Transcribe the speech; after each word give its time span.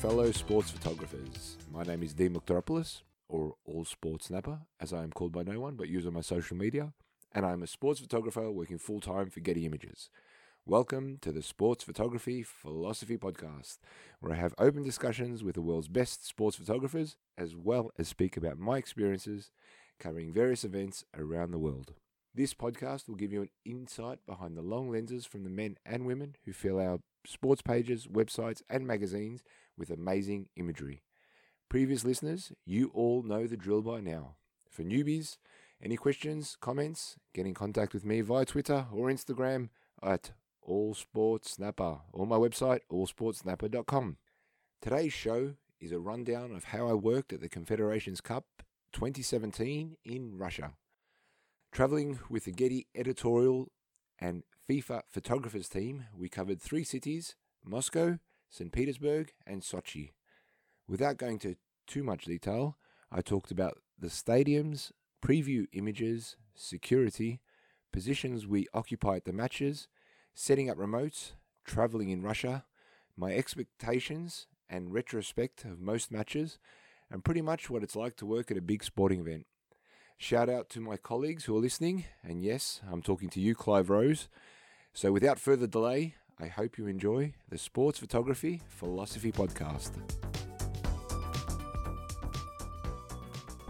Fellow 0.00 0.32
sports 0.32 0.70
photographers. 0.70 1.56
My 1.72 1.84
name 1.84 2.02
is 2.02 2.12
Dean 2.12 2.34
Mouhtaropoulos, 2.34 3.02
or 3.28 3.54
All 3.64 3.84
Sports 3.84 4.26
Snapper, 4.26 4.58
as 4.80 4.92
I 4.92 5.02
am 5.04 5.10
called 5.12 5.32
by 5.32 5.42
no 5.42 5.60
one 5.60 5.76
but 5.76 5.88
used 5.88 6.06
on 6.06 6.14
my 6.14 6.20
social 6.22 6.56
media, 6.56 6.92
and 7.32 7.46
I 7.46 7.52
am 7.52 7.62
a 7.62 7.66
sports 7.68 8.00
photographer 8.00 8.50
working 8.50 8.78
full 8.78 9.00
time 9.00 9.30
for 9.30 9.40
Getty 9.40 9.64
Images. 9.64 10.10
Welcome 10.66 11.18
to 11.22 11.30
the 11.30 11.42
Sports 11.42 11.84
Photography 11.84 12.42
Philosophy 12.42 13.16
Podcast, 13.16 13.78
where 14.20 14.32
I 14.32 14.36
have 14.36 14.54
open 14.58 14.82
discussions 14.82 15.44
with 15.44 15.54
the 15.54 15.62
world's 15.62 15.88
best 15.88 16.26
sports 16.26 16.56
photographers, 16.56 17.16
as 17.38 17.54
well 17.54 17.92
as 17.96 18.08
speak 18.08 18.36
about 18.36 18.58
my 18.58 18.78
experiences 18.78 19.50
covering 20.00 20.32
various 20.32 20.64
events 20.64 21.04
around 21.16 21.52
the 21.52 21.58
world. 21.58 21.94
This 22.34 22.54
podcast 22.54 23.08
will 23.08 23.14
give 23.14 23.32
you 23.32 23.42
an 23.42 23.50
insight 23.64 24.18
behind 24.26 24.56
the 24.56 24.62
long 24.62 24.90
lenses 24.90 25.26
from 25.26 25.44
the 25.44 25.50
men 25.50 25.76
and 25.86 26.06
women 26.06 26.34
who 26.44 26.52
fill 26.52 26.80
our 26.80 26.98
sports 27.26 27.62
pages, 27.62 28.06
websites, 28.06 28.62
and 28.68 28.86
magazines 28.86 29.42
with 29.82 29.90
amazing 29.90 30.46
imagery. 30.54 31.02
Previous 31.68 32.04
listeners, 32.04 32.52
you 32.64 32.92
all 32.94 33.24
know 33.24 33.48
the 33.48 33.56
drill 33.56 33.82
by 33.82 34.00
now. 34.00 34.36
For 34.70 34.84
newbies, 34.84 35.38
any 35.82 35.96
questions, 35.96 36.56
comments, 36.60 37.16
get 37.34 37.46
in 37.46 37.52
contact 37.52 37.92
with 37.92 38.04
me 38.04 38.20
via 38.20 38.44
Twitter 38.44 38.86
or 38.92 39.08
Instagram 39.08 39.70
at 40.00 40.30
all 40.62 40.94
sports 40.94 41.50
snapper 41.50 41.98
or 42.12 42.28
my 42.28 42.36
website 42.36 42.82
allsportsnapper.com. 42.92 44.18
Today's 44.80 45.12
show 45.12 45.54
is 45.80 45.90
a 45.90 45.98
rundown 45.98 46.54
of 46.54 46.66
how 46.66 46.86
I 46.86 46.92
worked 46.92 47.32
at 47.32 47.40
the 47.40 47.48
Confederations 47.48 48.20
Cup 48.20 48.44
2017 48.92 49.96
in 50.04 50.38
Russia. 50.38 50.74
Traveling 51.72 52.20
with 52.30 52.44
the 52.44 52.52
Getty 52.52 52.86
editorial 52.94 53.72
and 54.20 54.44
FIFA 54.70 55.02
photographers 55.10 55.68
team, 55.68 56.04
we 56.16 56.28
covered 56.28 56.62
three 56.62 56.84
cities 56.84 57.34
Moscow, 57.64 58.20
St. 58.52 58.70
Petersburg, 58.70 59.32
and 59.46 59.62
Sochi. 59.62 60.12
Without 60.86 61.16
going 61.16 61.38
to 61.40 61.56
too 61.86 62.04
much 62.04 62.26
detail, 62.26 62.76
I 63.10 63.22
talked 63.22 63.50
about 63.50 63.78
the 63.98 64.08
stadiums, 64.08 64.92
preview 65.24 65.66
images, 65.72 66.36
security, 66.54 67.40
positions 67.92 68.46
we 68.46 68.68
occupy 68.74 69.16
at 69.16 69.24
the 69.24 69.32
matches, 69.32 69.88
setting 70.34 70.68
up 70.68 70.76
remotes, 70.76 71.32
traveling 71.64 72.10
in 72.10 72.22
Russia, 72.22 72.66
my 73.16 73.32
expectations 73.32 74.46
and 74.68 74.92
retrospect 74.92 75.64
of 75.64 75.80
most 75.80 76.12
matches, 76.12 76.58
and 77.10 77.24
pretty 77.24 77.42
much 77.42 77.70
what 77.70 77.82
it's 77.82 77.96
like 77.96 78.16
to 78.16 78.26
work 78.26 78.50
at 78.50 78.58
a 78.58 78.62
big 78.62 78.84
sporting 78.84 79.20
event. 79.20 79.46
Shout 80.18 80.50
out 80.50 80.68
to 80.70 80.80
my 80.80 80.98
colleagues 80.98 81.44
who 81.44 81.56
are 81.56 81.60
listening, 81.60 82.04
and 82.22 82.42
yes, 82.42 82.82
I'm 82.90 83.02
talking 83.02 83.30
to 83.30 83.40
you, 83.40 83.54
Clive 83.54 83.88
Rose. 83.88 84.28
So 84.92 85.10
without 85.10 85.38
further 85.38 85.66
delay, 85.66 86.16
I 86.42 86.48
hope 86.48 86.76
you 86.76 86.88
enjoy 86.88 87.34
the 87.50 87.56
Sports 87.56 88.00
Photography 88.00 88.62
Philosophy 88.66 89.30
Podcast. 89.30 89.92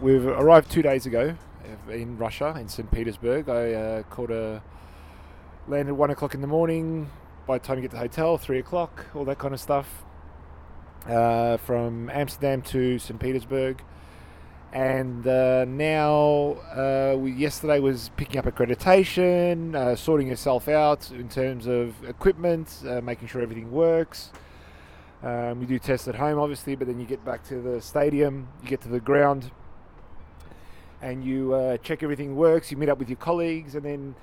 We've 0.01 0.25
arrived 0.25 0.71
two 0.71 0.81
days 0.81 1.05
ago 1.05 1.35
in 1.87 2.17
Russia, 2.17 2.55
in 2.59 2.67
St. 2.67 2.89
Petersburg. 2.89 3.47
I 3.47 3.73
uh, 3.73 4.03
caught 4.03 4.31
a 4.31 4.63
landed 5.67 5.93
one 5.93 6.09
o'clock 6.09 6.33
in 6.33 6.41
the 6.41 6.47
morning. 6.47 7.11
By 7.45 7.59
the 7.59 7.63
time 7.63 7.77
you 7.77 7.83
get 7.83 7.91
to 7.91 7.97
the 7.97 8.01
hotel, 8.01 8.39
three 8.39 8.57
o'clock, 8.57 9.05
all 9.13 9.25
that 9.25 9.37
kind 9.37 9.53
of 9.53 9.59
stuff. 9.59 10.03
Uh, 11.07 11.57
from 11.57 12.09
Amsterdam 12.09 12.63
to 12.63 12.97
St. 12.97 13.19
Petersburg, 13.19 13.83
and 14.73 15.27
uh, 15.27 15.65
now 15.65 16.57
uh, 16.75 17.15
we 17.15 17.31
yesterday 17.31 17.79
was 17.79 18.09
picking 18.17 18.39
up 18.39 18.45
accreditation, 18.45 19.75
uh, 19.75 19.95
sorting 19.95 20.27
yourself 20.27 20.67
out 20.67 21.11
in 21.11 21.29
terms 21.29 21.67
of 21.67 21.93
equipment, 22.03 22.81
uh, 22.87 22.99
making 22.99 23.27
sure 23.27 23.43
everything 23.43 23.71
works. 23.71 24.31
Um, 25.21 25.63
do 25.63 25.77
tests 25.77 26.07
at 26.07 26.15
home, 26.15 26.39
obviously, 26.39 26.75
but 26.75 26.87
then 26.87 26.99
you 26.99 27.05
get 27.05 27.23
back 27.23 27.43
to 27.49 27.61
the 27.61 27.79
stadium, 27.81 28.47
you 28.63 28.67
get 28.67 28.81
to 28.81 28.89
the 28.89 28.99
ground, 28.99 29.51
and 31.03 31.23
you 31.23 31.53
uh, 31.53 31.77
check 31.77 32.01
everything 32.01 32.35
works. 32.35 32.71
You 32.71 32.77
meet 32.77 32.89
up 32.89 32.97
with 32.97 33.09
your 33.09 33.17
colleagues, 33.17 33.75
and 33.75 33.85
then 33.85 34.15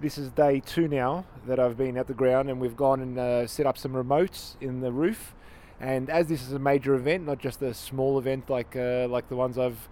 this 0.00 0.16
is 0.16 0.30
day 0.30 0.60
two 0.64 0.88
now 0.88 1.26
that 1.46 1.60
I've 1.60 1.76
been 1.76 1.98
at 1.98 2.06
the 2.06 2.14
ground, 2.14 2.48
and 2.48 2.58
we've 2.58 2.76
gone 2.76 3.02
and 3.02 3.18
uh, 3.18 3.46
set 3.46 3.66
up 3.66 3.76
some 3.76 3.92
remotes 3.92 4.56
in 4.62 4.80
the 4.80 4.90
roof. 4.90 5.34
And 5.80 6.10
as 6.10 6.26
this 6.26 6.42
is 6.42 6.52
a 6.52 6.58
major 6.58 6.94
event, 6.94 7.26
not 7.26 7.38
just 7.38 7.62
a 7.62 7.72
small 7.72 8.18
event 8.18 8.50
like 8.50 8.76
uh, 8.76 9.08
like 9.08 9.28
the 9.28 9.36
ones 9.36 9.58
I've 9.58 9.88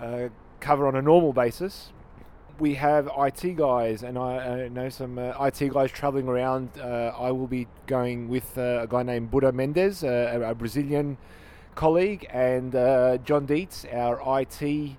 uh, 0.00 0.28
cover 0.60 0.86
on 0.86 0.96
a 0.96 1.02
normal 1.02 1.32
basis, 1.32 1.92
we 2.58 2.74
have 2.74 3.08
IT 3.16 3.56
guys, 3.56 4.02
and 4.02 4.18
I, 4.18 4.64
I 4.64 4.68
know 4.68 4.88
some 4.88 5.18
uh, 5.18 5.32
IT 5.46 5.72
guys 5.72 5.90
traveling 5.90 6.28
around. 6.28 6.70
Uh, 6.78 7.12
I 7.18 7.30
will 7.30 7.46
be 7.46 7.66
going 7.86 8.28
with 8.28 8.58
uh, 8.58 8.80
a 8.82 8.86
guy 8.86 9.02
named 9.02 9.30
Buda 9.30 9.52
Mendes, 9.52 10.02
a, 10.02 10.40
a 10.44 10.54
Brazilian 10.54 11.16
colleague, 11.74 12.26
and 12.30 12.74
uh, 12.74 13.16
John 13.18 13.46
Dietz, 13.46 13.86
our 13.92 14.40
IT 14.40 14.96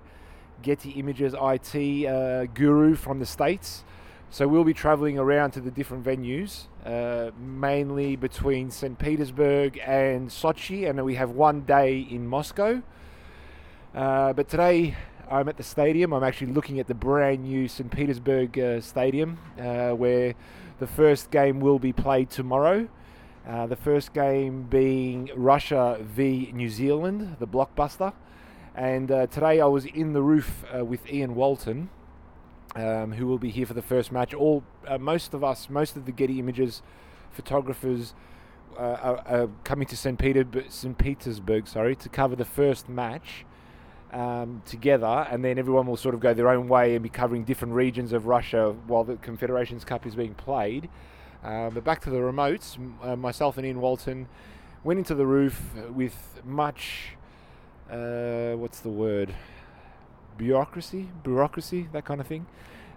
Getty 0.62 0.90
Images 0.90 1.34
IT 1.40 2.54
guru 2.54 2.96
from 2.96 3.20
the 3.20 3.26
States. 3.26 3.84
So 4.32 4.46
we'll 4.46 4.62
be 4.62 4.74
traveling 4.74 5.18
around 5.18 5.50
to 5.52 5.60
the 5.60 5.72
different 5.72 6.04
venues, 6.04 6.68
uh, 6.86 7.32
mainly 7.36 8.14
between 8.14 8.70
St. 8.70 8.96
Petersburg 8.96 9.80
and 9.84 10.28
Sochi, 10.28 10.88
and 10.88 11.04
we 11.04 11.16
have 11.16 11.30
one 11.30 11.62
day 11.62 12.06
in 12.08 12.28
Moscow. 12.28 12.80
Uh, 13.92 14.32
but 14.32 14.48
today 14.48 14.94
I'm 15.28 15.48
at 15.48 15.56
the 15.56 15.64
stadium. 15.64 16.12
I'm 16.12 16.22
actually 16.22 16.52
looking 16.52 16.78
at 16.78 16.86
the 16.86 16.94
brand 16.94 17.42
new 17.42 17.66
St. 17.66 17.90
Petersburg 17.90 18.56
uh, 18.56 18.80
Stadium, 18.80 19.36
uh, 19.58 19.90
where 19.96 20.36
the 20.78 20.86
first 20.86 21.32
game 21.32 21.58
will 21.58 21.80
be 21.80 21.92
played 21.92 22.30
tomorrow. 22.30 22.88
Uh, 23.48 23.66
the 23.66 23.74
first 23.74 24.12
game 24.14 24.62
being 24.62 25.28
Russia 25.34 25.98
v 26.00 26.52
New 26.54 26.68
Zealand, 26.68 27.34
the 27.40 27.48
blockbuster. 27.48 28.12
And 28.76 29.10
uh, 29.10 29.26
today 29.26 29.60
I 29.60 29.66
was 29.66 29.86
in 29.86 30.12
the 30.12 30.22
roof 30.22 30.64
with 30.72 31.04
Ian 31.10 31.34
Walton 31.34 31.90
um, 32.76 33.12
who 33.12 33.26
will 33.26 33.38
be 33.38 33.50
here 33.50 33.66
for 33.66 33.74
the 33.74 33.82
first 33.82 34.12
match. 34.12 34.34
All 34.34 34.62
uh, 34.86 34.98
most 34.98 35.34
of 35.34 35.42
us, 35.42 35.68
most 35.68 35.96
of 35.96 36.06
the 36.06 36.12
Getty 36.12 36.38
Images 36.38 36.82
photographers 37.32 38.14
uh, 38.78 38.82
are, 38.82 39.18
are, 39.26 39.48
coming 39.64 39.86
to 39.88 39.96
St. 39.96 40.18
Peter, 40.18 40.46
St. 40.68 40.96
Petersburg, 40.96 41.66
sorry, 41.66 41.96
to 41.96 42.08
cover 42.08 42.36
the 42.36 42.44
first 42.44 42.88
match 42.88 43.44
um, 44.12 44.62
together, 44.66 45.26
and 45.30 45.44
then 45.44 45.58
everyone 45.58 45.86
will 45.86 45.96
sort 45.96 46.14
of 46.14 46.20
go 46.20 46.34
their 46.34 46.48
own 46.48 46.68
way 46.68 46.94
and 46.94 47.02
be 47.02 47.08
covering 47.08 47.44
different 47.44 47.74
regions 47.74 48.12
of 48.12 48.26
Russia 48.26 48.74
while 48.86 49.04
the 49.04 49.16
Confederations 49.16 49.84
Cup 49.84 50.06
is 50.06 50.14
being 50.14 50.34
played. 50.34 50.88
Uh, 51.42 51.70
but 51.70 51.84
back 51.84 52.00
to 52.02 52.10
the 52.10 52.18
remotes, 52.18 52.78
uh, 53.02 53.16
myself 53.16 53.56
and 53.56 53.66
Ian 53.66 53.80
Walton 53.80 54.28
went 54.84 54.98
into 54.98 55.14
the 55.14 55.26
roof 55.26 55.74
with 55.90 56.40
much. 56.44 57.16
Uh, 57.90 58.52
what's 58.52 58.80
the 58.80 58.88
word? 58.88 59.34
Bureaucracy, 60.40 61.06
bureaucracy, 61.22 61.86
that 61.92 62.06
kind 62.06 62.18
of 62.18 62.26
thing, 62.26 62.46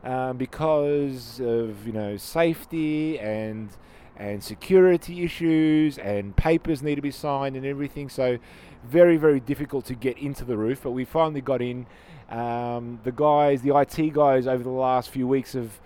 um, 0.04 0.38
because 0.38 1.42
of 1.42 1.86
you 1.86 1.92
know 1.92 2.16
safety 2.16 3.20
and 3.20 3.70
and 4.16 4.44
security 4.44 5.24
issues 5.24 5.98
and 5.98 6.36
papers 6.36 6.82
need 6.82 6.96
to 6.96 7.02
be 7.02 7.12
signed 7.12 7.56
and 7.58 7.66
everything. 7.66 8.08
So 8.08 8.38
very 8.86 9.18
very 9.18 9.42
difficult 9.42 9.86
to 9.88 9.94
get 9.94 10.18
into 10.18 10.46
the 10.46 10.58
roof, 10.58 10.82
but 10.84 10.92
we 10.92 11.06
finally 11.06 11.42
got 11.42 11.62
in. 11.62 11.86
Um, 12.30 13.00
the 13.04 13.12
guys, 13.12 13.62
the 13.62 13.78
IT 13.78 14.14
guys, 14.14 14.48
over 14.48 14.64
the 14.64 14.70
last 14.88 15.10
few 15.10 15.28
weeks 15.28 15.54
have. 15.54 15.80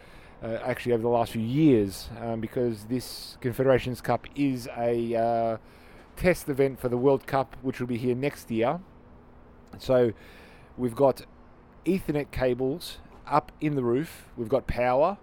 Uh, 0.44 0.60
actually, 0.64 0.92
over 0.94 1.02
the 1.02 1.10
last 1.10 1.32
few 1.32 1.42
years, 1.42 2.10
um, 2.22 2.40
because 2.40 2.84
this 2.84 3.40
Confederations 3.42 4.02
Cup 4.02 4.28
is 4.36 4.70
a 4.78 5.16
uh, 5.16 5.58
test 6.16 6.48
event 6.48 6.80
for 6.80 6.90
the 6.90 6.96
World 6.96 7.26
Cup, 7.26 7.58
which 7.64 7.80
will 7.80 7.88
be 7.88 7.98
here 7.98 8.14
next 8.14 8.52
year. 8.52 8.80
So, 9.80 10.14
we've 10.78 10.94
got 10.94 11.26
Ethernet 11.88 12.32
cables 12.32 12.98
up 13.26 13.52
in 13.62 13.76
the 13.76 13.84
roof. 13.84 14.28
We've 14.36 14.50
got 14.50 14.68
power. 14.68 15.18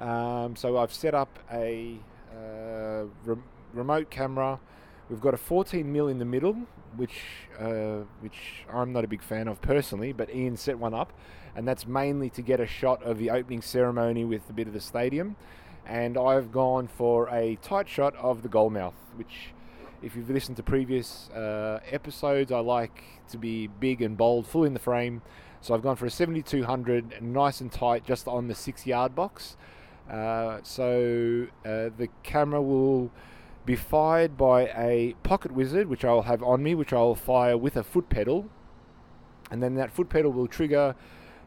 Um, 0.00 0.56
so 0.56 0.78
I've 0.78 0.92
set 0.92 1.14
up 1.14 1.38
a 1.52 1.98
uh, 2.32 3.04
re- 3.24 3.42
remote 3.72 4.10
camera. 4.10 4.60
We've 5.10 5.20
got 5.20 5.34
a 5.34 5.38
14 5.38 5.90
mil 5.92 6.08
in 6.08 6.18
the 6.18 6.24
middle, 6.24 6.56
which 6.96 7.20
uh, 7.58 8.02
which 8.20 8.64
I'm 8.72 8.92
not 8.92 9.04
a 9.04 9.08
big 9.08 9.22
fan 9.22 9.48
of 9.48 9.60
personally, 9.60 10.12
but 10.12 10.34
Ian 10.34 10.56
set 10.56 10.78
one 10.78 10.94
up, 10.94 11.12
and 11.54 11.66
that's 11.68 11.86
mainly 11.86 12.30
to 12.30 12.42
get 12.42 12.60
a 12.60 12.66
shot 12.66 13.02
of 13.02 13.18
the 13.18 13.30
opening 13.30 13.60
ceremony 13.60 14.24
with 14.24 14.48
a 14.48 14.52
bit 14.52 14.66
of 14.66 14.72
the 14.72 14.80
stadium. 14.80 15.36
And 15.86 16.16
I've 16.16 16.50
gone 16.50 16.86
for 16.86 17.28
a 17.28 17.56
tight 17.56 17.88
shot 17.88 18.16
of 18.16 18.42
the 18.42 18.48
goal 18.48 18.70
mouth, 18.70 18.94
which, 19.16 19.52
if 20.02 20.16
you've 20.16 20.30
listened 20.30 20.56
to 20.56 20.62
previous 20.62 21.28
uh, 21.30 21.80
episodes, 21.90 22.50
I 22.50 22.60
like 22.60 23.02
to 23.28 23.36
be 23.36 23.66
big 23.66 24.00
and 24.00 24.16
bold, 24.16 24.46
full 24.46 24.64
in 24.64 24.72
the 24.72 24.80
frame. 24.80 25.20
So 25.64 25.72
I've 25.72 25.80
gone 25.80 25.96
for 25.96 26.04
a 26.04 26.10
7200, 26.10 27.22
nice 27.22 27.62
and 27.62 27.72
tight, 27.72 28.04
just 28.04 28.28
on 28.28 28.48
the 28.48 28.54
six 28.54 28.86
yard 28.86 29.14
box. 29.14 29.56
Uh, 30.10 30.58
so 30.62 31.46
uh, 31.64 31.88
the 31.96 32.10
camera 32.22 32.60
will 32.60 33.10
be 33.64 33.74
fired 33.74 34.36
by 34.36 34.64
a 34.76 35.14
pocket 35.22 35.52
wizard, 35.52 35.88
which 35.88 36.04
I'll 36.04 36.20
have 36.20 36.42
on 36.42 36.62
me, 36.62 36.74
which 36.74 36.92
I'll 36.92 37.14
fire 37.14 37.56
with 37.56 37.78
a 37.78 37.82
foot 37.82 38.10
pedal. 38.10 38.50
And 39.50 39.62
then 39.62 39.74
that 39.76 39.90
foot 39.90 40.10
pedal 40.10 40.32
will 40.32 40.48
trigger 40.48 40.96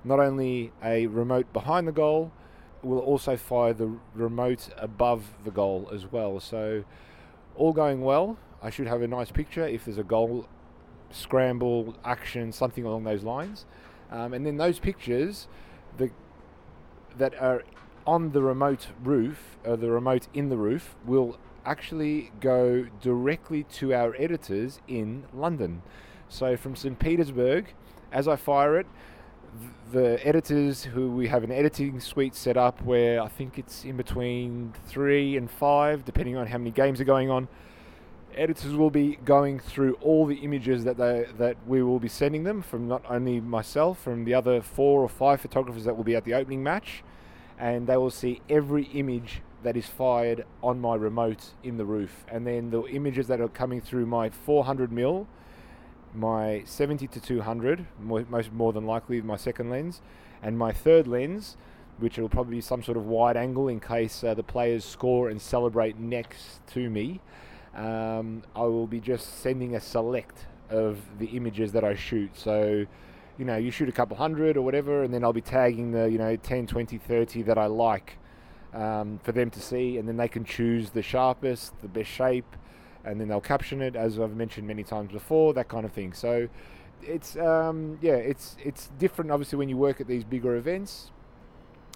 not 0.03 0.19
only 0.19 0.71
a 0.83 1.05
remote 1.05 1.53
behind 1.53 1.87
the 1.87 1.91
goal, 1.91 2.31
will 2.81 2.97
also 2.97 3.37
fire 3.37 3.73
the 3.73 3.99
remote 4.15 4.69
above 4.77 5.35
the 5.45 5.51
goal 5.51 5.91
as 5.93 6.11
well. 6.11 6.39
So 6.39 6.85
all 7.55 7.71
going 7.71 8.01
well. 8.01 8.39
I 8.63 8.71
should 8.71 8.87
have 8.87 9.03
a 9.03 9.07
nice 9.07 9.29
picture 9.29 9.67
if 9.67 9.85
there's 9.85 9.99
a 9.99 10.03
goal, 10.03 10.47
scramble, 11.11 11.95
action, 12.03 12.51
something 12.51 12.83
along 12.83 13.03
those 13.03 13.21
lines. 13.21 13.67
Um, 14.11 14.33
and 14.33 14.45
then 14.45 14.57
those 14.57 14.79
pictures 14.79 15.47
the, 15.97 16.11
that 17.17 17.39
are 17.41 17.63
on 18.05 18.31
the 18.31 18.41
remote 18.41 18.87
roof, 19.03 19.57
or 19.65 19.75
the 19.75 19.91
remote 19.91 20.27
in 20.33 20.49
the 20.49 20.57
roof, 20.57 20.95
will 21.05 21.37
actually 21.65 22.31
go 22.39 22.87
directly 23.01 23.63
to 23.63 23.93
our 23.93 24.15
editors 24.17 24.79
in 24.87 25.25
London. 25.33 25.81
So 26.29 26.55
from 26.55 26.75
St. 26.75 26.97
Petersburg, 26.97 27.73
as 28.11 28.27
I 28.27 28.37
fire 28.37 28.79
it, 28.79 28.87
the 29.91 30.25
editors 30.25 30.83
who 30.83 31.11
we 31.11 31.27
have 31.27 31.43
an 31.43 31.51
editing 31.51 31.99
suite 31.99 32.35
set 32.35 32.57
up 32.57 32.81
where 32.81 33.21
I 33.21 33.27
think 33.27 33.57
it's 33.57 33.83
in 33.83 33.97
between 33.97 34.73
three 34.87 35.37
and 35.37 35.49
five, 35.49 36.05
depending 36.05 36.37
on 36.37 36.47
how 36.47 36.57
many 36.57 36.71
games 36.71 37.01
are 37.01 37.05
going 37.05 37.29
on. 37.29 37.47
Editors 38.37 38.75
will 38.75 38.91
be 38.91 39.17
going 39.25 39.59
through 39.59 39.95
all 39.95 40.25
the 40.25 40.35
images 40.35 40.83
that 40.83 40.97
they 40.97 41.25
that 41.37 41.57
we 41.65 41.81
will 41.81 41.99
be 41.99 42.07
sending 42.07 42.43
them 42.43 42.61
from 42.61 42.87
not 42.87 43.03
only 43.09 43.41
myself, 43.41 43.99
from 43.99 44.25
the 44.25 44.33
other 44.33 44.61
four 44.61 45.01
or 45.01 45.09
five 45.09 45.41
photographers 45.41 45.85
that 45.85 45.97
will 45.97 46.03
be 46.03 46.15
at 46.15 46.23
the 46.23 46.35
opening 46.35 46.61
match, 46.61 47.03
and 47.57 47.87
they 47.87 47.97
will 47.97 48.11
see 48.11 48.41
every 48.47 48.83
image 48.93 49.41
that 49.63 49.75
is 49.75 49.87
fired 49.87 50.45
on 50.61 50.79
my 50.79 50.93
remote 50.93 51.53
in 51.63 51.77
the 51.77 51.85
roof, 51.85 52.25
and 52.31 52.45
then 52.45 52.69
the 52.69 52.83
images 52.85 53.27
that 53.27 53.41
are 53.41 53.49
coming 53.49 53.81
through 53.81 54.05
my 54.05 54.29
400 54.29 54.91
mil 54.91 55.27
my 56.13 56.63
70 56.65 57.07
to 57.07 57.19
200, 57.19 57.85
more, 58.01 58.25
most 58.29 58.51
more 58.51 58.73
than 58.73 58.85
likely 58.85 59.21
my 59.21 59.35
second 59.35 59.69
lens, 59.69 60.01
and 60.41 60.57
my 60.57 60.71
third 60.71 61.07
lens, 61.07 61.57
which 61.99 62.17
will 62.17 62.29
probably 62.29 62.57
be 62.57 62.61
some 62.61 62.83
sort 62.83 62.97
of 62.97 63.05
wide 63.05 63.37
angle 63.37 63.67
in 63.67 63.79
case 63.79 64.23
uh, 64.23 64.33
the 64.33 64.43
players 64.43 64.85
score 64.85 65.29
and 65.29 65.41
celebrate 65.41 65.97
next 65.97 66.65
to 66.67 66.89
me. 66.89 67.19
Um, 67.75 68.43
I 68.55 68.61
will 68.61 68.87
be 68.87 68.99
just 68.99 69.41
sending 69.41 69.75
a 69.75 69.79
select 69.79 70.45
of 70.69 70.99
the 71.19 71.27
images 71.27 71.71
that 71.73 71.83
I 71.83 71.95
shoot. 71.95 72.31
So, 72.33 72.85
you 73.37 73.45
know, 73.45 73.57
you 73.57 73.71
shoot 73.71 73.87
a 73.87 73.91
couple 73.91 74.17
hundred 74.17 74.57
or 74.57 74.61
whatever, 74.63 75.03
and 75.03 75.13
then 75.13 75.23
I'll 75.23 75.33
be 75.33 75.41
tagging 75.41 75.91
the, 75.91 76.09
you 76.09 76.17
know, 76.17 76.35
10, 76.35 76.67
20, 76.67 76.97
30 76.97 77.43
that 77.43 77.57
I 77.57 77.67
like 77.67 78.17
um, 78.73 79.19
for 79.23 79.31
them 79.31 79.49
to 79.51 79.59
see, 79.59 79.97
and 79.97 80.07
then 80.07 80.17
they 80.17 80.27
can 80.27 80.43
choose 80.43 80.91
the 80.91 81.01
sharpest, 81.01 81.79
the 81.81 81.87
best 81.87 82.09
shape, 82.09 82.55
and 83.03 83.19
then 83.19 83.27
they'll 83.27 83.41
caption 83.41 83.81
it 83.81 83.95
as 83.95 84.19
I've 84.19 84.35
mentioned 84.35 84.67
many 84.67 84.83
times 84.83 85.11
before, 85.11 85.53
that 85.53 85.69
kind 85.69 85.85
of 85.85 85.91
thing. 85.91 86.13
So 86.13 86.49
it's 87.01 87.37
um, 87.37 87.97
yeah, 88.01 88.15
it's 88.15 88.57
it's 88.63 88.89
different 88.99 89.31
obviously 89.31 89.57
when 89.57 89.69
you 89.69 89.77
work 89.77 90.01
at 90.01 90.07
these 90.07 90.23
bigger 90.23 90.55
events, 90.55 91.11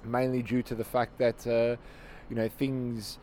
mainly 0.04 0.42
due 0.42 0.64
to 0.64 0.76
the 0.76 0.84
fact 0.84 1.18
that 1.20 1.46
uh, 1.48 1.76
you 2.30 2.36
know 2.36 2.50
things. 2.50 3.20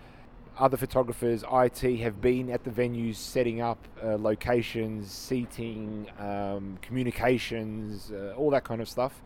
Other 0.58 0.76
photographers, 0.76 1.44
IT, 1.52 2.00
have 2.00 2.20
been 2.20 2.50
at 2.50 2.64
the 2.64 2.70
venues 2.70 3.14
setting 3.14 3.60
up 3.60 3.78
uh, 4.02 4.16
locations, 4.16 5.08
seating, 5.08 6.08
um, 6.18 6.78
communications, 6.82 8.10
uh, 8.10 8.34
all 8.36 8.50
that 8.50 8.64
kind 8.64 8.80
of 8.80 8.88
stuff, 8.88 9.22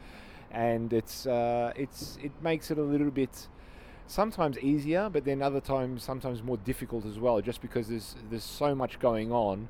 and 0.50 0.92
it's 0.92 1.26
uh, 1.26 1.72
it's 1.74 2.18
it 2.22 2.32
makes 2.42 2.70
it 2.70 2.76
a 2.76 2.82
little 2.82 3.10
bit 3.10 3.48
sometimes 4.06 4.58
easier, 4.58 5.08
but 5.08 5.24
then 5.24 5.40
other 5.40 5.60
times 5.60 6.02
sometimes 6.02 6.42
more 6.42 6.58
difficult 6.58 7.06
as 7.06 7.18
well, 7.18 7.40
just 7.40 7.62
because 7.62 7.88
there's 7.88 8.14
there's 8.28 8.44
so 8.44 8.74
much 8.74 8.98
going 8.98 9.32
on, 9.32 9.68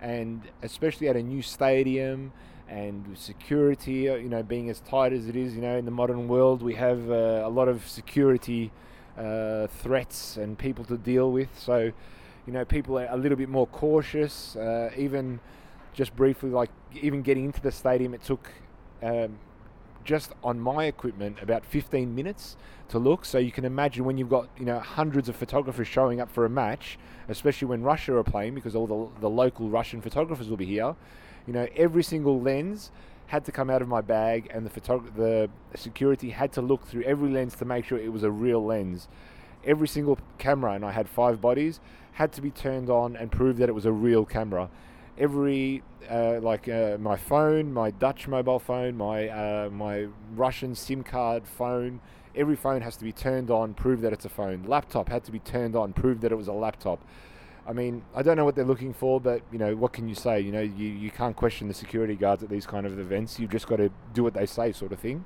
and 0.00 0.42
especially 0.62 1.08
at 1.08 1.14
a 1.14 1.22
new 1.22 1.42
stadium 1.42 2.32
and 2.68 3.16
security, 3.16 4.08
uh, 4.08 4.16
you 4.16 4.28
know, 4.28 4.42
being 4.42 4.68
as 4.68 4.80
tight 4.80 5.12
as 5.12 5.28
it 5.28 5.36
is, 5.36 5.54
you 5.54 5.62
know, 5.62 5.76
in 5.76 5.84
the 5.84 5.92
modern 5.92 6.26
world, 6.26 6.60
we 6.60 6.74
have 6.74 7.08
uh, 7.08 7.42
a 7.44 7.48
lot 7.48 7.68
of 7.68 7.86
security 7.86 8.72
uh, 9.18 9.66
threats 9.66 10.36
and 10.36 10.58
people 10.58 10.84
to 10.86 10.96
deal 10.96 11.30
with. 11.32 11.48
So, 11.58 11.92
you 12.46 12.52
know, 12.52 12.64
people 12.64 12.98
are 12.98 13.06
a 13.10 13.16
little 13.16 13.36
bit 13.36 13.48
more 13.48 13.66
cautious. 13.66 14.56
Uh, 14.56 14.90
even 14.96 15.40
just 15.92 16.14
briefly, 16.16 16.50
like 16.50 16.70
even 17.00 17.22
getting 17.22 17.46
into 17.46 17.60
the 17.60 17.72
stadium, 17.72 18.14
it 18.14 18.22
took. 18.22 18.50
Um, 19.02 19.38
just 20.04 20.32
on 20.44 20.60
my 20.60 20.84
equipment 20.84 21.38
about 21.40 21.64
15 21.64 22.14
minutes 22.14 22.56
to 22.88 22.98
look. 22.98 23.24
So 23.24 23.38
you 23.38 23.50
can 23.50 23.64
imagine 23.64 24.04
when 24.04 24.18
you've 24.18 24.28
got 24.28 24.48
you 24.58 24.64
know 24.64 24.78
hundreds 24.78 25.28
of 25.28 25.36
photographers 25.36 25.88
showing 25.88 26.20
up 26.20 26.30
for 26.30 26.44
a 26.44 26.50
match, 26.50 26.98
especially 27.28 27.68
when 27.68 27.82
Russia 27.82 28.14
are 28.16 28.22
playing, 28.22 28.54
because 28.54 28.76
all 28.76 28.86
the 28.86 29.20
the 29.20 29.30
local 29.30 29.68
Russian 29.68 30.00
photographers 30.00 30.48
will 30.48 30.56
be 30.56 30.66
here. 30.66 30.94
You 31.46 31.52
know, 31.52 31.66
every 31.76 32.02
single 32.02 32.40
lens 32.40 32.90
had 33.26 33.44
to 33.46 33.52
come 33.52 33.70
out 33.70 33.82
of 33.82 33.88
my 33.88 34.00
bag, 34.00 34.48
and 34.52 34.66
the 34.66 34.80
photog- 34.80 35.14
the 35.16 35.50
security 35.74 36.30
had 36.30 36.52
to 36.52 36.62
look 36.62 36.86
through 36.86 37.02
every 37.02 37.30
lens 37.30 37.54
to 37.56 37.64
make 37.64 37.84
sure 37.84 37.98
it 37.98 38.12
was 38.12 38.22
a 38.22 38.30
real 38.30 38.64
lens. 38.64 39.08
Every 39.64 39.88
single 39.88 40.18
camera, 40.38 40.72
and 40.72 40.84
I 40.84 40.92
had 40.92 41.08
five 41.08 41.40
bodies, 41.40 41.80
had 42.12 42.32
to 42.32 42.42
be 42.42 42.50
turned 42.50 42.90
on 42.90 43.16
and 43.16 43.32
prove 43.32 43.56
that 43.56 43.68
it 43.68 43.74
was 43.74 43.86
a 43.86 43.92
real 43.92 44.24
camera 44.24 44.68
every 45.18 45.82
uh, 46.10 46.38
like 46.40 46.68
uh, 46.68 46.98
my 46.98 47.16
phone, 47.16 47.72
my 47.72 47.90
Dutch 47.90 48.28
mobile 48.28 48.58
phone, 48.58 48.96
my 48.96 49.28
uh, 49.28 49.70
my 49.70 50.08
Russian 50.34 50.74
SIM 50.74 51.02
card 51.02 51.46
phone. 51.46 52.00
Every 52.34 52.56
phone 52.56 52.80
has 52.80 52.96
to 52.96 53.04
be 53.04 53.12
turned 53.12 53.50
on, 53.50 53.74
prove 53.74 54.00
that 54.00 54.12
it's 54.12 54.24
a 54.24 54.28
phone. 54.28 54.64
Laptop 54.66 55.08
had 55.08 55.24
to 55.24 55.32
be 55.32 55.38
turned 55.38 55.76
on, 55.76 55.92
prove 55.92 56.20
that 56.22 56.32
it 56.32 56.34
was 56.34 56.48
a 56.48 56.52
laptop. 56.52 57.00
I 57.66 57.72
mean, 57.72 58.04
I 58.14 58.22
don't 58.22 58.36
know 58.36 58.44
what 58.44 58.54
they're 58.54 58.64
looking 58.64 58.92
for, 58.92 59.20
but 59.20 59.42
you 59.50 59.58
know, 59.58 59.74
what 59.74 59.92
can 59.92 60.08
you 60.08 60.14
say? 60.14 60.40
You 60.40 60.52
know, 60.52 60.60
you, 60.60 60.86
you 60.86 61.10
can't 61.10 61.34
question 61.34 61.68
the 61.68 61.74
security 61.74 62.14
guards 62.14 62.42
at 62.42 62.50
these 62.50 62.66
kind 62.66 62.86
of 62.86 62.98
events. 62.98 63.38
You've 63.38 63.50
just 63.50 63.66
got 63.66 63.76
to 63.76 63.90
do 64.12 64.22
what 64.22 64.34
they 64.34 64.46
say, 64.46 64.72
sort 64.72 64.92
of 64.92 64.98
thing. 64.98 65.24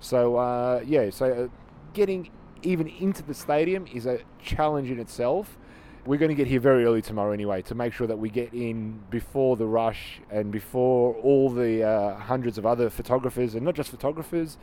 So 0.00 0.36
uh, 0.36 0.82
yeah, 0.86 1.10
so 1.10 1.26
uh, 1.26 1.48
getting 1.92 2.30
even 2.62 2.86
into 2.86 3.22
the 3.22 3.34
stadium 3.34 3.86
is 3.92 4.06
a 4.06 4.20
challenge 4.40 4.90
in 4.90 5.00
itself 5.00 5.58
we're 6.04 6.18
going 6.18 6.30
to 6.30 6.34
get 6.34 6.48
here 6.48 6.58
very 6.58 6.84
early 6.84 7.00
tomorrow 7.00 7.32
anyway 7.32 7.62
to 7.62 7.74
make 7.74 7.92
sure 7.92 8.06
that 8.06 8.18
we 8.18 8.28
get 8.28 8.52
in 8.52 9.00
before 9.10 9.56
the 9.56 9.66
rush 9.66 10.20
and 10.30 10.50
before 10.50 11.14
all 11.16 11.48
the 11.48 11.82
uh, 11.84 12.16
hundreds 12.16 12.58
of 12.58 12.66
other 12.66 12.90
photographers 12.90 13.54
and 13.54 13.64
not 13.64 13.74
just 13.74 13.90
photographers, 13.90 14.58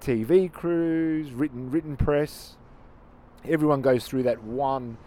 TV 0.00 0.52
crews, 0.52 1.30
written 1.32 1.70
written 1.70 1.96
press. 1.96 2.56
Everyone 3.44 3.80
goes 3.82 4.04
through 4.04 4.24
that 4.24 4.42
one 4.42 4.98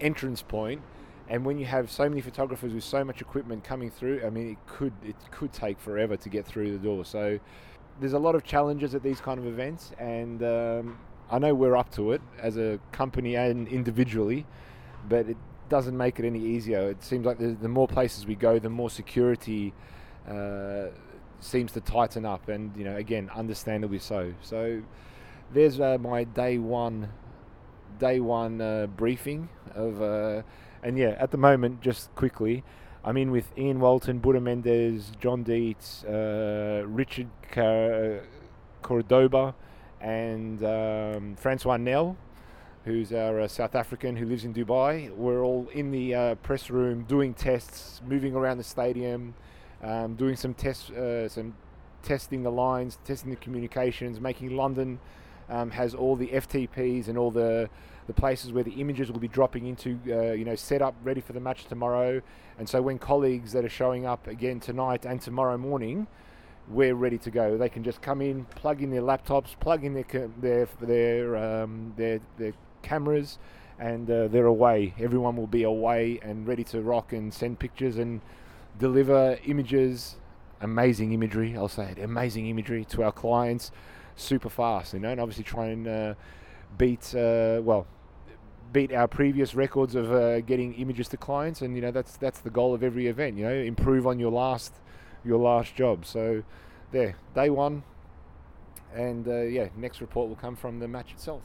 entrance 0.00 0.42
point, 0.42 0.80
and 1.28 1.44
when 1.44 1.58
you 1.58 1.66
have 1.66 1.90
so 1.90 2.08
many 2.08 2.20
photographers 2.20 2.72
with 2.72 2.84
so 2.84 3.04
much 3.04 3.20
equipment 3.20 3.64
coming 3.64 3.90
through, 3.90 4.22
I 4.24 4.30
mean, 4.30 4.50
it 4.52 4.58
could 4.66 4.92
it 5.04 5.16
could 5.30 5.52
take 5.52 5.78
forever 5.80 6.16
to 6.16 6.28
get 6.28 6.46
through 6.46 6.72
the 6.72 6.78
door. 6.78 7.04
So 7.04 7.38
there's 8.00 8.12
a 8.12 8.18
lot 8.18 8.34
of 8.34 8.44
challenges 8.44 8.94
at 8.94 9.02
these 9.02 9.20
kind 9.20 9.38
of 9.38 9.46
events, 9.46 9.92
and 9.98 10.42
um, 10.42 10.98
I 11.30 11.38
know 11.38 11.54
we're 11.54 11.76
up 11.76 11.90
to 11.92 12.12
it 12.12 12.20
as 12.38 12.56
a 12.56 12.78
company 12.92 13.36
and 13.36 13.66
individually 13.68 14.46
but 15.08 15.28
it 15.28 15.36
doesn't 15.68 15.96
make 15.96 16.18
it 16.18 16.24
any 16.24 16.40
easier. 16.40 16.90
It 16.90 17.02
seems 17.02 17.26
like 17.26 17.38
the, 17.38 17.48
the 17.48 17.68
more 17.68 17.88
places 17.88 18.26
we 18.26 18.34
go, 18.34 18.58
the 18.58 18.70
more 18.70 18.90
security 18.90 19.72
uh, 20.28 20.86
seems 21.40 21.72
to 21.72 21.80
tighten 21.80 22.24
up, 22.24 22.48
and 22.48 22.76
you 22.76 22.84
know, 22.84 22.96
again, 22.96 23.30
understandably 23.34 23.98
so. 23.98 24.32
So 24.42 24.82
there's 25.52 25.80
uh, 25.80 25.98
my 26.00 26.24
day 26.24 26.58
one, 26.58 27.08
day 27.98 28.20
one 28.20 28.60
uh, 28.60 28.86
briefing 28.86 29.48
of, 29.74 30.02
uh, 30.02 30.42
and 30.82 30.98
yeah, 30.98 31.16
at 31.18 31.30
the 31.30 31.38
moment, 31.38 31.80
just 31.80 32.14
quickly. 32.14 32.64
I'm 33.04 33.16
in 33.16 33.30
with 33.30 33.56
Ian 33.56 33.78
Walton, 33.78 34.18
Buda 34.18 34.40
Mendes, 34.40 35.12
John 35.20 35.44
Dietz, 35.44 36.04
uh, 36.04 36.82
Richard 36.86 37.28
Car- 37.52 38.22
Cordoba, 38.82 39.54
and 40.00 40.64
um, 40.64 41.36
Francois 41.36 41.76
Nel 41.76 42.16
who's 42.86 43.12
our 43.12 43.40
uh, 43.40 43.48
South 43.48 43.74
African 43.74 44.14
who 44.14 44.24
lives 44.24 44.44
in 44.44 44.54
Dubai. 44.54 45.10
We're 45.10 45.42
all 45.42 45.68
in 45.74 45.90
the 45.90 46.14
uh, 46.14 46.34
press 46.36 46.70
room 46.70 47.02
doing 47.02 47.34
tests, 47.34 48.00
moving 48.06 48.36
around 48.36 48.58
the 48.58 48.64
stadium, 48.64 49.34
um, 49.82 50.14
doing 50.14 50.36
some 50.36 50.54
tests, 50.54 50.90
uh, 50.90 51.28
some 51.28 51.56
testing 52.04 52.44
the 52.44 52.50
lines, 52.50 53.00
testing 53.04 53.30
the 53.30 53.36
communications, 53.36 54.20
making 54.20 54.56
London 54.56 55.00
um, 55.48 55.72
has 55.72 55.96
all 55.96 56.14
the 56.14 56.28
FTPs 56.28 57.08
and 57.08 57.18
all 57.18 57.32
the 57.32 57.68
the 58.06 58.12
places 58.12 58.52
where 58.52 58.64
the 58.64 58.72
images 58.72 59.10
will 59.10 59.20
be 59.20 59.28
dropping 59.28 59.66
into, 59.66 59.98
uh, 60.08 60.32
you 60.32 60.44
know, 60.44 60.54
set 60.54 60.82
up 60.82 60.94
ready 61.02 61.20
for 61.20 61.32
the 61.32 61.40
match 61.40 61.66
tomorrow. 61.66 62.22
And 62.58 62.68
so 62.68 62.80
when 62.80 62.98
colleagues 62.98 63.52
that 63.52 63.64
are 63.64 63.68
showing 63.68 64.06
up 64.06 64.26
again 64.26 64.60
tonight 64.60 65.04
and 65.04 65.20
tomorrow 65.20 65.58
morning, 65.58 66.06
we're 66.68 66.94
ready 66.94 67.18
to 67.18 67.30
go. 67.30 67.56
They 67.56 67.68
can 67.68 67.84
just 67.84 68.02
come 68.02 68.20
in, 68.20 68.44
plug 68.44 68.82
in 68.82 68.90
their 68.90 69.02
laptops, 69.02 69.58
plug 69.58 69.84
in 69.84 69.94
their 69.94 70.30
their 70.40 70.68
their 70.80 71.36
um, 71.36 71.92
their, 71.96 72.20
their 72.38 72.52
cameras, 72.82 73.38
and 73.78 74.10
uh, 74.10 74.28
they're 74.28 74.46
away. 74.46 74.94
Everyone 74.98 75.36
will 75.36 75.46
be 75.46 75.62
away 75.62 76.18
and 76.22 76.46
ready 76.46 76.64
to 76.64 76.80
rock 76.80 77.12
and 77.12 77.32
send 77.32 77.58
pictures 77.58 77.98
and 77.98 78.20
deliver 78.78 79.38
images, 79.44 80.16
amazing 80.60 81.12
imagery. 81.12 81.56
I'll 81.56 81.68
say 81.68 81.92
it, 81.92 81.98
amazing 81.98 82.46
imagery 82.48 82.84
to 82.86 83.02
our 83.04 83.12
clients, 83.12 83.70
super 84.16 84.48
fast. 84.48 84.94
You 84.94 85.00
know, 85.00 85.10
and 85.10 85.20
obviously 85.20 85.44
try 85.44 85.66
and 85.66 85.86
uh, 85.86 86.14
beat 86.78 87.14
uh, 87.14 87.60
well 87.62 87.86
beat 88.72 88.92
our 88.92 89.08
previous 89.08 89.54
records 89.54 89.94
of 89.94 90.12
uh, 90.12 90.40
getting 90.40 90.74
images 90.74 91.08
to 91.08 91.16
clients 91.16 91.62
and 91.62 91.74
you 91.76 91.82
know 91.82 91.90
that's 91.90 92.16
that's 92.16 92.40
the 92.40 92.50
goal 92.50 92.74
of 92.74 92.82
every 92.82 93.06
event 93.06 93.36
you 93.36 93.44
know 93.44 93.54
improve 93.54 94.06
on 94.06 94.18
your 94.18 94.30
last 94.30 94.72
your 95.26 95.38
last 95.38 95.74
job. 95.74 96.06
So 96.06 96.42
there 96.92 97.16
day 97.34 97.50
one. 97.50 97.82
And 98.94 99.28
uh, 99.28 99.42
yeah 99.42 99.68
next 99.76 100.00
report 100.00 100.28
will 100.28 100.36
come 100.36 100.56
from 100.56 100.78
the 100.78 100.88
match 100.88 101.12
itself. 101.12 101.42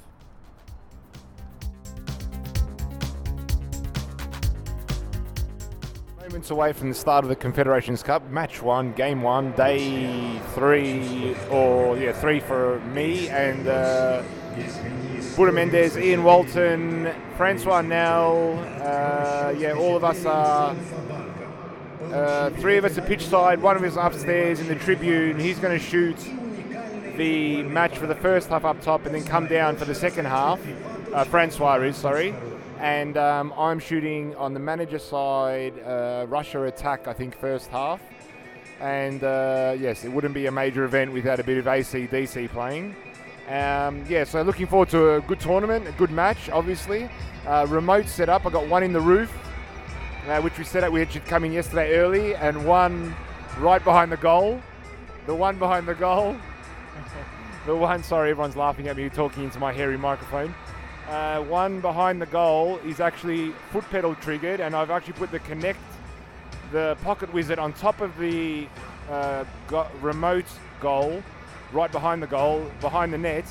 Moments 6.22 6.52
away 6.52 6.72
from 6.72 6.88
the 6.90 6.96
start 6.96 7.26
of 7.26 7.30
the 7.30 7.36
Confederations 7.36 8.04
Cup, 8.04 8.30
match 8.30 8.62
one, 8.62 8.94
game 8.94 9.22
one, 9.22 9.52
day 9.54 10.40
three, 10.54 11.36
or 11.50 11.98
yeah, 11.98 12.14
three 12.14 12.40
for 12.40 12.80
me 12.82 13.28
and 13.28 13.68
uh, 13.68 14.24
Buda 15.36 15.52
Mendes, 15.52 15.98
Ian 15.98 16.24
Walton, 16.24 17.10
Francois 17.38 17.82
Nel. 17.82 18.60
Uh, 18.82 19.54
yeah, 19.58 19.74
all 19.74 19.96
of 19.96 20.04
us 20.04 20.26
are. 20.26 20.76
Uh, 22.12 22.50
three 22.52 22.78
of 22.78 22.84
us 22.84 22.98
are 22.98 23.02
pitch 23.02 23.26
side, 23.26 23.62
one 23.62 23.78
of 23.78 23.84
us 23.84 23.96
upstairs 23.96 24.60
in 24.60 24.68
the 24.68 24.76
tribune. 24.76 25.40
He's 25.40 25.58
going 25.60 25.78
to 25.78 25.84
shoot 25.84 26.18
the 27.16 27.64
match 27.64 27.98
for 27.98 28.08
the 28.08 28.16
first 28.16 28.50
half 28.50 28.66
up 28.66 28.82
top 28.82 29.06
and 29.06 29.16
then 29.16 29.24
come 29.24 29.48
down 29.48 29.78
for 29.78 29.86
the 29.86 29.96
second 29.96 30.26
half. 30.26 30.60
Uh, 31.14 31.24
Francois 31.24 31.76
is, 31.76 31.96
sorry. 31.96 32.34
And 32.80 33.16
um, 33.16 33.54
I'm 33.58 33.80
shooting 33.80 34.36
on 34.36 34.54
the 34.54 34.60
manager 34.60 35.00
side, 35.00 35.80
uh, 35.86 36.26
Russia 36.28 36.64
attack, 36.64 37.08
I 37.08 37.14
think, 37.14 37.36
first 37.36 37.70
half. 37.70 38.02
And 38.82 39.24
uh, 39.24 39.76
yes, 39.80 40.04
it 40.04 40.12
wouldn't 40.12 40.34
be 40.34 40.48
a 40.48 40.52
major 40.52 40.84
event 40.84 41.14
without 41.14 41.40
a 41.40 41.44
bit 41.44 41.60
of 41.60 41.68
AC/DC 41.68 42.50
playing. 42.50 42.96
Um, 43.52 44.06
yeah, 44.08 44.24
so 44.24 44.44
looking 44.44 44.66
forward 44.66 44.88
to 44.92 45.16
a 45.16 45.22
good 45.22 45.42
tournament, 45.42 45.86
a 45.86 45.92
good 45.92 46.10
match, 46.12 46.50
obviously. 46.50 47.10
Uh, 47.46 47.66
remote 47.68 48.08
setup, 48.08 48.46
I 48.46 48.50
got 48.50 48.70
one 48.70 48.82
in 48.82 48.94
the 48.94 49.02
roof, 49.02 49.30
uh, 50.30 50.40
which 50.40 50.58
we 50.58 50.64
set 50.64 50.86
up. 50.86 50.94
We 50.94 51.02
had 51.02 51.26
come 51.26 51.44
in 51.44 51.52
yesterday 51.52 51.98
early, 51.98 52.34
and 52.34 52.66
one 52.66 53.14
right 53.60 53.84
behind 53.84 54.10
the 54.10 54.16
goal. 54.16 54.62
The 55.26 55.36
one 55.36 55.60
behind 55.60 55.86
the 55.86 55.96
goal. 55.96 56.38
the 57.66 57.76
one, 57.76 58.04
sorry, 58.04 58.30
everyone's 58.30 58.56
laughing 58.56 58.88
at 58.88 58.96
me 58.96 59.10
talking 59.10 59.44
into 59.44 59.60
my 59.60 59.74
hairy 59.74 59.98
microphone. 59.98 60.56
Uh, 61.10 61.42
one 61.42 61.82
behind 61.82 62.22
the 62.22 62.28
goal 62.28 62.78
is 62.86 63.02
actually 63.02 63.52
foot 63.74 63.84
pedal 63.90 64.16
triggered, 64.16 64.62
and 64.62 64.74
I've 64.74 64.92
actually 64.92 65.14
put 65.14 65.30
the 65.30 65.40
connect, 65.40 65.80
the 66.72 66.96
Pocket 67.04 67.34
Wizard, 67.34 67.60
on 67.60 67.74
top 67.74 68.00
of 68.00 68.18
the 68.18 68.66
uh, 69.10 69.44
go- 69.68 69.90
remote 70.00 70.46
goal, 70.80 71.22
right 71.72 71.92
behind 71.92 72.22
the 72.22 72.28
goal, 72.28 72.70
behind 72.82 73.14
the 73.14 73.18
net, 73.18 73.46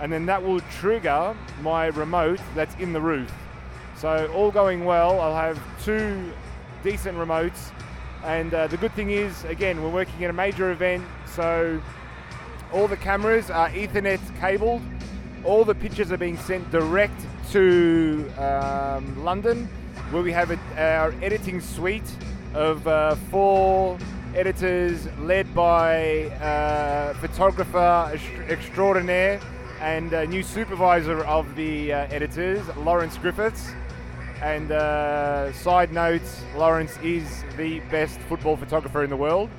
and 0.00 0.12
then 0.12 0.26
that 0.26 0.42
will 0.42 0.60
trigger 0.78 1.36
my 1.60 1.86
remote 1.86 2.40
that's 2.54 2.74
in 2.76 2.92
the 2.92 3.00
roof. 3.00 3.32
So 3.96 4.30
all 4.32 4.50
going 4.50 4.84
well, 4.84 5.20
I'll 5.20 5.34
have 5.34 5.60
two 5.84 6.32
decent 6.82 7.18
remotes, 7.18 7.72
and 8.24 8.54
uh, 8.54 8.66
the 8.68 8.76
good 8.76 8.92
thing 8.92 9.10
is, 9.10 9.44
again, 9.44 9.82
we're 9.82 9.90
working 9.90 10.24
at 10.24 10.30
a 10.30 10.32
major 10.32 10.70
event, 10.70 11.04
so 11.26 11.80
all 12.72 12.86
the 12.86 12.96
cameras 12.96 13.50
are 13.50 13.70
Ethernet 13.70 14.20
cabled. 14.38 14.82
All 15.44 15.64
the 15.64 15.74
pictures 15.74 16.12
are 16.12 16.16
being 16.16 16.36
sent 16.36 16.70
direct 16.70 17.20
to 17.52 18.28
um, 18.38 19.24
London, 19.24 19.68
where 20.10 20.22
we 20.22 20.32
have 20.32 20.50
a, 20.50 20.58
our 20.76 21.14
editing 21.22 21.60
suite 21.60 22.10
of 22.54 22.86
uh, 22.86 23.14
four 23.30 23.98
editors 24.34 25.06
led 25.18 25.52
by 25.54 26.24
uh, 26.40 27.14
photographer 27.14 28.18
extraordinaire 28.48 29.40
and 29.80 30.12
uh, 30.12 30.24
new 30.24 30.42
supervisor 30.42 31.24
of 31.24 31.54
the 31.56 31.92
uh, 31.92 32.06
editors, 32.10 32.66
Lawrence 32.78 33.16
Griffiths. 33.16 33.70
And 34.42 34.70
uh, 34.70 35.52
side 35.52 35.92
notes, 35.92 36.42
Lawrence 36.56 36.96
is 37.02 37.44
the 37.56 37.80
best 37.90 38.20
football 38.20 38.56
photographer 38.56 39.02
in 39.02 39.10
the 39.10 39.16
world. 39.16 39.50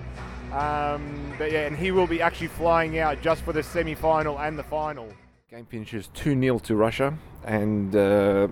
Um, 0.54 1.34
but 1.38 1.52
yeah, 1.52 1.68
and 1.68 1.78
he 1.78 1.92
will 1.92 2.08
be 2.08 2.22
actually 2.22 2.48
flying 2.48 2.98
out 2.98 3.22
just 3.22 3.44
for 3.44 3.54
the 3.54 3.62
semi-final 3.62 4.40
and 4.40 4.58
the 4.58 4.64
final. 4.64 5.08
Game 5.52 5.66
finishes 5.66 6.10
2 6.14 6.40
0 6.40 6.60
to 6.60 6.76
Russia, 6.76 7.18
and 7.44 7.96
uh, 7.96 8.48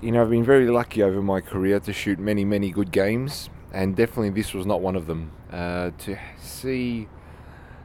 you 0.00 0.10
know, 0.10 0.22
I've 0.22 0.30
been 0.30 0.44
very 0.44 0.68
lucky 0.68 1.02
over 1.02 1.22
my 1.22 1.40
career 1.40 1.78
to 1.80 1.92
shoot 1.92 2.18
many, 2.18 2.44
many 2.44 2.70
good 2.70 2.90
games, 2.90 3.48
and 3.72 3.94
definitely 3.94 4.30
this 4.30 4.52
was 4.52 4.66
not 4.66 4.80
one 4.80 4.96
of 4.96 5.06
them. 5.06 5.30
Uh, 5.52 5.90
to 5.98 6.18
see 6.40 7.08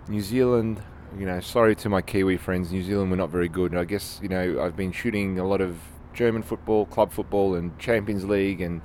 New 0.07 0.21
Zealand, 0.21 0.81
you 1.19 1.25
know, 1.25 1.39
sorry 1.41 1.75
to 1.75 1.89
my 1.89 2.01
Kiwi 2.01 2.37
friends, 2.37 2.71
New 2.71 2.81
Zealand 2.83 3.11
were 3.11 3.17
not 3.17 3.29
very 3.29 3.49
good. 3.49 3.75
I 3.75 3.83
guess, 3.83 4.19
you 4.23 4.29
know, 4.29 4.61
I've 4.61 4.77
been 4.77 4.91
shooting 4.91 5.37
a 5.37 5.45
lot 5.45 5.59
of 5.59 5.77
German 6.13 6.43
football, 6.43 6.85
club 6.85 7.11
football, 7.11 7.55
and 7.55 7.77
Champions 7.77 8.25
League, 8.25 8.61
and, 8.61 8.81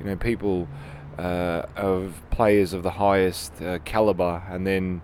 you 0.00 0.06
know, 0.06 0.16
people 0.16 0.66
uh, 1.18 1.62
of 1.76 2.20
players 2.30 2.72
of 2.72 2.82
the 2.82 2.90
highest 2.90 3.62
uh, 3.62 3.78
caliber, 3.84 4.42
and 4.50 4.66
then 4.66 5.02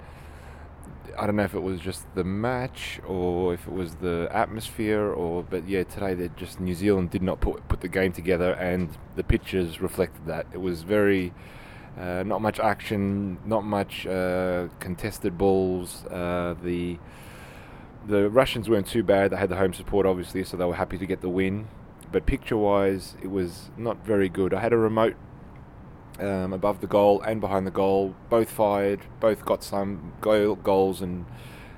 I 1.18 1.26
don't 1.26 1.36
know 1.36 1.44
if 1.44 1.54
it 1.54 1.62
was 1.62 1.80
just 1.80 2.12
the 2.14 2.24
match 2.24 3.00
or 3.06 3.54
if 3.54 3.66
it 3.66 3.72
was 3.72 3.96
the 3.96 4.28
atmosphere 4.32 5.12
or 5.12 5.42
but 5.42 5.68
yeah 5.68 5.82
today 5.84 6.14
they 6.14 6.30
just 6.36 6.58
New 6.58 6.74
Zealand 6.74 7.10
did 7.10 7.22
not 7.22 7.40
put 7.40 7.68
put 7.68 7.80
the 7.80 7.88
game 7.88 8.12
together 8.12 8.52
and 8.54 8.88
the 9.16 9.22
pictures 9.22 9.80
reflected 9.80 10.26
that 10.26 10.46
it 10.52 10.60
was 10.60 10.82
very 10.82 11.34
uh, 11.98 12.22
not 12.24 12.40
much 12.40 12.58
action 12.58 13.38
not 13.44 13.64
much 13.64 14.06
uh, 14.06 14.68
contested 14.80 15.36
balls 15.36 16.04
uh, 16.06 16.54
the 16.62 16.98
the 18.06 18.28
Russians 18.28 18.68
weren't 18.68 18.86
too 18.86 19.02
bad 19.02 19.30
they 19.30 19.36
had 19.36 19.48
the 19.48 19.56
home 19.56 19.72
support 19.72 20.06
obviously 20.06 20.42
so 20.44 20.56
they 20.56 20.64
were 20.64 20.74
happy 20.74 20.98
to 20.98 21.06
get 21.06 21.20
the 21.20 21.28
win 21.28 21.68
but 22.10 22.26
picture 22.26 22.56
wise 22.56 23.16
it 23.22 23.30
was 23.30 23.70
not 23.76 24.04
very 24.04 24.28
good 24.28 24.52
I 24.52 24.60
had 24.60 24.72
a 24.72 24.78
remote 24.78 25.16
um, 26.18 26.52
above 26.52 26.80
the 26.80 26.86
goal 26.86 27.20
and 27.22 27.40
behind 27.40 27.66
the 27.66 27.70
goal. 27.70 28.14
Both 28.30 28.50
fired, 28.50 29.00
both 29.20 29.44
got 29.44 29.62
some 29.62 30.12
goal, 30.20 30.56
goals, 30.56 31.00
and 31.00 31.26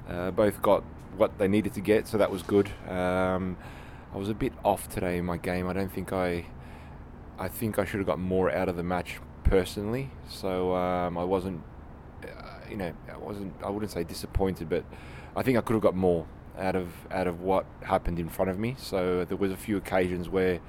uh, 0.08 0.30
both 0.30 0.62
got 0.62 0.82
what 1.16 1.38
they 1.38 1.48
needed 1.48 1.74
to 1.74 1.80
get, 1.80 2.08
so 2.08 2.18
that 2.18 2.30
was 2.30 2.42
good. 2.42 2.70
Um, 2.88 3.56
I 4.12 4.18
was 4.18 4.28
a 4.28 4.34
bit 4.34 4.52
off 4.64 4.88
today 4.88 5.18
in 5.18 5.24
my 5.24 5.36
game. 5.36 5.68
I 5.68 5.72
don't 5.72 5.92
think 5.92 6.12
I. 6.12 6.46
I 7.36 7.48
think 7.48 7.80
I 7.80 7.84
should 7.84 7.98
have 7.98 8.06
got 8.06 8.20
more 8.20 8.48
out 8.52 8.68
of 8.68 8.76
the 8.76 8.84
match 8.84 9.18
personally. 9.44 10.10
So 10.28 10.74
um, 10.74 11.16
I 11.16 11.24
wasn't, 11.24 11.62
uh, 12.22 12.26
you 12.68 12.76
know, 12.76 12.92
I 13.12 13.16
wasn't. 13.16 13.54
I 13.62 13.70
wouldn't 13.70 13.92
say 13.92 14.04
disappointed, 14.04 14.68
but 14.68 14.84
I 15.36 15.42
think 15.42 15.58
I 15.58 15.60
could 15.60 15.74
have 15.74 15.82
got 15.82 15.94
more 15.94 16.26
out 16.58 16.76
of 16.76 16.88
out 17.10 17.26
of 17.26 17.40
what 17.40 17.66
happened 17.82 18.18
in 18.18 18.28
front 18.28 18.50
of 18.50 18.58
me. 18.58 18.74
So 18.78 19.24
there 19.24 19.36
was 19.36 19.52
a 19.52 19.56
few 19.56 19.76
occasions 19.76 20.28
where, 20.28 20.60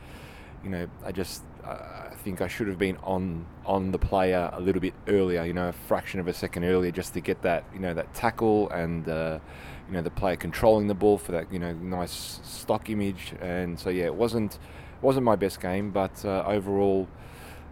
you 0.64 0.70
know, 0.70 0.88
I 1.04 1.12
just 1.12 1.44
I 1.64 2.14
think 2.24 2.42
I 2.42 2.48
should 2.48 2.68
have 2.68 2.78
been 2.78 2.98
on 2.98 3.46
on 3.66 3.92
the 3.92 4.00
player 4.00 4.50
a 4.54 4.62
little 4.62 4.82
bit 4.82 4.94
earlier, 5.08 5.44
you 5.44 5.54
know, 5.54 5.70
a 5.70 5.74
fraction 5.74 6.20
of 6.20 6.28
a 6.28 6.34
second 6.34 6.64
earlier, 6.64 6.92
just 6.92 7.14
to 7.14 7.22
get 7.22 7.42
that, 7.42 7.64
you 7.74 7.80
know, 7.80 7.94
that 7.94 8.14
tackle 8.14 8.70
and 8.70 9.08
uh, 9.08 9.40
you 9.88 9.94
know 9.94 10.02
the 10.02 10.12
player 10.12 10.36
controlling 10.36 10.88
the 10.88 10.94
ball 10.94 11.18
for 11.18 11.32
that, 11.32 11.52
you 11.52 11.60
know, 11.60 11.74
nice 11.74 12.40
stock 12.44 12.90
image. 12.90 13.34
And 13.42 13.80
so 13.80 13.90
yeah, 13.90 14.06
it 14.06 14.16
wasn't 14.16 14.60
wasn't 15.02 15.26
my 15.26 15.36
best 15.36 15.60
game, 15.60 15.92
but 15.92 16.24
uh, 16.26 16.44
overall, 16.48 17.08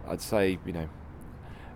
I'd 0.08 0.20
say 0.20 0.58
you 0.64 0.72
know, 0.72 0.88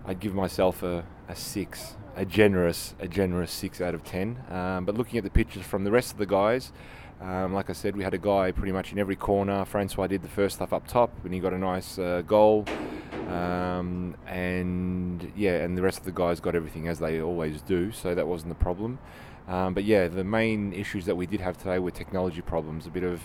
I'd 0.05 0.19
give 0.19 0.33
myself 0.33 0.83
a, 0.83 1.05
a 1.27 1.35
six, 1.35 1.95
a 2.15 2.25
generous 2.25 2.95
a 2.99 3.07
generous 3.07 3.51
six 3.51 3.81
out 3.81 3.93
of 3.93 4.03
ten. 4.03 4.37
Um, 4.49 4.85
but 4.85 4.95
looking 4.95 5.17
at 5.17 5.23
the 5.23 5.29
pictures 5.29 5.63
from 5.63 5.83
the 5.83 5.91
rest 5.91 6.11
of 6.11 6.17
the 6.17 6.25
guys. 6.25 6.71
Um, 7.21 7.53
like 7.53 7.69
I 7.69 7.73
said, 7.73 7.97
we 7.97 8.03
had 8.05 8.13
a 8.13 8.17
guy 8.17 8.53
pretty 8.53 8.71
much 8.71 8.93
in 8.93 8.97
every 8.97 9.17
corner. 9.17 9.65
Francois 9.65 10.07
did 10.07 10.21
the 10.21 10.29
first 10.29 10.55
stuff 10.55 10.71
up 10.71 10.87
top, 10.87 11.11
and 11.25 11.33
he 11.33 11.41
got 11.41 11.51
a 11.51 11.57
nice 11.57 11.99
uh, 11.99 12.21
goal. 12.25 12.65
Um, 13.27 14.15
and 14.25 15.31
yeah, 15.35 15.57
and 15.57 15.77
the 15.77 15.81
rest 15.81 15.99
of 15.99 16.05
the 16.05 16.13
guys 16.13 16.39
got 16.39 16.55
everything 16.55 16.87
as 16.87 16.99
they 16.99 17.21
always 17.21 17.61
do, 17.61 17.91
so 17.91 18.15
that 18.15 18.25
wasn't 18.25 18.49
the 18.49 18.63
problem. 18.63 18.99
Um, 19.49 19.73
but 19.73 19.83
yeah, 19.83 20.07
the 20.07 20.23
main 20.23 20.73
issues 20.73 21.05
that 21.05 21.15
we 21.15 21.25
did 21.25 21.41
have 21.41 21.57
today 21.57 21.79
were 21.79 21.91
technology 21.91 22.41
problems. 22.41 22.87
A 22.87 22.89
bit 22.89 23.03
of 23.03 23.21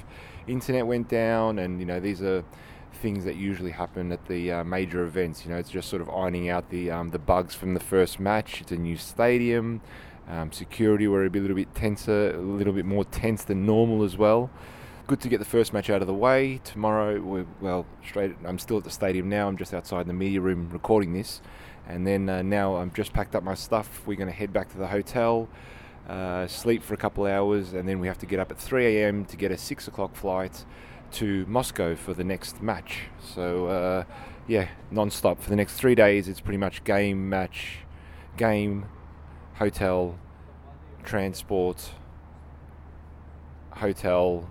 internet 0.46 0.86
went 0.86 1.08
down, 1.08 1.58
and 1.58 1.78
you 1.78 1.86
know 1.86 2.00
these 2.00 2.20
are 2.20 2.44
things 2.94 3.24
that 3.24 3.36
usually 3.36 3.70
happen 3.70 4.12
at 4.12 4.26
the 4.26 4.52
uh, 4.52 4.64
major 4.64 5.04
events. 5.04 5.44
You 5.44 5.52
know, 5.52 5.58
it's 5.58 5.70
just 5.70 5.88
sort 5.88 6.02
of 6.02 6.08
ironing 6.08 6.48
out 6.48 6.70
the 6.70 6.90
um, 6.90 7.10
the 7.10 7.18
bugs 7.18 7.54
from 7.54 7.74
the 7.74 7.80
first 7.80 8.18
match. 8.18 8.60
It's 8.60 8.72
a 8.72 8.76
new 8.76 8.96
stadium. 8.96 9.80
Um, 10.28 10.52
security 10.52 11.06
were 11.06 11.26
a, 11.26 11.28
little 11.28 11.54
bit 11.54 11.74
tenser, 11.74 12.34
a 12.34 12.38
little 12.38 12.72
bit 12.72 12.86
more 12.86 13.04
tense 13.04 13.44
than 13.44 13.66
normal 13.66 14.04
as 14.04 14.16
well. 14.16 14.50
Good 15.06 15.20
to 15.20 15.28
get 15.28 15.38
the 15.38 15.44
first 15.44 15.74
match 15.74 15.90
out 15.90 16.00
of 16.00 16.06
the 16.06 16.14
way. 16.14 16.60
Tomorrow, 16.64 17.20
we're, 17.20 17.46
well, 17.60 17.84
straight. 18.02 18.34
I'm 18.44 18.58
still 18.58 18.78
at 18.78 18.84
the 18.84 18.90
stadium 18.90 19.28
now. 19.28 19.48
I'm 19.48 19.58
just 19.58 19.74
outside 19.74 20.06
the 20.06 20.14
media 20.14 20.40
room 20.40 20.70
recording 20.72 21.12
this, 21.12 21.42
and 21.86 22.06
then 22.06 22.28
uh, 22.30 22.40
now 22.40 22.76
I'm 22.76 22.90
just 22.90 23.12
packed 23.12 23.34
up 23.34 23.42
my 23.42 23.54
stuff. 23.54 24.02
We're 24.06 24.16
going 24.16 24.30
to 24.30 24.34
head 24.34 24.50
back 24.50 24.70
to 24.70 24.78
the 24.78 24.86
hotel, 24.86 25.46
uh, 26.08 26.46
sleep 26.46 26.82
for 26.82 26.94
a 26.94 26.96
couple 26.96 27.26
hours, 27.26 27.74
and 27.74 27.86
then 27.86 28.00
we 28.00 28.06
have 28.06 28.18
to 28.18 28.26
get 28.26 28.40
up 28.40 28.50
at 28.50 28.56
3 28.56 28.96
a.m. 28.96 29.26
to 29.26 29.36
get 29.36 29.52
a 29.52 29.58
six 29.58 29.88
o'clock 29.88 30.16
flight 30.16 30.64
to 31.14 31.44
Moscow 31.46 31.94
for 31.94 32.14
the 32.14 32.24
next 32.24 32.62
match. 32.62 33.02
So, 33.34 33.66
uh, 33.66 34.04
yeah, 34.46 34.68
non-stop 34.90 35.40
for 35.40 35.50
the 35.50 35.56
next 35.56 35.74
three 35.74 35.94
days. 35.94 36.28
It's 36.28 36.40
pretty 36.40 36.58
much 36.58 36.84
game, 36.84 37.28
match, 37.28 37.78
game, 38.36 38.86
hotel, 39.54 40.18
transport, 41.04 41.90
hotel. 43.70 44.48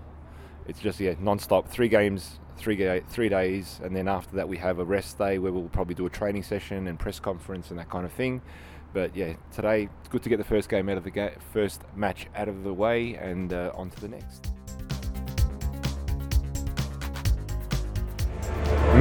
It's 0.66 0.80
just 0.80 1.00
yeah, 1.00 1.14
non-stop. 1.20 1.68
Three 1.68 1.88
games, 1.88 2.38
three 2.56 2.76
ga- 2.76 3.02
three 3.08 3.28
days, 3.28 3.80
and 3.82 3.94
then 3.94 4.08
after 4.08 4.36
that 4.36 4.48
we 4.48 4.56
have 4.58 4.78
a 4.78 4.84
rest 4.84 5.18
day 5.18 5.38
where 5.38 5.52
we'll 5.52 5.68
probably 5.68 5.94
do 5.94 6.06
a 6.06 6.10
training 6.10 6.42
session 6.42 6.88
and 6.88 6.98
press 6.98 7.20
conference 7.20 7.70
and 7.70 7.78
that 7.78 7.90
kind 7.90 8.04
of 8.04 8.12
thing. 8.12 8.40
But 8.92 9.14
yeah, 9.16 9.34
today 9.52 9.88
it's 10.00 10.08
good 10.08 10.22
to 10.22 10.28
get 10.28 10.38
the 10.38 10.44
first 10.44 10.68
game 10.68 10.88
out 10.88 10.96
of 10.96 11.04
the 11.04 11.10
ga- 11.10 11.34
first 11.52 11.82
match 11.94 12.28
out 12.34 12.48
of 12.48 12.64
the 12.64 12.72
way 12.72 13.14
and 13.14 13.52
uh, 13.52 13.72
on 13.74 13.90
to 13.90 14.00
the 14.00 14.08
next. 14.08 14.53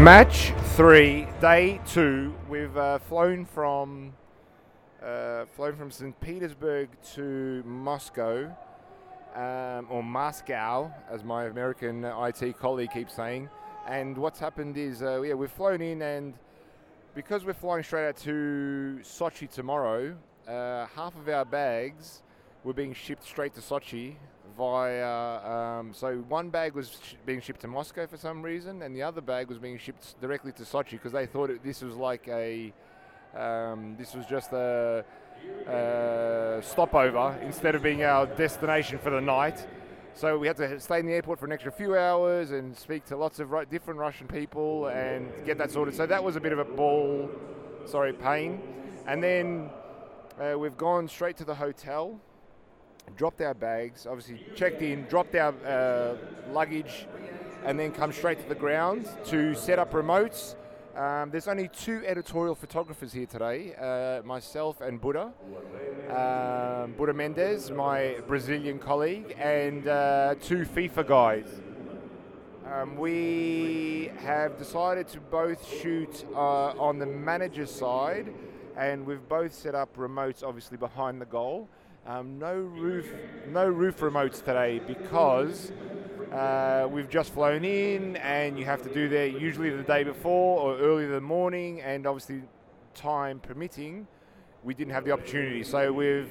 Match 0.03 0.51
three, 0.75 1.27
day 1.39 1.79
two. 1.88 2.36
We've 2.50 2.75
uh, 2.75 3.00
flown 3.00 3.45
from 3.45 4.12
uh, 5.01 5.45
flown 5.55 5.77
from 5.77 5.91
St. 5.91 6.19
Petersburg 6.19 6.89
to 7.13 7.63
Moscow, 7.65 8.53
um, 9.33 9.88
or 9.89 10.03
Moscow, 10.03 10.91
as 11.10 11.24
my 11.24 11.45
American 11.45 12.03
IT 12.03 12.60
colleague 12.60 12.91
keeps 12.91 13.15
saying. 13.15 13.48
And 13.88 14.17
what's 14.17 14.41
happened 14.41 14.77
is, 14.77 15.01
uh, 15.01 15.22
yeah, 15.22 15.36
we've 15.36 15.50
flown 15.50 15.81
in, 15.81 16.01
and 16.01 16.33
because 17.15 17.45
we're 17.45 17.53
flying 17.53 17.83
straight 17.83 18.10
out 18.10 18.17
to 18.17 19.00
Sochi 19.03 19.50
tomorrow, 19.50 20.17
uh, 20.50 20.86
half 20.93 21.15
of 21.15 21.29
our 21.29 21.45
bags 21.45 22.24
were 22.65 22.74
being 22.74 22.93
shipped 22.93 23.24
straight 23.24 23.53
to 23.53 23.62
Sochi 23.62 24.17
via. 24.57 25.39
Um, 25.45 25.93
so 25.93 26.17
one 26.27 26.50
bag 26.50 26.74
was 26.74 27.00
sh- 27.03 27.13
being 27.25 27.41
shipped 27.41 27.62
to 27.62 27.67
Moscow 27.67 28.07
for 28.07 28.17
some 28.17 28.41
reason, 28.41 28.81
and 28.81 28.95
the 28.95 29.03
other 29.03 29.22
bag 29.22 29.48
was 29.50 29.57
being 29.57 29.77
shipped 29.77 30.19
directly 30.22 30.51
to 30.53 30.63
Sochi 30.63 30.91
because 30.91 31.12
they 31.12 31.25
thought 31.25 31.50
it, 31.50 31.63
this 31.63 31.81
was 31.81 31.95
like 31.95 32.27
a. 32.27 32.74
Um, 33.36 33.95
this 33.98 34.13
was 34.13 34.27
just 34.27 34.51
a, 34.53 35.03
a 35.67 36.62
stopover 36.62 37.36
instead 37.41 37.74
of 37.74 37.81
being 37.81 38.03
our 38.03 38.27
destination 38.27 39.00
for 39.00 39.10
the 39.10 39.22
night. 39.22 39.65
So 40.15 40.38
we 40.38 40.45
had 40.45 40.57
to 40.57 40.79
stay 40.79 41.00
in 41.00 41.07
the 41.07 41.13
airport 41.13 41.39
for 41.39 41.48
an 41.48 41.51
extra 41.51 41.72
few 41.72 41.98
hours 41.98 42.51
and 42.51 42.77
speak 42.77 43.05
to 43.05 43.17
lots 43.17 43.39
of 43.39 43.50
ru- 43.51 43.65
different 43.65 44.00
Russian 44.00 44.27
people 44.27 44.88
and 44.88 45.31
get 45.43 45.57
that 45.57 45.72
sorted. 45.72 45.95
So 45.95 46.05
that 46.05 46.24
was 46.24 46.36
a 46.36 46.39
bit 46.39 46.53
of 46.53 46.60
a 46.60 46.65
ball, 46.65 47.31
sorry, 47.86 48.13
pain. 48.13 48.62
And 49.07 49.24
then 49.24 49.72
uh, 50.39 50.57
we've 50.60 50.77
gone 50.77 51.07
straight 51.07 51.36
to 51.38 51.43
the 51.45 51.55
hotel, 51.55 52.19
dropped 53.15 53.41
our 53.41 53.53
bags, 53.53 54.05
obviously 54.05 54.43
checked 54.55 54.81
in, 54.81 55.03
dropped 55.05 55.36
our 55.36 55.53
uh, 55.65 56.15
luggage, 56.51 57.07
and 57.65 57.79
then 57.79 57.91
come 57.91 58.12
straight 58.12 58.39
to 58.41 58.50
the 58.50 58.55
ground 58.55 59.07
to 59.25 59.55
set 59.55 59.79
up 59.79 59.91
remotes. 59.93 60.55
Um, 60.95 61.31
there's 61.31 61.48
only 61.48 61.69
two 61.69 62.03
editorial 62.05 62.53
photographers 62.53 63.12
here 63.12 63.25
today, 63.25 63.74
uh, 63.75 64.25
myself 64.25 64.79
and 64.81 65.01
Buda. 65.01 65.31
Um, 66.10 66.93
Buda 66.93 67.13
Mendes, 67.13 67.72
my 67.72 68.17
Brazilian 68.27 68.77
colleague, 68.77 69.36
and 69.39 69.88
uh, 69.88 70.36
two 70.39 70.65
FIFA 70.65 71.07
guys. 71.07 71.45
Um, 72.72 72.95
we 72.95 74.12
have 74.19 74.57
decided 74.57 75.07
to 75.10 75.19
both 75.19 75.67
shoot 75.67 76.25
uh, 76.36 76.74
on 76.79 77.00
the 77.00 77.05
manager's 77.05 77.72
side, 77.72 78.31
and 78.77 79.05
we've 79.05 79.27
both 79.27 79.53
set 79.53 79.75
up 79.75 79.95
remotes, 79.98 80.43
obviously 80.43 80.77
behind 80.77 81.19
the 81.19 81.25
goal. 81.25 81.67
Um, 82.05 82.38
no 82.38 82.53
roof, 82.53 83.13
no 83.48 83.65
roof 83.65 84.01
remotes 84.01 84.43
today 84.43 84.81
because 84.86 85.72
uh, 86.33 86.86
we've 86.91 87.10
just 87.10 87.31
flown 87.31 87.63
in, 87.63 88.17
and 88.17 88.60
you 88.60 88.65
have 88.65 88.81
to 88.83 88.93
do 88.93 89.07
that 89.07 89.39
usually 89.39 89.69
the 89.69 89.83
day 89.83 90.03
before 90.03 90.60
or 90.60 90.77
early 90.79 91.05
in 91.05 91.12
the 91.12 91.22
morning, 91.22 91.79
and 91.79 92.05
obviously 92.05 92.41
time 92.93 93.39
permitting, 93.39 94.05
we 94.65 94.74
didn't 94.74 94.91
have 94.91 95.05
the 95.05 95.12
opportunity. 95.12 95.63
So 95.63 95.93
we've 95.93 96.29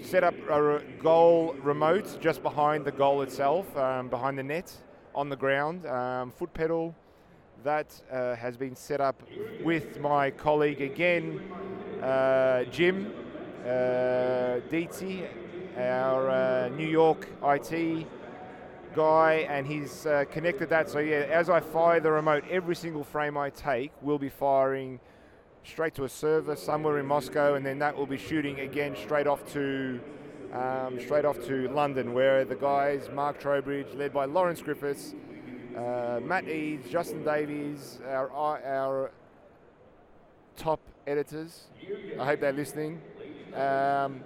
set 0.00 0.24
up 0.24 0.34
a 0.48 0.80
goal 0.98 1.56
remote 1.60 2.18
just 2.22 2.42
behind 2.42 2.86
the 2.86 2.92
goal 2.92 3.20
itself, 3.20 3.76
um, 3.76 4.08
behind 4.08 4.38
the 4.38 4.42
net 4.42 4.72
on 5.14 5.28
the 5.28 5.36
ground, 5.36 5.84
um, 5.84 6.30
foot 6.30 6.54
pedal. 6.54 6.94
That 7.64 7.94
uh, 8.10 8.34
has 8.36 8.56
been 8.56 8.74
set 8.74 9.02
up 9.02 9.22
with 9.62 10.00
my 10.00 10.30
colleague 10.30 10.80
again, 10.80 11.38
uh, 12.02 12.64
Jim 12.64 13.12
uh, 13.62 14.60
Dietzy, 14.70 15.26
our 15.76 16.30
uh, 16.30 16.68
New 16.70 16.86
York 16.86 17.28
IT 17.44 18.06
guy, 18.94 19.46
and 19.48 19.66
he's 19.66 20.06
uh, 20.06 20.24
connected 20.30 20.68
that. 20.70 20.90
So 20.90 20.98
yeah, 20.98 21.26
as 21.30 21.48
I 21.48 21.60
fire 21.60 22.00
the 22.00 22.10
remote, 22.10 22.44
every 22.50 22.76
single 22.76 23.04
frame 23.04 23.36
I 23.36 23.50
take 23.50 23.92
will 24.02 24.18
be 24.18 24.28
firing 24.28 25.00
straight 25.64 25.94
to 25.94 26.04
a 26.04 26.08
server 26.08 26.56
somewhere 26.56 26.98
in 26.98 27.06
Moscow, 27.06 27.54
and 27.54 27.64
then 27.64 27.78
that 27.78 27.96
will 27.96 28.06
be 28.06 28.18
shooting 28.18 28.60
again 28.60 28.96
straight 28.96 29.26
off 29.26 29.50
to 29.52 30.00
um, 30.52 31.00
straight 31.00 31.24
off 31.24 31.42
to 31.46 31.68
London, 31.68 32.12
where 32.12 32.44
the 32.44 32.56
guys 32.56 33.08
Mark 33.14 33.40
Trowbridge, 33.40 33.94
led 33.94 34.12
by 34.12 34.26
Lawrence 34.26 34.60
Griffiths, 34.60 35.14
uh, 35.76 36.20
Matt 36.22 36.48
Eads, 36.48 36.90
Justin 36.90 37.24
Davies, 37.24 38.00
our 38.06 38.30
our 38.32 39.12
top 40.56 40.80
editors. 41.06 41.68
I 42.20 42.24
hope 42.24 42.40
they're 42.40 42.52
listening. 42.52 43.00
Um, 43.54 44.20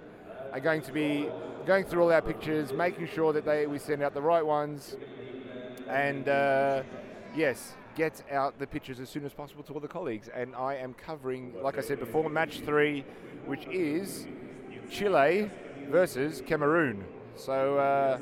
are 0.53 0.59
going 0.61 0.81
to 0.81 0.91
be 0.91 1.29
going 1.65 1.83
through 1.83 2.03
all 2.03 2.11
our 2.11 2.21
pictures, 2.21 2.71
making 2.71 3.07
sure 3.07 3.33
that 3.33 3.45
they 3.45 3.67
we 3.67 3.77
send 3.77 4.01
out 4.01 4.13
the 4.13 4.21
right 4.21 4.45
ones, 4.45 4.95
and 5.89 6.29
uh, 6.29 6.83
yes, 7.35 7.75
get 7.95 8.23
out 8.31 8.57
the 8.57 8.67
pictures 8.67 8.99
as 8.99 9.09
soon 9.09 9.25
as 9.25 9.33
possible 9.33 9.63
to 9.63 9.73
all 9.73 9.79
the 9.79 9.87
colleagues. 9.87 10.29
And 10.33 10.55
I 10.55 10.75
am 10.75 10.93
covering, 10.93 11.53
like 11.61 11.77
I 11.77 11.81
said 11.81 11.99
before, 11.99 12.29
match 12.29 12.61
three, 12.61 13.03
which 13.45 13.65
is 13.67 14.27
Chile 14.89 15.51
versus 15.89 16.41
Cameroon. 16.45 17.03
So. 17.35 17.77
Uh, 17.77 18.19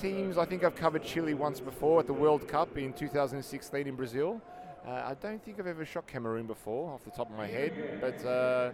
teams, 0.00 0.38
I 0.38 0.44
think 0.44 0.64
I've 0.64 0.74
covered 0.74 1.04
Chile 1.04 1.34
once 1.34 1.60
before 1.60 2.00
at 2.00 2.06
the 2.06 2.12
World 2.12 2.48
Cup 2.48 2.76
in 2.76 2.92
2016 2.92 3.86
in 3.86 3.94
Brazil. 3.94 4.40
Uh, 4.86 4.90
I 4.90 5.14
don't 5.14 5.40
think 5.44 5.60
I've 5.60 5.68
ever 5.68 5.84
shot 5.84 6.08
Cameroon 6.08 6.46
before, 6.46 6.92
off 6.92 7.04
the 7.04 7.12
top 7.12 7.30
of 7.30 7.36
my 7.36 7.46
head. 7.46 8.00
But 8.00 8.24
uh, 8.26 8.72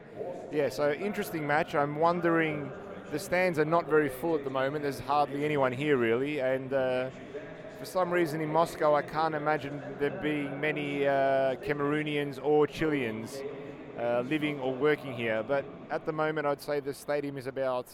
yeah, 0.50 0.70
so 0.70 0.92
interesting 0.92 1.46
match. 1.46 1.74
I'm 1.74 1.96
wondering, 1.96 2.72
the 3.12 3.18
stands 3.18 3.58
are 3.58 3.66
not 3.66 3.86
very 3.86 4.08
full 4.08 4.34
at 4.34 4.42
the 4.42 4.50
moment. 4.50 4.84
There's 4.84 5.00
hardly 5.00 5.44
anyone 5.44 5.70
here 5.70 5.98
really, 5.98 6.40
and 6.40 6.72
uh, 6.72 7.10
for 7.78 7.84
some 7.84 8.10
reason 8.10 8.40
in 8.40 8.50
Moscow, 8.50 8.94
I 8.94 9.02
can't 9.02 9.34
imagine 9.34 9.82
there 9.98 10.18
being 10.22 10.58
many 10.58 11.06
uh, 11.06 11.56
Cameroonians 11.56 12.42
or 12.42 12.66
Chileans 12.66 13.36
uh, 14.00 14.22
living 14.22 14.58
or 14.60 14.74
working 14.74 15.12
here. 15.12 15.44
But 15.46 15.66
at 15.90 16.06
the 16.06 16.12
moment, 16.12 16.46
I'd 16.46 16.62
say 16.62 16.80
the 16.80 16.94
stadium 16.94 17.36
is 17.36 17.46
about 17.46 17.86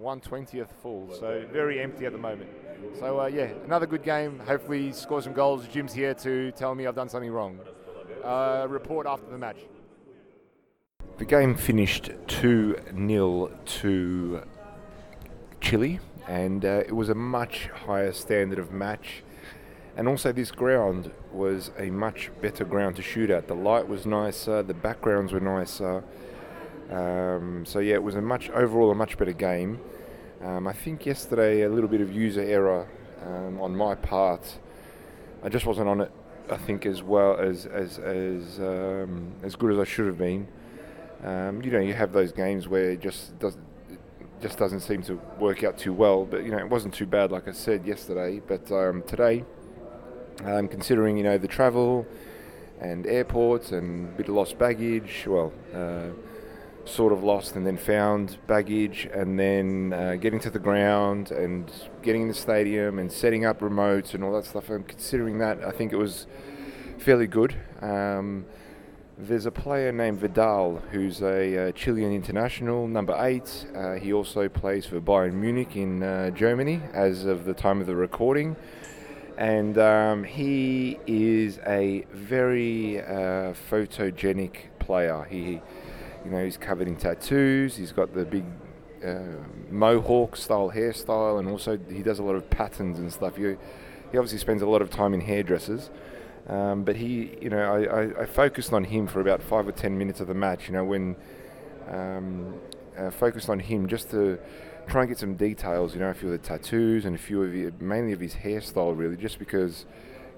120th 0.00 0.68
full, 0.82 1.08
so 1.18 1.44
very 1.52 1.80
empty 1.80 2.06
at 2.06 2.12
the 2.12 2.18
moment. 2.18 2.50
So 2.98 3.20
uh, 3.20 3.26
yeah, 3.26 3.48
another 3.64 3.86
good 3.86 4.02
game. 4.02 4.40
Hopefully, 4.40 4.92
score 4.92 5.22
some 5.22 5.32
goals. 5.32 5.66
Jim's 5.68 5.92
here 5.92 6.14
to 6.14 6.52
tell 6.52 6.74
me 6.74 6.86
I've 6.86 6.94
done 6.94 7.08
something 7.08 7.30
wrong. 7.30 7.58
Uh, 8.22 8.66
report 8.68 9.06
after 9.06 9.30
the 9.30 9.38
match. 9.38 9.58
The 11.18 11.24
game 11.24 11.54
finished 11.54 12.10
2 12.26 12.76
0 13.06 13.50
to 13.64 14.42
Chile, 15.60 16.00
and 16.26 16.64
uh, 16.64 16.82
it 16.86 16.94
was 16.94 17.08
a 17.08 17.14
much 17.14 17.68
higher 17.68 18.12
standard 18.12 18.58
of 18.58 18.72
match. 18.72 19.22
And 19.96 20.08
also, 20.08 20.32
this 20.32 20.50
ground 20.50 21.12
was 21.32 21.70
a 21.78 21.88
much 21.90 22.32
better 22.42 22.64
ground 22.64 22.96
to 22.96 23.02
shoot 23.02 23.30
at. 23.30 23.46
The 23.46 23.54
light 23.54 23.86
was 23.86 24.06
nicer, 24.06 24.62
the 24.62 24.74
backgrounds 24.74 25.32
were 25.32 25.38
nicer. 25.38 26.02
Um, 26.90 27.64
so 27.66 27.78
yeah, 27.78 27.94
it 27.94 28.02
was 28.02 28.14
a 28.14 28.22
much 28.22 28.50
overall 28.50 28.90
a 28.90 28.94
much 28.94 29.16
better 29.16 29.32
game. 29.32 29.80
Um, 30.42 30.66
I 30.68 30.72
think 30.72 31.06
yesterday 31.06 31.62
a 31.62 31.68
little 31.68 31.88
bit 31.88 32.00
of 32.00 32.12
user 32.12 32.42
error 32.42 32.86
um, 33.24 33.60
on 33.60 33.74
my 33.74 33.94
part. 33.94 34.58
I 35.42 35.48
just 35.48 35.66
wasn't 35.66 35.88
on 35.88 36.02
it. 36.02 36.12
I 36.50 36.58
think 36.58 36.84
as 36.84 37.02
well 37.02 37.38
as 37.38 37.64
as 37.66 37.98
as 37.98 38.60
um, 38.60 39.32
as 39.42 39.56
good 39.56 39.72
as 39.72 39.78
I 39.78 39.84
should 39.84 40.06
have 40.06 40.18
been. 40.18 40.46
Um, 41.24 41.62
you 41.62 41.70
know, 41.70 41.80
you 41.80 41.94
have 41.94 42.12
those 42.12 42.32
games 42.32 42.68
where 42.68 42.90
it 42.90 43.00
just 43.00 43.38
does 43.38 43.56
it 43.88 43.98
just 44.42 44.58
doesn't 44.58 44.80
seem 44.80 45.02
to 45.04 45.14
work 45.38 45.64
out 45.64 45.78
too 45.78 45.94
well. 45.94 46.26
But 46.26 46.44
you 46.44 46.50
know, 46.50 46.58
it 46.58 46.68
wasn't 46.68 46.92
too 46.92 47.06
bad, 47.06 47.32
like 47.32 47.48
I 47.48 47.52
said 47.52 47.86
yesterday. 47.86 48.42
But 48.46 48.70
um, 48.70 49.02
today, 49.06 49.44
considering 50.36 51.16
you 51.16 51.22
know 51.22 51.38
the 51.38 51.48
travel 51.48 52.06
and 52.80 53.06
airports 53.06 53.72
and 53.72 54.08
a 54.08 54.12
bit 54.12 54.28
of 54.28 54.34
lost 54.34 54.58
baggage, 54.58 55.24
well. 55.26 55.50
Uh, 55.74 56.08
sort 56.84 57.12
of 57.12 57.24
lost 57.24 57.56
and 57.56 57.66
then 57.66 57.76
found 57.76 58.38
baggage 58.46 59.08
and 59.12 59.38
then 59.38 59.92
uh, 59.92 60.16
getting 60.16 60.40
to 60.40 60.50
the 60.50 60.58
ground 60.58 61.30
and 61.30 61.70
getting 62.02 62.22
in 62.22 62.28
the 62.28 62.34
stadium 62.34 62.98
and 62.98 63.10
setting 63.10 63.44
up 63.44 63.60
remotes 63.60 64.14
and 64.14 64.22
all 64.22 64.32
that 64.32 64.44
stuff. 64.44 64.68
And 64.68 64.86
considering 64.86 65.38
that, 65.38 65.64
I 65.64 65.70
think 65.70 65.92
it 65.92 65.96
was 65.96 66.26
fairly 66.98 67.26
good. 67.26 67.54
Um, 67.80 68.46
there's 69.16 69.46
a 69.46 69.50
player 69.50 69.92
named 69.92 70.18
Vidal 70.18 70.82
who's 70.90 71.22
a 71.22 71.68
uh, 71.68 71.72
Chilean 71.72 72.12
international, 72.12 72.88
number 72.88 73.16
eight. 73.20 73.66
Uh, 73.74 73.94
he 73.94 74.12
also 74.12 74.48
plays 74.48 74.86
for 74.86 75.00
Bayern 75.00 75.34
Munich 75.34 75.76
in 75.76 76.02
uh, 76.02 76.30
Germany 76.30 76.80
as 76.92 77.24
of 77.24 77.44
the 77.44 77.54
time 77.54 77.80
of 77.80 77.86
the 77.86 77.94
recording. 77.94 78.56
And 79.38 79.78
um, 79.78 80.24
he 80.24 80.98
is 81.06 81.58
a 81.66 82.06
very 82.12 83.00
uh, 83.00 83.54
photogenic 83.70 84.56
player. 84.78 85.26
He 85.28 85.60
you 86.24 86.30
know, 86.30 86.44
he's 86.44 86.56
covered 86.56 86.88
in 86.88 86.96
tattoos. 86.96 87.76
He's 87.76 87.92
got 87.92 88.14
the 88.14 88.24
big 88.24 88.44
uh, 89.04 89.42
mohawk 89.70 90.36
style 90.36 90.70
hairstyle, 90.70 91.38
and 91.38 91.48
also 91.48 91.78
he 91.90 92.02
does 92.02 92.18
a 92.18 92.22
lot 92.22 92.34
of 92.34 92.48
patterns 92.50 92.98
and 92.98 93.12
stuff. 93.12 93.36
He, 93.36 93.42
he 93.42 94.18
obviously 94.18 94.38
spends 94.38 94.62
a 94.62 94.66
lot 94.66 94.82
of 94.82 94.90
time 94.90 95.14
in 95.14 95.20
hairdressers. 95.20 95.90
Um, 96.46 96.84
but 96.84 96.96
he, 96.96 97.36
you 97.40 97.48
know, 97.48 97.58
I, 97.58 98.02
I, 98.02 98.22
I, 98.22 98.26
focused 98.26 98.74
on 98.74 98.84
him 98.84 99.06
for 99.06 99.22
about 99.22 99.42
five 99.42 99.66
or 99.66 99.72
ten 99.72 99.96
minutes 99.96 100.20
of 100.20 100.26
the 100.26 100.34
match. 100.34 100.66
You 100.68 100.74
know, 100.74 100.84
when 100.84 101.16
um, 101.88 102.54
uh, 102.98 103.10
focused 103.10 103.48
on 103.48 103.58
him 103.58 103.88
just 103.88 104.10
to 104.10 104.38
try 104.86 105.02
and 105.02 105.08
get 105.08 105.18
some 105.18 105.36
details. 105.36 105.94
You 105.94 106.00
know, 106.00 106.10
a 106.10 106.14
few 106.14 106.30
of 106.30 106.40
the 106.40 106.46
tattoos 106.46 107.06
and 107.06 107.14
a 107.14 107.18
few 107.18 107.42
of 107.42 107.52
the, 107.52 107.72
mainly 107.82 108.12
of 108.12 108.20
his 108.20 108.34
hairstyle, 108.34 108.96
really, 108.96 109.16
just 109.16 109.38
because 109.38 109.86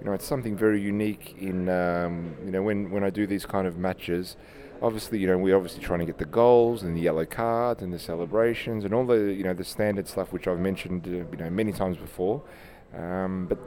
you 0.00 0.06
know, 0.06 0.12
it's 0.12 0.26
something 0.26 0.56
very 0.56 0.80
unique 0.80 1.34
in, 1.38 1.68
um, 1.68 2.34
you 2.44 2.50
know, 2.50 2.62
when, 2.62 2.90
when 2.90 3.02
I 3.02 3.10
do 3.10 3.26
these 3.26 3.46
kind 3.46 3.66
of 3.66 3.78
matches. 3.78 4.36
Obviously, 4.82 5.18
you 5.18 5.26
know, 5.26 5.38
we're 5.38 5.56
obviously 5.56 5.82
trying 5.82 6.00
to 6.00 6.06
get 6.06 6.18
the 6.18 6.26
goals 6.26 6.82
and 6.82 6.96
the 6.96 7.00
yellow 7.00 7.24
cards 7.24 7.82
and 7.82 7.92
the 7.92 7.98
celebrations 7.98 8.84
and 8.84 8.92
all 8.92 9.06
the, 9.06 9.32
you 9.32 9.42
know, 9.42 9.54
the 9.54 9.64
standard 9.64 10.06
stuff 10.06 10.32
which 10.32 10.46
I've 10.46 10.58
mentioned, 10.58 11.06
uh, 11.06 11.10
you 11.10 11.36
know, 11.38 11.50
many 11.50 11.72
times 11.72 11.96
before. 11.96 12.42
Um, 12.94 13.46
but 13.46 13.58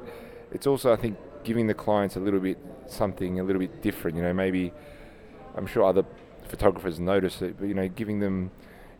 it's 0.51 0.67
also, 0.67 0.93
I 0.93 0.95
think, 0.95 1.17
giving 1.43 1.67
the 1.67 1.73
clients 1.73 2.15
a 2.15 2.19
little 2.19 2.39
bit 2.39 2.57
something 2.87 3.39
a 3.39 3.43
little 3.43 3.59
bit 3.59 3.81
different. 3.81 4.17
You 4.17 4.23
know, 4.23 4.33
maybe 4.33 4.71
I'm 5.55 5.65
sure 5.65 5.83
other 5.83 6.05
photographers 6.47 6.99
notice 6.99 7.41
it, 7.41 7.55
but 7.59 7.65
you 7.65 7.73
know, 7.73 7.87
giving 7.87 8.19
them, 8.19 8.51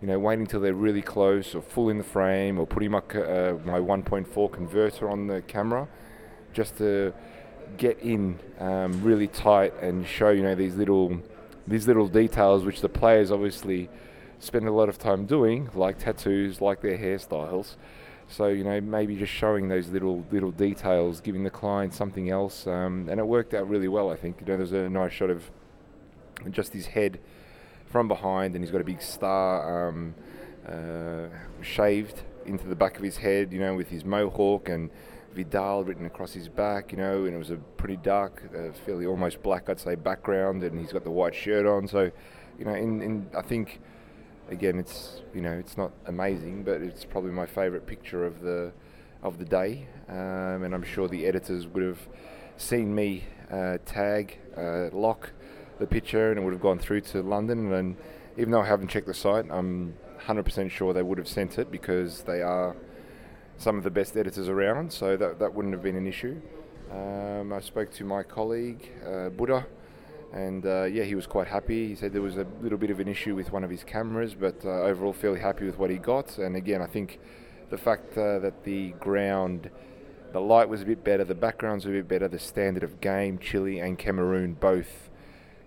you 0.01 0.07
know, 0.07 0.19
waiting 0.19 0.45
till 0.45 0.61
they're 0.61 0.73
really 0.73 1.01
close 1.01 1.55
or 1.55 1.61
full 1.61 1.89
in 1.89 1.97
the 1.97 2.03
frame, 2.03 2.59
or 2.59 2.65
putting 2.65 2.91
my 2.91 2.99
uh, 2.99 3.57
my 3.65 3.79
1.4 3.79 4.51
converter 4.51 5.09
on 5.09 5.27
the 5.27 5.41
camera, 5.43 5.87
just 6.53 6.77
to 6.77 7.13
get 7.77 7.99
in 7.99 8.39
um, 8.59 9.03
really 9.03 9.27
tight 9.27 9.73
and 9.81 10.05
show 10.07 10.29
you 10.29 10.41
know 10.41 10.55
these 10.55 10.75
little 10.75 11.21
these 11.69 11.87
little 11.87 12.07
details 12.07 12.65
which 12.65 12.81
the 12.81 12.89
players 12.89 13.31
obviously 13.31 13.89
spend 14.39 14.67
a 14.67 14.71
lot 14.71 14.89
of 14.89 14.97
time 14.97 15.25
doing, 15.25 15.69
like 15.73 15.99
tattoos, 15.99 16.61
like 16.61 16.81
their 16.81 16.97
hairstyles. 16.97 17.75
So 18.27 18.47
you 18.47 18.63
know 18.63 18.79
maybe 18.79 19.15
just 19.15 19.31
showing 19.31 19.69
those 19.69 19.89
little 19.89 20.25
little 20.31 20.51
details, 20.51 21.19
giving 21.21 21.43
the 21.43 21.49
client 21.49 21.93
something 21.93 22.29
else, 22.29 22.67
um, 22.67 23.07
and 23.09 23.19
it 23.19 23.25
worked 23.25 23.53
out 23.53 23.67
really 23.67 23.87
well. 23.87 24.11
I 24.11 24.15
think 24.15 24.37
you 24.39 24.45
know 24.47 24.57
there's 24.57 24.71
a 24.71 24.89
nice 24.89 25.13
shot 25.13 25.29
of 25.29 25.49
just 26.51 26.73
his 26.73 26.87
head 26.87 27.19
from 27.87 28.07
behind, 28.07 28.55
and 28.55 28.63
he's 28.63 28.71
got 28.71 28.81
a 28.81 28.85
big 28.85 29.01
star 29.01 29.89
um, 29.89 30.13
uh, 30.67 31.27
shaved 31.61 32.21
into 32.45 32.67
the 32.67 32.75
back 32.75 32.97
of 32.97 33.03
his 33.03 33.17
head, 33.17 33.51
you 33.51 33.59
know, 33.59 33.75
with 33.75 33.89
his 33.89 34.05
mohawk 34.05 34.69
and 34.69 34.89
Vidal 35.33 35.83
written 35.83 36.05
across 36.05 36.33
his 36.33 36.49
back, 36.49 36.91
you 36.91 36.97
know, 36.97 37.25
and 37.25 37.33
it 37.33 37.37
was 37.37 37.51
a 37.51 37.57
pretty 37.77 37.97
dark, 37.97 38.43
uh, 38.55 38.71
fairly 38.85 39.05
almost 39.05 39.41
black, 39.43 39.69
I'd 39.69 39.79
say, 39.79 39.95
background, 39.95 40.63
and 40.63 40.79
he's 40.79 40.91
got 40.91 41.03
the 41.03 41.11
white 41.11 41.35
shirt 41.35 41.65
on. 41.65 41.87
So, 41.87 42.11
you 42.57 42.65
know, 42.65 42.73
in, 42.73 43.01
in 43.01 43.27
I 43.37 43.41
think, 43.41 43.79
again, 44.49 44.79
it's 44.79 45.21
you 45.33 45.41
know, 45.41 45.53
it's 45.53 45.77
not 45.77 45.91
amazing, 46.07 46.63
but 46.63 46.81
it's 46.81 47.05
probably 47.05 47.31
my 47.31 47.45
favourite 47.45 47.85
picture 47.85 48.25
of 48.25 48.41
the 48.41 48.71
of 49.21 49.37
the 49.37 49.45
day, 49.45 49.87
um, 50.07 50.63
and 50.63 50.73
I'm 50.73 50.83
sure 50.83 51.07
the 51.07 51.25
editors 51.25 51.67
would 51.67 51.83
have 51.83 51.99
seen 52.57 52.93
me 52.93 53.25
uh, 53.51 53.77
tag 53.85 54.37
uh, 54.57 54.89
lock 54.91 55.31
the 55.79 55.87
picture, 55.87 56.29
and 56.29 56.39
it 56.39 56.43
would 56.43 56.53
have 56.53 56.61
gone 56.61 56.79
through 56.79 57.01
to 57.01 57.21
London. 57.21 57.71
And 57.73 57.97
even 58.37 58.51
though 58.51 58.61
I 58.61 58.67
haven't 58.67 58.89
checked 58.89 59.07
the 59.07 59.13
site, 59.13 59.45
I'm 59.49 59.95
100% 60.21 60.69
sure 60.69 60.93
they 60.93 61.01
would 61.01 61.17
have 61.17 61.27
sent 61.27 61.57
it 61.57 61.71
because 61.71 62.23
they 62.23 62.41
are 62.41 62.75
some 63.59 63.77
of 63.77 63.83
the 63.83 63.91
best 63.91 64.15
editors 64.15 64.47
around, 64.47 64.91
so 64.91 65.17
that, 65.17 65.37
that 65.37 65.53
wouldn't 65.53 65.73
have 65.73 65.83
been 65.83 65.97
an 65.97 66.07
issue. 66.07 66.39
Um, 66.91 67.51
I 67.51 67.59
spoke 67.59 67.91
to 67.91 68.05
my 68.05 68.23
colleague, 68.23 68.89
uh, 69.05 69.29
Buda, 69.29 69.67
and 70.33 70.65
uh, 70.65 70.85
yeah, 70.85 71.03
he 71.03 71.13
was 71.13 71.27
quite 71.27 71.47
happy. 71.47 71.89
He 71.89 71.95
said 71.95 72.13
there 72.13 72.21
was 72.21 72.37
a 72.37 72.47
little 72.61 72.77
bit 72.77 72.89
of 72.89 73.01
an 73.01 73.09
issue 73.09 73.35
with 73.35 73.51
one 73.51 73.65
of 73.65 73.69
his 73.69 73.83
cameras, 73.83 74.33
but 74.33 74.63
uh, 74.63 74.69
overall, 74.69 75.11
fairly 75.11 75.41
happy 75.41 75.65
with 75.65 75.77
what 75.77 75.89
he 75.89 75.97
got. 75.97 76.37
And 76.37 76.55
again, 76.55 76.81
I 76.81 76.87
think 76.87 77.19
the 77.69 77.77
fact 77.77 78.17
uh, 78.17 78.39
that 78.39 78.63
the 78.63 78.91
ground, 78.91 79.69
the 80.31 80.39
light 80.39 80.69
was 80.69 80.81
a 80.81 80.85
bit 80.85 81.03
better, 81.03 81.25
the 81.25 81.35
backgrounds 81.35 81.85
were 81.85 81.91
a 81.91 81.95
bit 81.97 82.07
better, 82.07 82.29
the 82.29 82.39
standard 82.39 82.83
of 82.83 83.01
game, 83.01 83.39
Chile 83.39 83.79
and 83.79 83.99
Cameroon 83.99 84.53
both, 84.53 85.09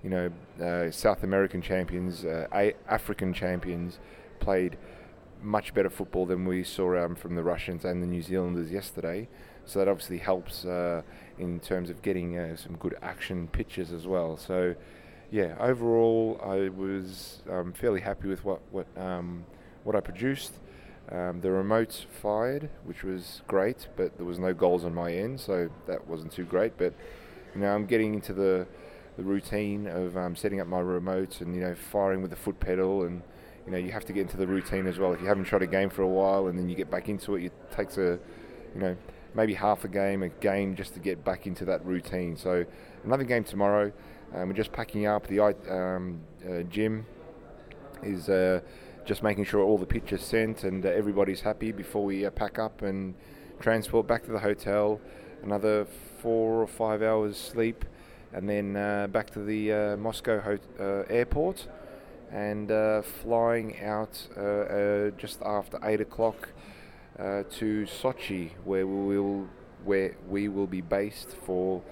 you 0.03 0.09
know, 0.09 0.31
uh, 0.65 0.91
South 0.91 1.23
American 1.25 1.61
champions, 1.61 2.25
uh, 2.25 2.47
African 2.89 3.35
champions, 3.35 3.99
played 4.41 4.79
much 5.43 5.75
better 5.75 5.91
football 5.91 6.27
than 6.27 6.45
we 6.45 6.63
saw 6.65 7.05
um, 7.05 7.15
from 7.15 7.35
the 7.35 7.43
Russians 7.43 7.85
and 7.85 8.03
the 8.03 8.07
New 8.07 8.23
Zealanders 8.23 8.71
yesterday. 8.71 9.29
So 9.65 9.79
that 9.79 9.89
obviously 9.89 10.19
helps 10.19 10.65
uh, 10.65 11.03
in 11.39 11.61
terms 11.61 11.91
of 11.91 12.03
getting 12.03 12.39
uh, 12.39 12.57
some 12.57 12.77
good 12.77 12.97
action 13.03 13.49
pitches 13.49 13.93
as 13.93 14.07
well. 14.07 14.37
So 14.37 14.75
yeah, 15.31 15.57
overall 15.59 16.41
I 16.45 16.69
was 16.69 17.43
um, 17.51 17.73
fairly 17.73 18.01
happy 18.01 18.29
with 18.29 18.45
what 18.45 18.61
what 18.71 18.87
um, 18.97 19.45
what 19.85 19.97
I 19.97 20.01
produced. 20.01 20.53
Um, 21.11 21.41
the 21.41 21.51
remote 21.51 22.07
fired, 22.23 22.71
which 22.85 23.03
was 23.03 23.43
great, 23.47 23.89
but 23.97 24.17
there 24.17 24.25
was 24.25 24.39
no 24.39 24.55
goals 24.55 24.85
on 24.85 24.95
my 24.95 25.13
end, 25.13 25.41
so 25.41 25.69
that 25.87 26.07
wasn't 26.07 26.33
too 26.33 26.45
great. 26.45 26.79
But 26.79 26.95
you 27.55 27.61
know, 27.61 27.75
I'm 27.75 27.87
getting 27.87 28.15
into 28.15 28.33
the 28.33 28.67
the 29.17 29.23
routine 29.23 29.87
of 29.87 30.17
um, 30.17 30.35
setting 30.35 30.61
up 30.61 30.67
my 30.67 30.81
remote 30.81 31.41
and 31.41 31.55
you 31.55 31.61
know 31.61 31.75
firing 31.75 32.23
with 32.23 32.31
the 32.31 32.37
foot 32.37 32.59
pedal 32.61 33.03
and 33.03 33.23
you 33.67 33.73
know 33.73 33.79
you 33.79 33.93
have 33.93 34.05
to 34.07 34.13
get 34.13 34.23
into 34.23 34.37
the 34.37 34.47
routine 34.47 34.87
as 34.87 34.99
well. 34.99 35.13
If 35.13 35.21
you 35.21 35.27
haven't 35.27 35.45
shot 35.45 35.63
a 35.63 35.67
game 35.67 35.91
for 35.91 36.03
a 36.03 36.09
while 36.09 36.49
and 36.49 36.59
then 36.59 36.69
you 36.69 36.75
get 36.75 36.91
back 36.91 37.09
into 37.09 37.37
it, 37.37 37.45
it 37.47 37.53
takes 37.71 37.97
a 37.99 38.19
you 38.75 38.81
know 38.81 38.97
maybe 39.35 39.55
half 39.55 39.85
a 39.85 39.89
game, 39.89 40.23
a 40.23 40.29
game 40.29 40.75
just 40.77 40.95
to 40.95 41.01
get 41.01 41.25
back 41.25 41.47
into 41.47 41.65
that 41.65 41.85
routine. 41.85 42.37
So 42.37 42.65
another 43.05 43.25
game 43.25 43.45
tomorrow. 43.45 43.93
Um, 44.35 44.49
we're 44.49 44.55
just 44.55 44.73
packing 44.73 45.07
up. 45.07 45.27
The 45.27 45.41
um, 45.41 46.21
uh, 46.49 46.63
Jim 46.63 47.07
is 48.03 48.29
uh, 48.29 48.61
just 49.05 49.23
making 49.23 49.45
sure 49.45 49.61
all 49.61 49.79
the 49.79 49.87
pictures 49.87 50.23
sent 50.23 50.65
and 50.65 50.85
uh, 50.85 50.89
everybody's 50.89 51.43
happy 51.43 51.71
before 51.71 52.05
we 52.05 52.25
uh, 52.25 52.31
pack 52.31 52.59
up 52.59 52.83
and 52.83 53.15
transport 53.61 54.07
back 54.07 54.25
to 54.25 54.33
the 54.33 54.39
hotel. 54.39 55.01
Another 55.43 55.87
four 56.21 56.63
or 56.63 56.67
five 56.67 57.03
hours 57.03 57.37
sleep, 57.37 57.85
and 58.33 58.49
then 58.49 58.77
uh, 58.77 59.09
back 59.09 59.29
to 59.31 59.41
the 59.41 59.73
uh, 59.73 59.97
Moscow 59.97 60.41
ho- 60.41 61.05
airport 61.11 61.67
and 62.33 62.71
uh, 62.71 63.03
flying 63.03 63.79
out 63.81 64.27
uh, 64.37 64.41
uh, 64.41 65.11
just 65.11 65.41
after 65.43 65.79
eight 65.85 66.01
o'clock 66.01 66.49
uh, 67.19 67.43
to 67.51 67.87
Sochi, 67.87 68.53
where 68.65 68.87
we 68.87 69.19
will 69.19 69.49
where 69.85 70.17
we 70.29 70.49
will 70.49 70.67
be 70.67 70.81
based 70.81 71.31
for 71.45 71.83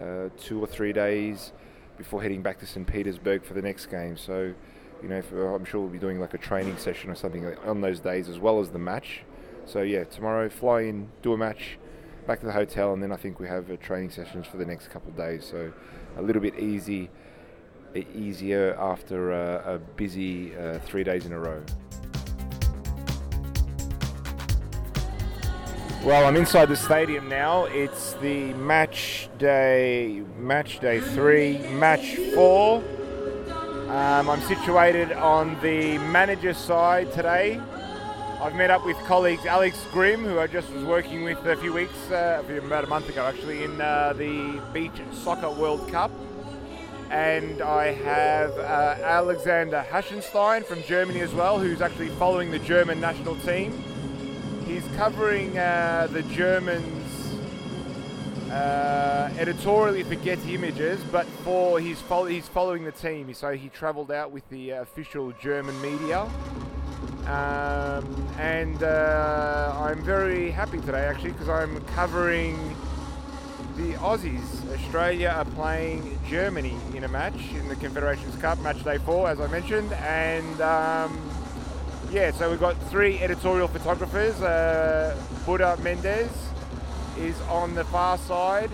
uh, 0.00 0.28
two 0.38 0.62
or 0.62 0.66
three 0.66 0.92
days 0.92 1.52
before 1.98 2.22
heading 2.22 2.40
back 2.40 2.58
to 2.60 2.66
St. 2.66 2.86
Petersburg 2.86 3.44
for 3.44 3.54
the 3.54 3.62
next 3.62 3.86
game. 3.86 4.16
So, 4.16 4.54
you 5.02 5.08
know, 5.08 5.20
I'm 5.54 5.64
sure 5.64 5.80
we'll 5.80 5.90
be 5.90 5.98
doing 5.98 6.20
like 6.20 6.34
a 6.34 6.38
training 6.38 6.76
session 6.78 7.10
or 7.10 7.16
something 7.16 7.54
on 7.64 7.80
those 7.80 8.00
days 8.00 8.28
as 8.28 8.38
well 8.38 8.60
as 8.60 8.70
the 8.70 8.78
match. 8.78 9.24
So 9.66 9.82
yeah, 9.82 10.04
tomorrow 10.04 10.48
fly 10.48 10.82
in, 10.82 11.10
do 11.22 11.32
a 11.32 11.36
match, 11.36 11.78
back 12.26 12.40
to 12.40 12.46
the 12.46 12.52
hotel, 12.52 12.92
and 12.92 13.02
then 13.02 13.12
I 13.12 13.16
think 13.16 13.38
we 13.38 13.48
have 13.48 13.78
training 13.80 14.10
sessions 14.10 14.46
for 14.46 14.56
the 14.56 14.64
next 14.64 14.88
couple 14.88 15.10
of 15.10 15.16
days. 15.16 15.44
So 15.44 15.72
a 16.16 16.22
little 16.22 16.42
bit 16.42 16.58
easy 16.58 17.10
easier 18.14 18.76
after 18.78 19.32
a, 19.32 19.74
a 19.74 19.78
busy 19.78 20.56
uh, 20.56 20.78
three 20.80 21.04
days 21.04 21.26
in 21.26 21.32
a 21.32 21.38
row. 21.38 21.62
Well, 26.04 26.26
I'm 26.26 26.34
inside 26.34 26.66
the 26.66 26.76
stadium 26.76 27.28
now. 27.28 27.66
It's 27.66 28.14
the 28.14 28.52
match 28.54 29.28
day, 29.38 30.24
match 30.36 30.80
day 30.80 30.98
three, 30.98 31.58
match 31.74 32.16
four. 32.34 32.82
Um, 33.88 34.28
I'm 34.28 34.40
situated 34.42 35.12
on 35.12 35.60
the 35.60 35.98
manager 35.98 36.54
side 36.54 37.12
today. 37.12 37.60
I've 38.40 38.56
met 38.56 38.70
up 38.70 38.84
with 38.84 38.96
colleagues 39.06 39.46
Alex 39.46 39.86
Grimm, 39.92 40.24
who 40.24 40.40
I 40.40 40.48
just 40.48 40.72
was 40.72 40.84
working 40.84 41.22
with 41.22 41.38
a 41.46 41.54
few 41.54 41.72
weeks, 41.72 42.10
uh, 42.10 42.42
about 42.48 42.82
a 42.82 42.88
month 42.88 43.08
ago 43.08 43.24
actually, 43.24 43.62
in 43.62 43.80
uh, 43.80 44.12
the 44.14 44.60
Beach 44.72 45.00
Soccer 45.12 45.50
World 45.50 45.88
Cup 45.92 46.10
and 47.12 47.60
I 47.60 47.92
have 47.92 48.58
uh, 48.58 48.96
Alexander 49.02 49.84
Hassenstein 49.90 50.64
from 50.64 50.82
Germany 50.84 51.20
as 51.20 51.34
well, 51.34 51.58
who's 51.58 51.82
actually 51.82 52.08
following 52.08 52.50
the 52.50 52.58
German 52.60 53.00
national 53.00 53.36
team. 53.36 53.84
He's 54.66 54.84
covering 54.96 55.58
uh, 55.58 56.08
the 56.10 56.22
Germans 56.22 57.38
uh, 58.50 59.30
editorially 59.36 60.04
for 60.04 60.14
Getty 60.14 60.54
Images, 60.54 61.04
but 61.12 61.26
for 61.44 61.78
he's, 61.78 62.02
he's 62.28 62.48
following 62.48 62.84
the 62.84 62.92
team, 62.92 63.34
so 63.34 63.52
he 63.52 63.68
travelled 63.68 64.10
out 64.10 64.30
with 64.30 64.48
the 64.48 64.70
official 64.70 65.32
German 65.32 65.78
media. 65.82 66.22
Um, 67.26 68.26
and 68.38 68.82
uh, 68.82 69.76
I'm 69.78 70.02
very 70.02 70.50
happy 70.50 70.80
today 70.80 71.04
actually 71.04 71.32
because 71.32 71.50
I'm 71.50 71.78
covering 71.88 72.74
the 73.76 73.94
Aussies. 73.94 74.70
Australia 74.74 75.32
are 75.34 75.44
playing 75.44 76.18
Germany 76.28 76.76
in 76.94 77.04
a 77.04 77.08
match 77.08 77.52
in 77.54 77.68
the 77.68 77.76
Confederations 77.76 78.36
Cup, 78.36 78.58
match 78.60 78.82
day 78.84 78.98
four, 78.98 79.28
as 79.28 79.40
I 79.40 79.46
mentioned. 79.46 79.92
And 79.94 80.60
um, 80.60 81.30
yeah, 82.10 82.30
so 82.32 82.50
we've 82.50 82.60
got 82.60 82.76
three 82.90 83.18
editorial 83.20 83.68
photographers. 83.68 84.40
Uh, 84.42 85.16
Buda 85.46 85.78
Mendes 85.78 86.30
is 87.18 87.40
on 87.42 87.74
the 87.74 87.84
far 87.84 88.18
side. 88.18 88.70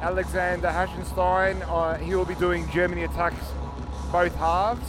Alexander 0.00 0.68
Hassenstein, 0.68 1.62
uh, 1.68 1.96
he 1.98 2.14
will 2.14 2.24
be 2.24 2.34
doing 2.36 2.68
Germany 2.70 3.04
attacks 3.04 3.44
both 4.10 4.34
halves. 4.36 4.88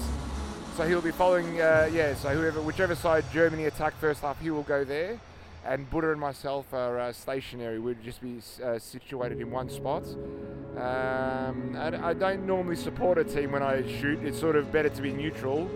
So 0.76 0.88
he'll 0.88 1.02
be 1.02 1.12
following, 1.12 1.62
uh, 1.62 1.90
yeah, 1.92 2.16
so 2.16 2.30
whoever, 2.30 2.62
whichever 2.62 2.96
side 2.96 3.26
Germany 3.32 3.66
attack 3.66 3.94
first 4.00 4.22
half, 4.22 4.40
he 4.40 4.50
will 4.50 4.64
go 4.64 4.84
there 4.84 5.20
and 5.66 5.90
Buda 5.90 6.12
and 6.12 6.20
myself 6.20 6.74
are 6.74 7.00
uh, 7.00 7.14
stationary. 7.14 7.80
We'd 7.80 8.04
just 8.04 8.22
be 8.22 8.40
uh, 8.64 8.80
situated 8.80 9.40
in 9.40 9.50
one 9.52 9.70
spot. 9.70 10.04
Um, 10.78 11.78
I, 11.78 12.14
don't 12.14 12.46
normally 12.46 12.76
support 12.76 13.18
a 13.18 13.24
team 13.24 13.52
when 13.52 13.64
I 13.64 13.84
shoot. 14.00 14.20
It's 14.24 14.40
sort 14.40 14.56
of 14.56 14.72
better 14.72 14.90
to 14.90 15.02
be 15.02 15.12
neutral, 15.12 15.70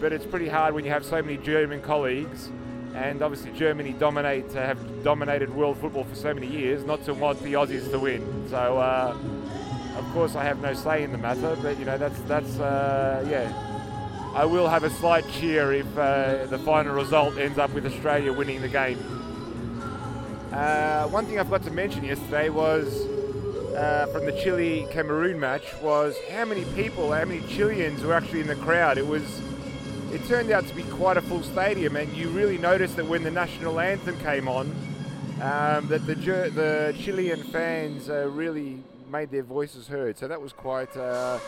but 0.00 0.12
it's 0.12 0.26
pretty 0.26 0.48
hard 0.48 0.74
when 0.74 0.84
you 0.84 0.90
have 0.90 1.04
so 1.04 1.22
many 1.22 1.36
German 1.36 1.80
colleagues 1.80 2.50
and 2.94 3.22
obviously 3.22 3.50
Germany 3.52 3.92
dominate 3.92 4.48
uh, 4.50 4.66
have 4.66 5.02
dominated 5.02 5.52
world 5.54 5.76
football 5.78 6.04
for 6.04 6.14
so 6.14 6.32
many 6.32 6.46
years, 6.46 6.84
not 6.84 7.04
to 7.04 7.14
want 7.14 7.40
the 7.40 7.54
Aussies 7.54 7.90
to 7.90 7.98
win. 7.98 8.46
So 8.48 8.78
uh, 8.78 9.16
of 9.96 10.04
course 10.12 10.36
I 10.36 10.44
have 10.44 10.60
no 10.60 10.74
say 10.74 11.02
in 11.02 11.12
the 11.12 11.18
matter, 11.18 11.56
but 11.60 11.78
you 11.78 11.84
know 11.84 11.98
that's 11.98 12.20
that's 12.22 12.58
uh, 12.58 13.26
yeah. 13.28 13.73
I 14.34 14.44
will 14.46 14.68
have 14.68 14.82
a 14.82 14.90
slight 14.90 15.24
cheer 15.30 15.72
if 15.72 15.86
uh, 15.96 16.46
the 16.46 16.58
final 16.58 16.92
result 16.92 17.38
ends 17.38 17.56
up 17.56 17.72
with 17.72 17.86
Australia 17.86 18.32
winning 18.32 18.60
the 18.60 18.68
game. 18.68 18.98
Uh, 20.52 21.06
one 21.06 21.24
thing 21.26 21.38
I 21.38 21.44
forgot 21.44 21.62
to 21.62 21.70
mention 21.70 22.02
yesterday 22.02 22.48
was 22.48 23.06
uh, 23.76 24.08
from 24.12 24.26
the 24.26 24.32
Chile 24.32 24.88
Cameroon 24.90 25.38
match 25.38 25.62
was 25.80 26.16
how 26.32 26.44
many 26.46 26.64
people, 26.74 27.12
how 27.12 27.24
many 27.24 27.46
Chileans 27.46 28.02
were 28.02 28.12
actually 28.12 28.40
in 28.40 28.48
the 28.48 28.56
crowd. 28.56 28.98
It 28.98 29.06
was 29.06 29.22
it 30.12 30.24
turned 30.26 30.50
out 30.50 30.66
to 30.66 30.74
be 30.74 30.82
quite 30.82 31.16
a 31.16 31.22
full 31.22 31.44
stadium, 31.44 31.94
and 31.94 32.12
you 32.16 32.28
really 32.30 32.58
noticed 32.58 32.96
that 32.96 33.06
when 33.06 33.22
the 33.22 33.30
national 33.30 33.78
anthem 33.78 34.18
came 34.18 34.48
on, 34.48 34.66
um, 35.42 35.86
that 35.86 36.06
the 36.06 36.16
the 36.16 36.92
Chilean 36.98 37.44
fans 37.44 38.10
uh, 38.10 38.28
really 38.30 38.82
made 39.08 39.30
their 39.30 39.42
voices 39.42 39.86
heard. 39.88 40.18
So 40.18 40.28
that 40.28 40.40
was 40.40 40.52
quite 40.52 40.96
uh, 40.96 41.38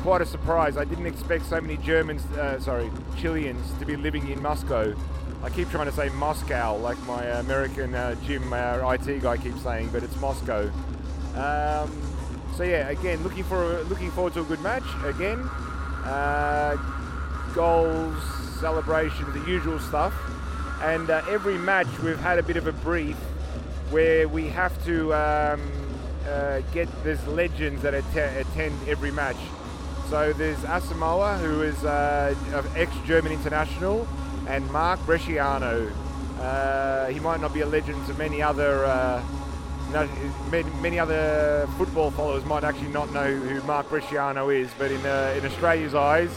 quite 0.00 0.20
a 0.20 0.26
surprise. 0.26 0.76
I 0.76 0.84
didn't 0.84 1.06
expect 1.06 1.46
so 1.46 1.60
many 1.60 1.76
Germans, 1.78 2.24
uh, 2.36 2.60
sorry, 2.60 2.90
Chileans, 3.18 3.72
to 3.78 3.86
be 3.86 3.96
living 3.96 4.28
in 4.28 4.42
Moscow. 4.42 4.94
I 5.42 5.50
keep 5.50 5.70
trying 5.70 5.86
to 5.86 5.92
say 5.92 6.08
Moscow, 6.10 6.76
like 6.76 7.00
my 7.04 7.24
American 7.24 7.94
uh, 7.94 8.14
Jim 8.26 8.52
uh, 8.52 8.92
IT 8.92 9.22
guy 9.22 9.36
keeps 9.36 9.62
saying, 9.62 9.88
but 9.92 10.02
it's 10.02 10.16
Moscow. 10.20 10.70
Um, 11.34 11.90
so 12.56 12.62
yeah, 12.64 12.88
again, 12.90 13.22
looking 13.22 13.44
for 13.44 13.82
looking 13.84 14.10
forward 14.10 14.34
to 14.34 14.40
a 14.40 14.44
good 14.44 14.60
match 14.60 14.84
again. 15.04 15.40
Uh, 16.04 16.76
goals, 17.54 18.16
celebrations, 18.60 19.32
the 19.34 19.50
usual 19.50 19.78
stuff. 19.78 20.14
And 20.82 21.10
uh, 21.10 21.22
every 21.28 21.58
match 21.58 21.86
we've 22.00 22.18
had 22.18 22.38
a 22.38 22.42
bit 22.42 22.56
of 22.56 22.66
a 22.66 22.72
brief 22.72 23.16
where 23.90 24.26
we 24.26 24.48
have 24.48 24.72
to 24.84 25.14
um, 25.14 25.60
uh, 26.28 26.60
get 26.72 26.88
there's 27.04 27.24
legends 27.26 27.82
that 27.82 27.94
att- 27.94 28.36
attend 28.40 28.76
every 28.88 29.10
match. 29.10 29.36
So 30.08 30.32
there's 30.32 30.58
Asamoah, 30.58 31.40
who 31.40 31.62
is 31.62 31.84
uh, 31.84 32.34
ex-German 32.76 33.32
international, 33.32 34.06
and 34.46 34.70
Mark 34.70 35.00
Bresciano. 35.00 35.90
Uh, 36.38 37.06
he 37.06 37.20
might 37.20 37.40
not 37.40 37.54
be 37.54 37.60
a 37.60 37.66
legend 37.66 38.06
to 38.06 38.14
many 38.14 38.42
other 38.42 38.84
uh, 38.84 39.22
many 40.80 40.98
other 40.98 41.68
football 41.76 42.10
followers 42.10 42.44
might 42.44 42.64
actually 42.64 42.88
not 42.88 43.12
know 43.12 43.34
who 43.34 43.62
Mark 43.66 43.88
Bresciano 43.88 44.54
is, 44.54 44.70
but 44.78 44.90
in 44.90 45.04
uh, 45.04 45.34
in 45.36 45.44
Australia's 45.46 45.94
eyes, 45.94 46.30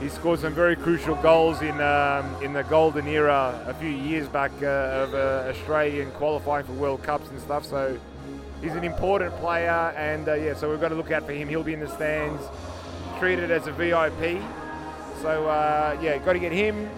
he 0.00 0.08
scored 0.08 0.40
some 0.40 0.54
very 0.54 0.76
crucial 0.76 1.14
goals 1.16 1.60
in 1.60 1.80
um, 1.80 2.42
in 2.42 2.52
the 2.52 2.62
golden 2.64 3.06
era 3.06 3.62
a 3.66 3.74
few 3.74 3.90
years 3.90 4.28
back 4.28 4.52
uh, 4.62 5.04
of 5.04 5.14
uh, 5.14 5.50
Australian 5.50 6.10
qualifying 6.12 6.64
for 6.64 6.72
World 6.72 7.02
Cups 7.02 7.28
and 7.30 7.40
stuff. 7.40 7.64
So 7.64 7.98
he's 8.60 8.74
an 8.74 8.84
important 8.84 9.34
player, 9.36 9.92
and 9.96 10.28
uh, 10.28 10.34
yeah, 10.34 10.54
so 10.54 10.70
we've 10.70 10.80
got 10.80 10.88
to 10.88 10.94
look 10.94 11.10
out 11.10 11.24
for 11.24 11.32
him. 11.32 11.48
He'll 11.48 11.62
be 11.62 11.74
in 11.74 11.80
the 11.80 11.88
stands, 11.88 12.42
treated 13.18 13.50
as 13.50 13.66
a 13.66 13.72
VIP. 13.72 14.42
So 15.22 15.48
uh, 15.48 15.98
yeah, 16.00 16.18
got 16.18 16.34
to 16.34 16.38
get 16.38 16.52
him. 16.52 16.88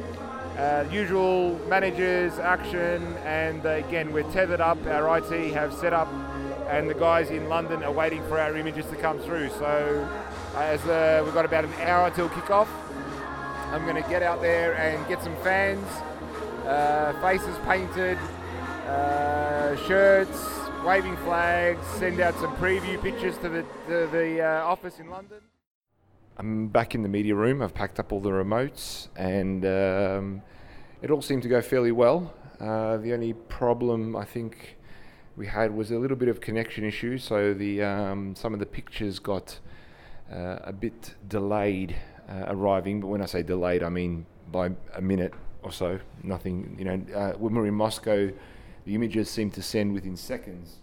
Uh, 0.59 0.85
usual 0.90 1.59
managers 1.68 2.38
action, 2.38 3.16
and 3.25 3.64
uh, 3.64 3.70
again 3.70 4.12
we're 4.12 4.31
tethered 4.33 4.61
up. 4.61 4.85
Our 4.87 5.18
IT 5.18 5.53
have 5.55 5.73
set 5.73 5.92
up, 5.92 6.09
and 6.68 6.88
the 6.88 6.94
guys 6.94 7.31
in 7.31 7.49
London 7.49 7.83
are 7.83 7.92
waiting 7.92 8.23
for 8.25 8.38
our 8.38 8.57
images 8.57 8.87
to 8.87 8.96
come 8.96 9.18
through. 9.18 9.51
So 9.51 10.09
as 10.57 10.81
we've 11.25 11.35
got 11.35 11.44
about 11.44 11.64
an 11.64 11.73
hour 11.81 12.11
till 12.11 12.29
kickoff. 12.29 12.68
I'm 13.70 13.85
going 13.85 14.03
to 14.03 14.09
get 14.11 14.25
out 14.25 14.42
there 14.42 14.75
and 14.75 15.07
get 15.07 15.23
some 15.23 15.37
fans, 15.44 15.87
uh, 16.66 17.12
faces 17.23 17.57
painted, 17.64 18.18
uh, 18.88 19.77
shirts, 19.87 20.60
waving 20.84 21.16
flags, 21.18 21.86
send 21.98 22.20
out 22.20 22.34
some 22.36 22.54
preview 22.56 23.00
pictures 23.02 23.36
to 23.38 23.48
the, 23.48 23.62
to 23.86 24.06
the 24.10 24.40
uh, 24.40 24.64
office 24.64 24.98
in 24.98 25.10
London. 25.10 25.38
I'm 26.38 26.68
back 26.68 26.94
in 26.94 27.02
the 27.02 27.08
media 27.08 27.34
room. 27.34 27.60
I've 27.60 27.74
packed 27.74 28.00
up 28.00 28.12
all 28.12 28.20
the 28.20 28.30
remotes 28.30 29.08
and 29.16 29.64
um, 29.66 30.42
it 31.02 31.10
all 31.10 31.20
seemed 31.20 31.42
to 31.42 31.48
go 31.48 31.60
fairly 31.60 31.92
well. 31.92 32.32
Uh, 32.58 32.96
the 32.96 33.12
only 33.12 33.34
problem 33.34 34.16
I 34.16 34.24
think 34.24 34.78
we 35.36 35.46
had 35.46 35.74
was 35.74 35.90
a 35.90 35.98
little 35.98 36.16
bit 36.16 36.28
of 36.28 36.40
connection 36.40 36.84
issue, 36.84 37.18
so 37.18 37.54
the 37.54 37.82
um, 37.82 38.34
some 38.34 38.52
of 38.52 38.60
the 38.60 38.66
pictures 38.66 39.18
got 39.18 39.58
uh, 40.30 40.58
a 40.64 40.72
bit 40.72 41.14
delayed 41.28 41.96
uh, 42.28 42.44
arriving. 42.48 43.00
But 43.00 43.06
when 43.06 43.22
I 43.22 43.26
say 43.26 43.42
delayed, 43.42 43.82
I 43.82 43.88
mean 43.88 44.26
by 44.52 44.70
a 44.94 45.00
minute 45.00 45.32
or 45.62 45.72
so. 45.72 45.98
Nothing, 46.22 46.76
you 46.78 46.84
know. 46.84 47.02
Uh, 47.14 47.32
when 47.38 47.54
we 47.54 47.60
are 47.60 47.66
in 47.66 47.74
Moscow, 47.74 48.30
the 48.90 48.96
images 48.96 49.31
seem 49.31 49.53
to 49.53 49.62
send 49.62 49.94
within 49.94 50.16
seconds. 50.16 50.79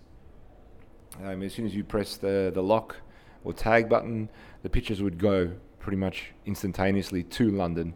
Um, 1.22 1.44
as 1.44 1.54
soon 1.54 1.66
as 1.66 1.76
you 1.76 1.84
press 1.84 2.16
the 2.16 2.52
the 2.54 2.64
lock 2.64 2.96
or 3.44 3.52
tag 3.52 3.90
button, 3.90 4.30
the 4.64 4.70
pictures 4.70 5.02
would 5.02 5.18
go 5.18 5.52
pretty 5.80 5.98
much 5.98 6.32
instantaneously 6.46 7.24
to 7.24 7.52
London, 7.52 7.94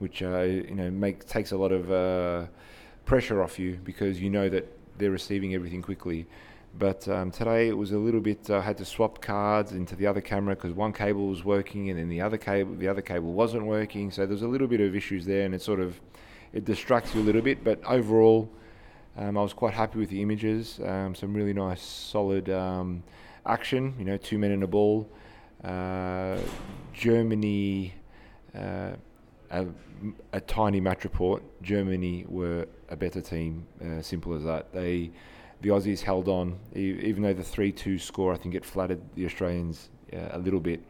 which 0.00 0.20
uh, 0.20 0.40
you 0.40 0.74
know 0.74 0.90
make 0.90 1.24
takes 1.26 1.52
a 1.52 1.56
lot 1.56 1.70
of 1.70 1.92
uh, 1.92 2.46
pressure 3.04 3.40
off 3.40 3.56
you 3.56 3.78
because 3.84 4.20
you 4.20 4.30
know 4.30 4.48
that 4.48 4.66
they're 4.98 5.12
receiving 5.12 5.54
everything 5.54 5.80
quickly. 5.80 6.26
But 6.76 7.06
um, 7.06 7.30
today 7.30 7.68
it 7.68 7.78
was 7.78 7.92
a 7.92 7.98
little 7.98 8.20
bit. 8.20 8.50
I 8.50 8.54
uh, 8.54 8.62
had 8.62 8.78
to 8.78 8.84
swap 8.84 9.22
cards 9.22 9.70
into 9.70 9.94
the 9.94 10.08
other 10.08 10.20
camera 10.20 10.56
because 10.56 10.72
one 10.72 10.92
cable 10.92 11.28
was 11.28 11.44
working 11.44 11.88
and 11.88 12.00
then 12.00 12.08
the 12.08 12.20
other 12.20 12.36
cable 12.36 12.74
the 12.74 12.88
other 12.88 13.02
cable 13.02 13.32
wasn't 13.32 13.66
working. 13.66 14.10
So 14.10 14.26
there's 14.26 14.42
a 14.42 14.48
little 14.48 14.66
bit 14.66 14.80
of 14.80 14.96
issues 14.96 15.24
there, 15.24 15.44
and 15.46 15.54
it 15.54 15.62
sort 15.62 15.78
of 15.78 16.00
it 16.52 16.64
distracts 16.64 17.14
you 17.14 17.20
a 17.20 17.26
little 17.28 17.42
bit. 17.42 17.62
But 17.62 17.78
overall, 17.84 18.50
um, 19.16 19.36
I 19.36 19.42
was 19.42 19.52
quite 19.52 19.74
happy 19.74 19.98
with 19.98 20.10
the 20.10 20.22
images. 20.22 20.80
Um, 20.84 21.14
some 21.14 21.34
really 21.34 21.52
nice, 21.52 21.82
solid 21.82 22.48
um, 22.50 23.02
action. 23.46 23.94
You 23.98 24.04
know, 24.04 24.16
two 24.16 24.38
men 24.38 24.50
in 24.50 24.62
a 24.62 24.66
ball. 24.66 25.08
Uh, 25.62 26.38
Germany. 26.92 27.94
Uh, 28.54 28.92
a, 29.50 29.66
a, 30.32 30.40
tiny 30.40 30.80
match 30.80 31.04
report. 31.04 31.42
Germany 31.62 32.24
were 32.28 32.66
a 32.88 32.96
better 32.96 33.20
team. 33.20 33.66
Uh, 33.84 34.00
simple 34.02 34.34
as 34.34 34.44
that. 34.44 34.72
They 34.72 35.10
the 35.62 35.68
Aussies 35.68 36.00
held 36.00 36.28
on, 36.28 36.58
even 36.74 37.22
though 37.22 37.32
the 37.32 37.44
3 37.44 37.70
2 37.70 37.98
score, 37.98 38.32
I 38.32 38.36
think 38.36 38.56
it 38.56 38.64
flattered 38.64 39.00
the 39.14 39.24
Australians 39.24 39.90
uh, 40.12 40.30
a 40.32 40.38
little 40.38 40.58
bit. 40.58 40.82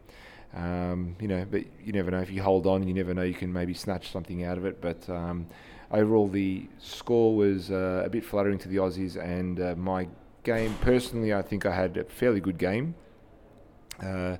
Um, 0.55 1.15
you 1.19 1.27
know, 1.27 1.45
but 1.49 1.63
you 1.83 1.93
never 1.93 2.09
know. 2.11 2.19
If 2.19 2.31
you 2.31 2.41
hold 2.41 2.65
on, 2.65 2.87
you 2.87 2.93
never 2.93 3.13
know. 3.13 3.21
You 3.21 3.33
can 3.33 3.53
maybe 3.53 3.73
snatch 3.73 4.11
something 4.11 4.43
out 4.43 4.57
of 4.57 4.65
it. 4.65 4.81
But 4.81 5.07
um, 5.09 5.47
overall, 5.93 6.27
the 6.27 6.67
score 6.79 7.35
was 7.35 7.71
uh, 7.71 8.03
a 8.05 8.09
bit 8.09 8.25
flattering 8.25 8.57
to 8.59 8.67
the 8.67 8.77
Aussies, 8.77 9.15
and 9.15 9.59
uh, 9.59 9.75
my 9.77 10.07
game 10.43 10.75
personally, 10.81 11.33
I 11.33 11.41
think 11.41 11.65
I 11.65 11.73
had 11.73 11.95
a 11.95 12.03
fairly 12.03 12.41
good 12.41 12.57
game. 12.57 12.95
Uh, 14.01 14.37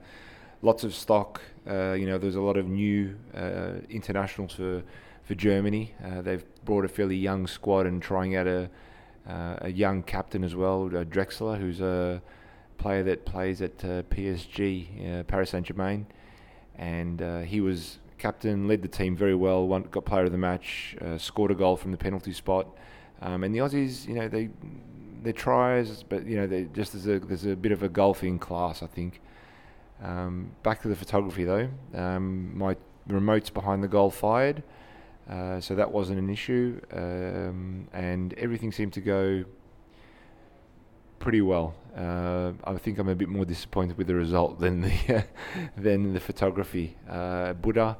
lots 0.61 0.83
of 0.83 0.93
stock. 0.93 1.41
Uh, 1.65 1.93
you 1.93 2.05
know, 2.05 2.17
there's 2.17 2.35
a 2.35 2.41
lot 2.41 2.57
of 2.57 2.67
new 2.67 3.15
uh, 3.35 3.75
internationals 3.89 4.53
for 4.53 4.83
for 5.23 5.35
Germany. 5.35 5.95
they've 6.21 6.43
brought 6.65 6.83
a 6.83 6.89
fairly 6.89 7.15
young 7.15 7.47
squad 7.47 7.85
and 7.85 8.01
trying 8.01 8.35
out 8.35 8.45
a 8.45 8.69
uh, 9.27 9.55
a 9.61 9.69
young 9.69 10.03
captain 10.03 10.43
as 10.43 10.55
well, 10.55 10.87
uh, 10.87 11.03
Draxler, 11.03 11.59
who's 11.59 11.81
a 11.81 12.21
player 12.77 13.03
that 13.03 13.25
plays 13.25 13.61
at 13.61 13.83
uh, 13.83 14.03
PSG, 14.03 15.19
uh, 15.19 15.23
Paris 15.23 15.51
Saint 15.51 15.65
Germain, 15.65 16.05
and 16.75 17.21
uh, 17.21 17.39
he 17.39 17.61
was 17.61 17.99
captain, 18.23 18.67
led 18.69 18.81
the 18.81 18.87
team 18.87 19.17
very 19.17 19.35
well, 19.35 19.67
won, 19.67 19.83
got 19.91 20.05
player 20.05 20.23
of 20.23 20.31
the 20.31 20.37
match, 20.37 20.95
uh, 21.01 21.17
scored 21.17 21.51
a 21.51 21.55
goal 21.55 21.75
from 21.75 21.91
the 21.91 21.97
penalty 21.97 22.31
spot, 22.31 22.65
um, 23.21 23.43
and 23.43 23.53
the 23.53 23.59
Aussies, 23.59 24.07
you 24.07 24.15
know, 24.15 24.27
they 24.29 24.49
they 25.21 25.33
tries, 25.33 26.03
but 26.03 26.25
you 26.25 26.37
know, 26.37 26.47
they 26.47 26.63
just 26.73 26.93
there's 26.93 27.07
a 27.07 27.19
there's 27.19 27.45
a 27.45 27.55
bit 27.55 27.73
of 27.73 27.83
a 27.83 27.89
golfing 27.89 28.39
class, 28.39 28.81
I 28.81 28.87
think. 28.87 29.21
Um, 30.01 30.51
back 30.63 30.81
to 30.83 30.87
the 30.87 30.95
photography 30.95 31.43
though, 31.43 31.69
um, 31.93 32.57
my 32.57 32.75
remote's 33.07 33.49
behind 33.49 33.83
the 33.83 33.87
goal 33.87 34.09
fired. 34.09 34.63
Uh, 35.29 35.59
so 35.59 35.75
that 35.75 35.89
wasn't 35.89 36.19
an 36.19 36.29
issue, 36.29 36.81
um, 36.91 37.87
and 37.93 38.33
everything 38.33 38.71
seemed 38.71 38.93
to 38.93 39.01
go 39.01 39.45
pretty 41.19 41.41
well. 41.41 41.75
Uh, 41.95 42.53
I 42.63 42.75
think 42.77 42.97
I'm 42.97 43.09
a 43.09 43.15
bit 43.15 43.29
more 43.29 43.45
disappointed 43.45 43.97
with 43.97 44.07
the 44.07 44.15
result 44.15 44.59
than 44.59 44.81
the 44.81 45.25
than 45.77 46.13
the 46.13 46.19
photography. 46.19 46.97
Uh, 47.09 47.53
Buda 47.53 47.97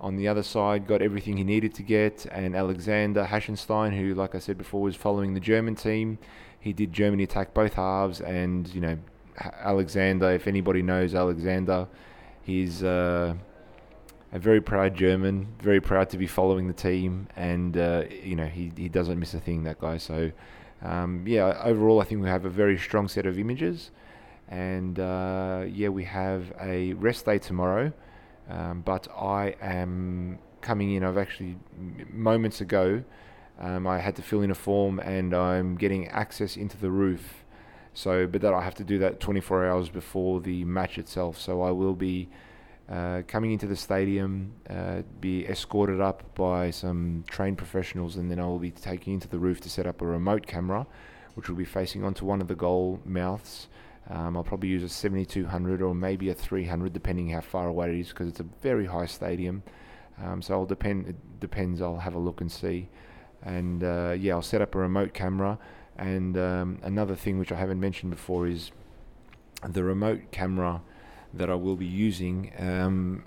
on 0.00 0.16
the 0.16 0.26
other 0.26 0.42
side 0.42 0.86
got 0.86 1.00
everything 1.00 1.36
he 1.36 1.44
needed 1.44 1.72
to 1.74 1.82
get, 1.82 2.26
and 2.32 2.56
Alexander 2.56 3.24
Hassenstein, 3.24 3.96
who, 3.96 4.14
like 4.14 4.34
I 4.34 4.38
said 4.38 4.58
before, 4.58 4.82
was 4.82 4.96
following 4.96 5.32
the 5.32 5.40
German 5.40 5.76
team, 5.76 6.18
he 6.58 6.72
did 6.72 6.92
Germany 6.92 7.22
attack 7.22 7.54
both 7.54 7.74
halves, 7.74 8.20
and 8.20 8.72
you 8.74 8.80
know 8.80 8.98
Alexander. 9.38 10.30
If 10.32 10.46
anybody 10.46 10.82
knows 10.82 11.14
Alexander, 11.14 11.88
he's 12.42 12.82
uh, 12.82 13.34
a 14.32 14.38
very 14.38 14.60
proud 14.60 14.94
German, 14.94 15.48
very 15.60 15.80
proud 15.80 16.10
to 16.10 16.18
be 16.18 16.26
following 16.26 16.68
the 16.68 16.74
team, 16.74 17.28
and 17.36 17.76
uh, 17.76 18.04
you 18.22 18.36
know 18.36 18.46
he 18.46 18.72
he 18.76 18.88
doesn't 18.88 19.18
miss 19.18 19.34
a 19.34 19.40
thing. 19.40 19.64
That 19.64 19.80
guy. 19.80 19.96
So 19.96 20.32
um, 20.84 21.24
yeah, 21.26 21.60
overall 21.64 22.00
I 22.00 22.04
think 22.04 22.22
we 22.22 22.28
have 22.28 22.44
a 22.44 22.50
very 22.50 22.78
strong 22.78 23.08
set 23.08 23.26
of 23.26 23.38
images, 23.38 23.90
and 24.48 24.98
uh, 24.98 25.64
yeah, 25.68 25.88
we 25.88 26.04
have 26.04 26.52
a 26.60 26.92
rest 26.94 27.26
day 27.26 27.38
tomorrow. 27.38 27.92
Um, 28.48 28.82
but 28.82 29.08
I 29.16 29.54
am 29.60 30.38
coming 30.60 30.92
in. 30.92 31.04
I've 31.04 31.18
actually 31.18 31.56
moments 32.10 32.60
ago. 32.60 33.04
Um, 33.60 33.86
I 33.86 33.98
had 33.98 34.16
to 34.16 34.22
fill 34.22 34.42
in 34.42 34.50
a 34.50 34.54
form, 34.54 34.98
and 34.98 35.34
I'm 35.34 35.76
getting 35.76 36.08
access 36.08 36.56
into 36.56 36.76
the 36.76 36.90
roof. 36.90 37.44
So, 37.94 38.26
but 38.26 38.40
that 38.40 38.54
I 38.54 38.62
have 38.62 38.74
to 38.76 38.84
do 38.84 38.98
that 38.98 39.20
24 39.20 39.66
hours 39.66 39.88
before 39.90 40.40
the 40.40 40.64
match 40.64 40.98
itself. 40.98 41.38
So 41.38 41.62
I 41.62 41.70
will 41.70 41.94
be 41.94 42.28
uh, 42.88 43.22
coming 43.26 43.52
into 43.52 43.66
the 43.66 43.76
stadium, 43.76 44.52
uh, 44.68 45.02
be 45.20 45.46
escorted 45.46 46.00
up 46.00 46.34
by 46.34 46.70
some 46.70 47.24
trained 47.28 47.56
professionals, 47.56 48.16
and 48.16 48.30
then 48.30 48.38
I 48.38 48.46
will 48.46 48.58
be 48.58 48.70
taken 48.70 49.14
into 49.14 49.28
the 49.28 49.38
roof 49.38 49.60
to 49.62 49.70
set 49.70 49.86
up 49.86 50.02
a 50.02 50.06
remote 50.06 50.46
camera, 50.46 50.86
which 51.34 51.48
will 51.48 51.56
be 51.56 51.64
facing 51.64 52.04
onto 52.04 52.24
one 52.24 52.40
of 52.40 52.48
the 52.48 52.54
goal 52.54 53.00
mouths. 53.04 53.68
Um, 54.10 54.36
I'll 54.36 54.44
probably 54.44 54.68
use 54.68 54.82
a 54.82 54.88
7200 54.88 55.80
or 55.80 55.94
maybe 55.94 56.28
a 56.28 56.34
300, 56.34 56.92
depending 56.92 57.30
how 57.30 57.40
far 57.40 57.68
away 57.68 57.90
it 57.90 58.00
is, 58.00 58.08
because 58.08 58.28
it's 58.28 58.40
a 58.40 58.46
very 58.60 58.86
high 58.86 59.06
stadium. 59.06 59.62
Um, 60.22 60.42
so 60.42 60.54
I'll 60.54 60.66
depend. 60.66 61.08
It 61.08 61.40
depends. 61.40 61.80
I'll 61.80 61.98
have 61.98 62.14
a 62.14 62.18
look 62.18 62.40
and 62.40 62.50
see, 62.50 62.88
and 63.42 63.82
uh, 63.82 64.14
yeah, 64.18 64.34
I'll 64.34 64.42
set 64.42 64.60
up 64.60 64.74
a 64.74 64.78
remote 64.78 65.14
camera. 65.14 65.58
And 65.96 66.36
um, 66.36 66.78
another 66.82 67.14
thing 67.14 67.38
which 67.38 67.52
I 67.52 67.56
haven't 67.56 67.80
mentioned 67.80 68.10
before 68.10 68.46
is 68.46 68.72
the 69.66 69.84
remote 69.84 70.32
camera 70.32 70.82
that 71.34 71.50
I 71.50 71.54
will 71.54 71.76
be 71.76 71.86
using. 71.86 72.52
Um, 72.58 73.24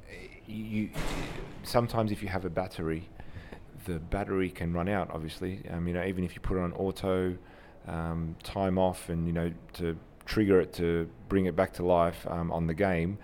you 0.47 0.89
sometimes 1.63 2.11
if 2.11 2.21
you 2.21 2.27
have 2.29 2.45
a 2.45 2.49
battery, 2.49 3.09
the 3.85 3.99
battery 3.99 4.49
can 4.49 4.73
run 4.73 4.87
out. 4.87 5.09
Obviously, 5.11 5.63
um, 5.71 5.87
you 5.87 5.93
know 5.93 6.03
even 6.03 6.23
if 6.23 6.35
you 6.35 6.41
put 6.41 6.57
it 6.57 6.61
on 6.61 6.73
auto, 6.73 7.37
um, 7.87 8.35
time 8.43 8.77
off, 8.77 9.09
and 9.09 9.27
you 9.27 9.33
know 9.33 9.51
to 9.73 9.97
trigger 10.25 10.59
it 10.59 10.73
to 10.73 11.09
bring 11.29 11.45
it 11.45 11.55
back 11.55 11.73
to 11.73 11.85
life 11.85 12.25
um, 12.29 12.51
on 12.51 12.67
the 12.67 12.73
game. 12.73 13.17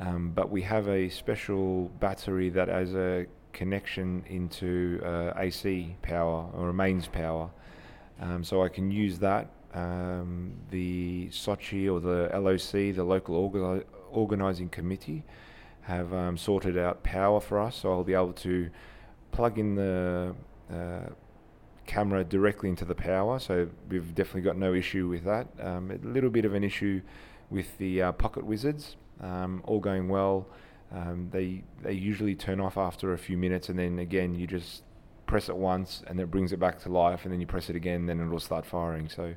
Um, 0.00 0.30
but 0.34 0.50
we 0.50 0.62
have 0.62 0.88
a 0.88 1.08
special 1.08 1.88
battery 2.00 2.50
that 2.50 2.68
has 2.68 2.94
a 2.94 3.26
connection 3.52 4.24
into 4.28 5.00
uh, 5.04 5.32
AC 5.36 5.96
power 6.02 6.48
or 6.54 6.72
mains 6.72 7.08
power. 7.08 7.50
Um, 8.20 8.44
so 8.44 8.62
I 8.62 8.68
can 8.68 8.90
use 8.90 9.18
that. 9.18 9.50
Um, 9.74 10.54
the 10.70 11.28
Sochi 11.30 11.92
or 11.92 12.00
the 12.00 12.30
LOC, 12.32 12.94
the 12.94 13.04
local 13.04 13.50
organi- 13.50 13.84
organising 14.10 14.68
committee, 14.68 15.24
have 15.82 16.12
um, 16.12 16.36
sorted 16.36 16.76
out 16.76 17.02
power 17.02 17.40
for 17.40 17.58
us. 17.58 17.76
So 17.76 17.90
I'll 17.90 18.04
be 18.04 18.14
able 18.14 18.34
to 18.34 18.70
plug 19.32 19.58
in 19.58 19.74
the 19.74 20.34
uh, 20.72 21.10
camera 21.86 22.24
directly 22.24 22.68
into 22.68 22.84
the 22.84 22.94
power. 22.94 23.38
So 23.38 23.68
we've 23.88 24.14
definitely 24.14 24.42
got 24.42 24.56
no 24.56 24.74
issue 24.74 25.08
with 25.08 25.24
that. 25.24 25.48
Um, 25.60 25.90
a 25.90 26.06
little 26.06 26.30
bit 26.30 26.44
of 26.44 26.54
an 26.54 26.64
issue 26.64 27.00
with 27.50 27.78
the 27.78 28.02
uh, 28.02 28.12
Pocket 28.12 28.44
Wizards. 28.44 28.96
Um, 29.20 29.62
all 29.66 29.80
going 29.80 30.08
well. 30.08 30.46
Um, 30.92 31.28
they 31.32 31.64
they 31.82 31.92
usually 31.92 32.34
turn 32.34 32.60
off 32.60 32.78
after 32.78 33.12
a 33.12 33.18
few 33.18 33.36
minutes, 33.36 33.68
and 33.68 33.78
then 33.78 33.98
again 33.98 34.34
you 34.34 34.46
just 34.46 34.82
press 35.26 35.48
it 35.48 35.56
once, 35.56 36.02
and 36.06 36.18
it 36.20 36.30
brings 36.30 36.52
it 36.52 36.58
back 36.58 36.78
to 36.80 36.88
life, 36.88 37.24
and 37.24 37.32
then 37.32 37.40
you 37.40 37.46
press 37.46 37.68
it 37.68 37.76
again, 37.76 38.06
then 38.06 38.20
it'll 38.20 38.40
start 38.40 38.64
firing. 38.64 39.08
So 39.08 39.34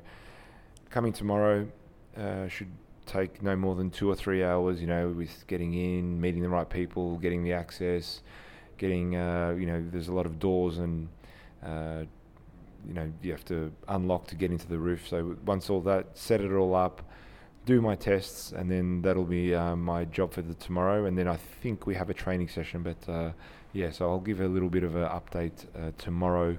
coming 0.88 1.12
tomorrow 1.12 1.68
uh, 2.16 2.48
should 2.48 2.70
take 3.06 3.42
no 3.42 3.56
more 3.56 3.74
than 3.74 3.90
two 3.90 4.10
or 4.10 4.14
three 4.14 4.42
hours. 4.44 4.80
You 4.80 4.86
know, 4.86 5.08
with 5.08 5.46
getting 5.46 5.74
in, 5.74 6.20
meeting 6.20 6.42
the 6.42 6.48
right 6.48 6.68
people, 6.68 7.18
getting 7.18 7.42
the 7.44 7.52
access, 7.52 8.20
getting 8.78 9.16
uh, 9.16 9.54
you 9.58 9.66
know, 9.66 9.84
there's 9.90 10.08
a 10.08 10.14
lot 10.14 10.26
of 10.26 10.38
doors 10.38 10.78
and 10.78 11.08
uh, 11.64 12.04
you 12.86 12.94
know 12.94 13.12
you 13.22 13.30
have 13.30 13.44
to 13.46 13.72
unlock 13.88 14.26
to 14.28 14.34
get 14.34 14.50
into 14.50 14.66
the 14.68 14.78
roof. 14.78 15.08
So 15.08 15.36
once 15.44 15.70
all 15.70 15.80
that, 15.82 16.16
set 16.16 16.40
it 16.40 16.52
all 16.52 16.74
up 16.74 17.02
do 17.64 17.80
my 17.80 17.94
tests, 17.94 18.52
and 18.52 18.70
then 18.70 19.02
that'll 19.02 19.24
be 19.24 19.54
uh, 19.54 19.76
my 19.76 20.04
job 20.06 20.32
for 20.32 20.42
the 20.42 20.54
tomorrow. 20.54 21.04
And 21.04 21.16
then 21.16 21.28
I 21.28 21.36
think 21.36 21.86
we 21.86 21.94
have 21.94 22.10
a 22.10 22.14
training 22.14 22.48
session, 22.48 22.82
but 22.82 23.08
uh, 23.08 23.32
yeah, 23.72 23.90
so 23.90 24.08
I'll 24.10 24.20
give 24.20 24.40
a 24.40 24.48
little 24.48 24.68
bit 24.68 24.82
of 24.82 24.96
an 24.96 25.08
update 25.08 25.64
uh, 25.76 25.92
tomorrow 25.98 26.58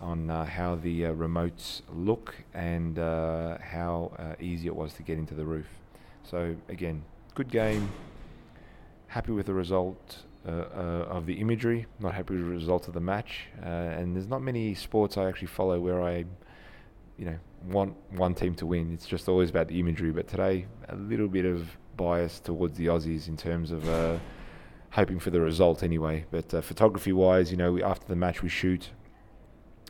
on 0.00 0.30
uh, 0.30 0.44
how 0.44 0.76
the 0.76 1.06
uh, 1.06 1.12
remotes 1.12 1.82
look 1.92 2.34
and 2.54 2.98
uh, 2.98 3.58
how 3.58 4.12
easy 4.40 4.66
it 4.66 4.74
was 4.74 4.94
to 4.94 5.02
get 5.02 5.18
into 5.18 5.34
the 5.34 5.44
roof. 5.44 5.66
So 6.22 6.56
again, 6.68 7.02
good 7.34 7.50
game. 7.50 7.90
Happy 9.08 9.32
with 9.32 9.46
the 9.46 9.54
result. 9.54 10.24
of 10.44 11.26
the 11.26 11.34
imagery, 11.34 11.86
not 11.98 12.14
happy 12.14 12.34
with 12.34 12.44
the 12.44 12.50
result 12.50 12.88
of 12.88 12.94
the 12.94 13.00
match, 13.00 13.48
and 13.62 14.14
there's 14.14 14.28
not 14.28 14.42
many 14.42 14.74
sports 14.74 15.16
I 15.16 15.28
actually 15.28 15.48
follow 15.48 15.78
where 15.80 16.02
I 16.02 16.24
you 17.18 17.26
know 17.26 17.38
want 17.68 17.94
one 18.10 18.34
team 18.34 18.54
to 18.54 18.66
win. 18.66 18.92
It's 18.92 19.06
just 19.06 19.28
always 19.28 19.50
about 19.50 19.68
the 19.68 19.78
imagery. 19.78 20.10
But 20.10 20.26
today, 20.28 20.66
a 20.88 20.96
little 20.96 21.28
bit 21.28 21.44
of 21.44 21.76
bias 21.96 22.40
towards 22.40 22.78
the 22.78 22.86
Aussies 22.86 23.28
in 23.28 23.36
terms 23.36 23.70
of 23.70 23.86
uh, 23.88 24.18
hoping 24.90 25.18
for 25.18 25.30
the 25.30 25.40
result 25.40 25.82
anyway. 25.82 26.24
But 26.30 26.54
uh, 26.54 26.60
photography 26.62 27.12
wise, 27.12 27.50
you 27.50 27.58
know, 27.58 27.72
we, 27.72 27.82
after 27.82 28.06
the 28.06 28.16
match 28.16 28.42
we 28.42 28.48
shoot 28.48 28.88
uh, 28.88 28.99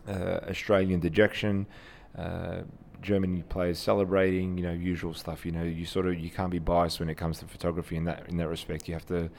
Australian 0.09 1.01
dejection. 1.01 1.67
Uh, 2.17 2.63
Germany 3.03 3.43
players 3.49 3.79
celebrating, 3.79 4.59
you 4.59 4.63
know, 4.63 4.73
usual 4.73 5.15
stuff. 5.15 5.47
You 5.47 5.53
know, 5.53 5.63
you 5.63 5.87
sort 5.87 6.07
of 6.07 6.19
you 6.19 6.31
can't 6.31 6.51
be 6.51 6.59
biased 6.59 7.01
when 7.01 7.09
it 7.09 7.17
comes 7.17 7.39
to 7.39 7.47
photography 7.47 7.97
in 7.97 8.05
that 8.05 8.29
in 8.29 8.37
that 8.37 8.49
respect. 8.49 8.89
You 8.89 8.95
have 8.95 9.07
to 9.07 9.31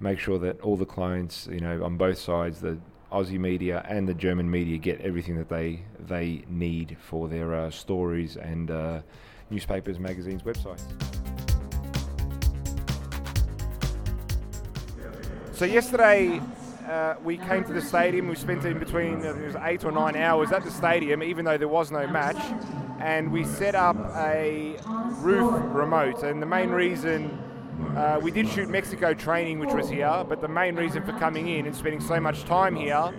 make 0.00 0.18
sure 0.18 0.38
that 0.38 0.60
all 0.60 0.76
the 0.76 0.86
clients, 0.86 1.46
you 1.50 1.60
know, 1.60 1.84
on 1.84 1.96
both 1.96 2.18
sides, 2.18 2.60
the 2.60 2.78
Aussie 3.12 3.38
media 3.38 3.84
and 3.88 4.08
the 4.08 4.14
German 4.14 4.50
media 4.50 4.78
get 4.78 5.00
everything 5.02 5.36
that 5.36 5.48
they 5.48 5.82
they 6.00 6.44
need 6.48 6.96
for 7.00 7.28
their 7.28 7.54
uh, 7.54 7.70
stories 7.70 8.36
and 8.36 8.70
uh, 8.70 9.00
newspapers, 9.50 9.98
magazines, 9.98 10.42
websites. 10.42 10.82
So 15.52 15.66
yesterday 15.66 16.40
uh, 16.88 17.14
we 17.22 17.36
came 17.36 17.64
to 17.64 17.72
the 17.72 17.80
stadium. 17.80 18.28
We 18.28 18.34
spent 18.34 18.64
in 18.64 18.78
between 18.78 19.24
uh, 19.24 19.34
it 19.34 19.46
was 19.46 19.56
eight 19.62 19.84
or 19.84 19.92
nine 19.92 20.16
hours 20.16 20.52
at 20.52 20.64
the 20.64 20.70
stadium, 20.70 21.22
even 21.22 21.44
though 21.44 21.58
there 21.58 21.68
was 21.68 21.90
no 21.90 22.06
match, 22.06 22.38
and 23.00 23.32
we 23.32 23.44
set 23.44 23.74
up 23.74 23.96
a 24.16 24.76
roof 25.20 25.52
remote. 25.74 26.22
And 26.22 26.42
the 26.42 26.46
main 26.46 26.70
reason 26.70 27.38
uh, 27.96 28.18
we 28.22 28.30
did 28.30 28.48
shoot 28.48 28.68
Mexico 28.68 29.14
training, 29.14 29.58
which 29.58 29.72
was 29.72 29.88
here, 29.88 30.24
but 30.28 30.40
the 30.40 30.48
main 30.48 30.76
reason 30.76 31.02
for 31.02 31.12
coming 31.12 31.48
in 31.48 31.66
and 31.66 31.74
spending 31.74 32.00
so 32.00 32.18
much 32.20 32.44
time 32.44 32.74
here 32.74 33.12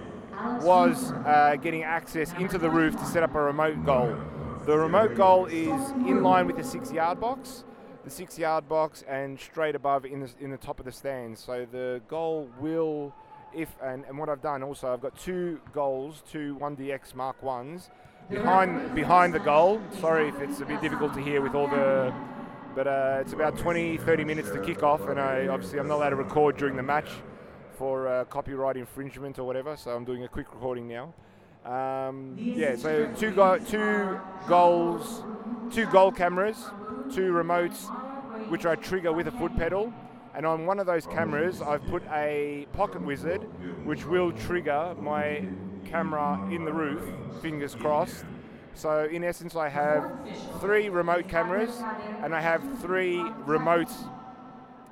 was 0.62 1.12
uh, 1.12 1.56
getting 1.62 1.84
access 1.84 2.34
into 2.34 2.58
the 2.58 2.70
roof 2.70 2.96
to 2.98 3.06
set 3.06 3.24
up 3.24 3.36
a 3.36 3.42
remote 3.42 3.86
goal. 3.86 4.16
The 4.66 4.78
remote 4.78 5.16
goal 5.16 5.46
is 5.46 5.92
in 5.92 6.24
line 6.24 6.48
with 6.48 6.58
the 6.58 6.64
six 6.64 6.92
yard 6.92 7.20
box, 7.20 7.66
the 8.04 8.10
six 8.10 8.40
yard 8.40 8.68
box, 8.68 9.04
and 9.08 9.40
straight 9.40 9.76
above 9.76 10.06
in 10.06 10.22
the, 10.22 10.30
in 10.40 10.52
the 10.52 10.58
top 10.58 10.80
of 10.80 10.86
the 10.86 10.92
stands. 10.92 11.40
So 11.42 11.68
the 11.70 12.02
goal 12.08 12.50
will, 12.60 13.14
if 13.56 13.70
and, 13.82 14.06
and 14.06 14.18
what 14.18 14.30
I've 14.30 14.42
done 14.42 14.64
also, 14.64 14.94
I've 14.94 15.02
got 15.02 15.18
two 15.18 15.60
goals, 15.74 16.24
two 16.32 16.58
1DX 16.60 17.16
Mark 17.16 17.42
1s 17.42 17.90
behind, 18.30 18.96
behind 18.96 19.34
the 19.34 19.40
goal. 19.40 19.82
Sorry 20.00 20.30
if 20.30 20.40
it's 20.42 20.62
a 20.62 20.66
bit 20.66 20.82
difficult 20.82 21.14
to 21.14 21.22
hear 21.22 21.42
with 21.42 21.56
all 21.56 21.68
the 21.68 22.14
but 22.76 22.88
uh, 22.88 23.18
it's 23.22 23.34
about 23.34 23.58
20, 23.58 23.98
30 23.98 24.24
minutes 24.24 24.50
to 24.50 24.60
kick 24.60 24.82
off, 24.82 25.08
and 25.08 25.20
I 25.20 25.48
obviously 25.48 25.80
I'm 25.80 25.88
not 25.88 25.98
allowed 25.98 26.10
to 26.10 26.16
record 26.16 26.58
during 26.58 26.76
the 26.76 26.84
match 26.84 27.10
for 27.78 28.08
uh, 28.08 28.26
copyright 28.26 28.78
infringement 28.78 29.38
or 29.40 29.44
whatever. 29.44 29.76
So 29.78 29.92
I'm 29.92 30.06
doing 30.06 30.24
a 30.24 30.28
quick 30.28 30.52
recording 30.54 30.88
now. 30.88 31.14
Um, 31.66 32.36
yeah, 32.38 32.76
so 32.76 33.12
two 33.16 33.32
go- 33.32 33.60
two 33.60 34.20
goals, 34.48 35.24
two 35.72 35.86
goal 35.88 36.12
cameras, 36.12 36.58
two 37.14 37.32
remotes, 37.32 37.90
which 38.50 38.66
I 38.66 38.76
trigger 38.76 39.14
with 39.14 39.28
a 39.28 39.32
foot 39.32 39.56
pedal. 39.56 39.94
And 40.36 40.46
on 40.46 40.66
one 40.66 40.80
of 40.80 40.86
those 40.86 41.06
cameras, 41.06 41.62
I've 41.62 41.86
put 41.88 42.04
a 42.12 42.68
pocket 42.74 43.02
wizard, 43.02 43.42
which 43.86 44.06
will 44.06 44.32
trigger 44.32 44.96
my 45.00 45.46
camera 45.86 46.40
in 46.52 46.66
the 46.66 46.74
roof, 46.74 47.04
fingers 47.42 47.76
crossed, 47.76 48.26
so 48.76 49.06
in 49.06 49.24
essence, 49.24 49.56
I 49.56 49.70
have 49.70 50.12
three 50.60 50.90
remote 50.90 51.28
cameras, 51.28 51.70
and 52.24 52.34
I 52.34 52.42
have 52.42 52.64
three 52.80 53.24
remote. 53.46 53.90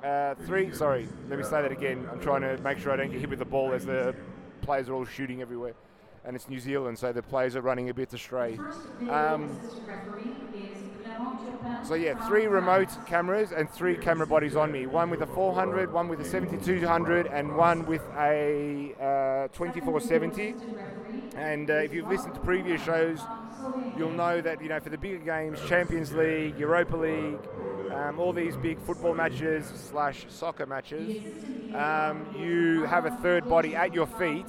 Uh, 0.04 0.34
three. 0.46 0.72
Sorry, 0.74 1.08
let 1.28 1.38
me 1.38 1.44
say 1.44 1.62
that 1.62 1.72
again. 1.72 2.08
I'm 2.10 2.20
trying 2.20 2.42
to 2.42 2.58
make 2.62 2.78
sure 2.78 2.92
I 2.92 2.96
don't 2.96 3.10
get 3.10 3.20
hit 3.20 3.30
with 3.30 3.38
the 3.38 3.44
ball 3.44 3.72
as 3.72 3.84
the 3.84 4.14
players 4.60 4.88
are 4.88 4.94
all 4.94 5.04
shooting 5.04 5.42
everywhere, 5.42 5.74
and 6.24 6.36
it's 6.36 6.48
New 6.48 6.60
Zealand, 6.60 6.98
so 6.98 7.12
the 7.12 7.22
players 7.22 7.56
are 7.56 7.60
running 7.60 7.88
a 7.88 7.94
bit 7.94 8.12
astray. 8.12 8.58
Um, 9.08 9.58
so 11.84 11.94
yeah, 11.94 12.14
three 12.26 12.46
remote 12.46 12.88
cameras 13.06 13.52
and 13.52 13.68
three 13.70 13.96
camera 13.96 14.26
bodies 14.26 14.56
on 14.56 14.70
me. 14.70 14.86
One 14.86 15.10
with 15.10 15.22
a 15.22 15.26
400, 15.26 15.92
one 15.92 16.08
with 16.08 16.20
a 16.20 16.24
7200, 16.24 17.26
and 17.26 17.56
one 17.56 17.86
with 17.86 18.02
a 18.16 18.94
uh, 19.00 19.48
2470. 19.48 20.54
And 21.36 21.70
uh, 21.70 21.74
if 21.74 21.92
you've 21.92 22.08
listened 22.08 22.34
to 22.34 22.40
previous 22.40 22.82
shows, 22.82 23.20
you'll 23.96 24.10
know 24.12 24.40
that 24.40 24.62
you 24.62 24.68
know 24.68 24.80
for 24.80 24.90
the 24.90 24.98
bigger 24.98 25.18
games, 25.18 25.58
Champions 25.66 26.12
League, 26.12 26.58
Europa 26.58 26.96
League, 26.96 27.38
um, 27.92 28.18
all 28.18 28.32
these 28.32 28.56
big 28.56 28.78
football 28.80 29.14
matches 29.14 29.66
slash 29.90 30.26
soccer 30.28 30.66
matches, 30.66 31.22
um, 31.74 32.26
you 32.38 32.84
have 32.84 33.06
a 33.06 33.10
third 33.10 33.48
body 33.48 33.74
at 33.74 33.92
your 33.92 34.06
feet 34.06 34.46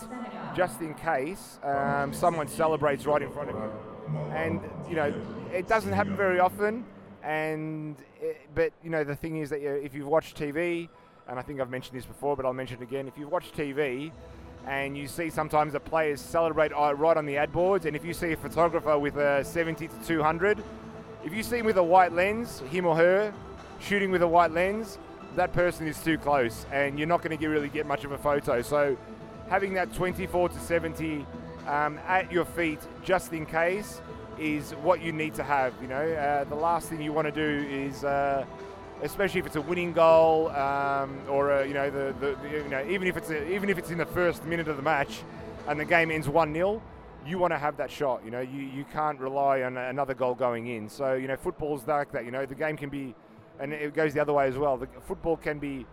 just 0.55 0.81
in 0.81 0.93
case 0.93 1.59
um, 1.63 2.13
someone 2.13 2.47
celebrates 2.47 3.05
right 3.05 3.21
in 3.21 3.31
front 3.31 3.49
of 3.49 3.55
you. 3.55 3.92
And 4.31 4.61
you 4.89 4.95
know 4.95 5.13
it 5.53 5.67
doesn't 5.67 5.93
happen 5.93 6.15
very 6.15 6.39
often. 6.39 6.85
And 7.23 7.95
it, 8.21 8.49
but 8.53 8.73
you 8.83 8.89
know 8.89 9.03
the 9.03 9.15
thing 9.15 9.37
is 9.37 9.49
that 9.49 9.61
you, 9.61 9.69
if 9.69 9.93
you've 9.93 10.07
watched 10.07 10.37
TV, 10.37 10.89
and 11.27 11.39
I 11.39 11.41
think 11.41 11.61
I've 11.61 11.69
mentioned 11.69 11.97
this 11.97 12.05
before, 12.05 12.35
but 12.35 12.45
I'll 12.45 12.53
mention 12.53 12.81
it 12.81 12.83
again. 12.83 13.07
If 13.07 13.17
you've 13.17 13.31
watched 13.31 13.55
TV, 13.55 14.11
and 14.67 14.97
you 14.97 15.07
see 15.07 15.29
sometimes 15.29 15.73
the 15.73 15.79
players 15.79 16.21
celebrate 16.21 16.71
uh, 16.71 16.93
right 16.95 17.17
on 17.17 17.25
the 17.25 17.37
ad 17.37 17.51
boards. 17.51 17.85
And 17.85 17.95
if 17.95 18.05
you 18.05 18.13
see 18.13 18.31
a 18.31 18.37
photographer 18.37 18.97
with 18.97 19.17
a 19.17 19.43
70 19.43 19.87
to 19.87 19.95
200, 20.05 20.63
if 21.25 21.33
you 21.33 21.43
see 21.43 21.57
him 21.57 21.65
with 21.65 21.77
a 21.77 21.83
white 21.83 22.13
lens, 22.13 22.59
him 22.71 22.85
or 22.85 22.95
her, 22.95 23.33
shooting 23.79 24.11
with 24.11 24.21
a 24.21 24.27
white 24.27 24.51
lens, 24.51 24.97
that 25.35 25.51
person 25.53 25.87
is 25.87 26.01
too 26.01 26.17
close, 26.17 26.65
and 26.71 26.97
you're 26.97 27.07
not 27.07 27.21
going 27.21 27.37
to 27.37 27.47
really 27.47 27.69
get 27.69 27.85
much 27.85 28.03
of 28.05 28.11
a 28.11 28.17
photo. 28.17 28.61
So, 28.61 28.95
having 29.49 29.73
that 29.73 29.93
24 29.93 30.49
to 30.49 30.59
70 30.59 31.25
um, 31.67 31.99
at 32.07 32.31
your 32.31 32.45
feet, 32.45 32.79
just 33.03 33.33
in 33.33 33.45
case, 33.45 34.01
is 34.39 34.71
what 34.81 35.01
you 35.01 35.11
need 35.11 35.33
to 35.35 35.43
have. 35.43 35.73
You 35.81 35.87
know, 35.87 36.11
uh, 36.13 36.43
the 36.45 36.55
last 36.55 36.89
thing 36.89 37.01
you 37.01 37.13
want 37.13 37.27
to 37.27 37.31
do 37.31 37.67
is. 37.69 38.03
Uh, 38.03 38.45
especially 39.01 39.37
if 39.37 39.45
it's 39.45 39.57
a 39.57 39.61
winning 39.61 39.91
goal 39.91 40.47
um, 40.51 41.19
or 41.27 41.51
a, 41.51 41.67
you 41.67 41.73
know 41.73 41.89
the, 41.89 42.15
the, 42.21 42.37
the, 42.41 42.49
you 42.49 42.69
know 42.69 42.85
even 42.87 43.05
if 43.05 43.17
it's 43.17 43.29
a, 43.31 43.53
even 43.53 43.69
if 43.69 43.77
it's 43.77 43.89
in 43.89 43.97
the 43.97 44.05
first 44.05 44.45
minute 44.45 44.69
of 44.69 44.77
the 44.77 44.81
match 44.81 45.23
and 45.67 45.77
the 45.77 45.83
game 45.83 46.09
ends 46.09 46.29
one 46.29 46.53
0 46.53 46.81
you 47.25 47.37
want 47.37 47.53
to 47.53 47.57
have 47.57 47.77
that 47.77 47.91
shot. 47.91 48.21
You 48.23 48.31
know, 48.31 48.41
you, 48.41 48.61
you 48.61 48.85
can't 48.91 49.19
rely 49.19 49.63
on 49.63 49.77
another 49.77 50.13
goal 50.13 50.35
going 50.35 50.67
in. 50.67 50.89
So 50.89 51.13
you 51.13 51.27
know, 51.27 51.35
football's 51.35 51.85
like 51.87 52.11
that. 52.11 52.25
You 52.25 52.31
know, 52.31 52.45
the 52.45 52.55
game 52.55 52.77
can 52.77 52.89
be, 52.89 53.15
and 53.59 53.73
it 53.73 53.93
goes 53.93 54.13
the 54.13 54.21
other 54.21 54.33
way 54.33 54.47
as 54.47 54.57
well. 54.57 54.77
The 54.77 54.87
football 55.07 55.37
can 55.37 55.59
be 55.59 55.85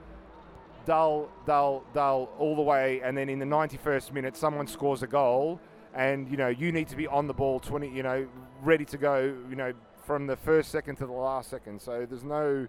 dull, 0.87 1.29
dull, 1.47 1.85
dull 1.95 2.31
all 2.39 2.57
the 2.57 2.63
way, 2.63 3.01
and 3.03 3.17
then 3.17 3.29
in 3.29 3.39
the 3.39 3.47
91st 3.47 4.13
minute, 4.13 4.37
someone 4.37 4.67
scores 4.67 5.03
a 5.03 5.07
goal, 5.07 5.61
and 5.95 6.31
you 6.31 6.37
know 6.37 6.49
you 6.49 6.73
need 6.73 6.89
to 6.89 6.97
be 6.97 7.07
on 7.07 7.27
the 7.27 7.35
ball 7.35 7.61
20. 7.61 7.89
You 7.89 8.03
know, 8.03 8.29
ready 8.63 8.85
to 8.87 8.97
go. 8.97 9.35
You 9.49 9.57
know, 9.57 9.73
from 10.05 10.27
the 10.27 10.37
first 10.37 10.71
second 10.71 10.97
to 10.97 11.07
the 11.07 11.13
last 11.13 11.51
second. 11.51 11.81
So 11.81 12.07
there's 12.09 12.25
no 12.25 12.67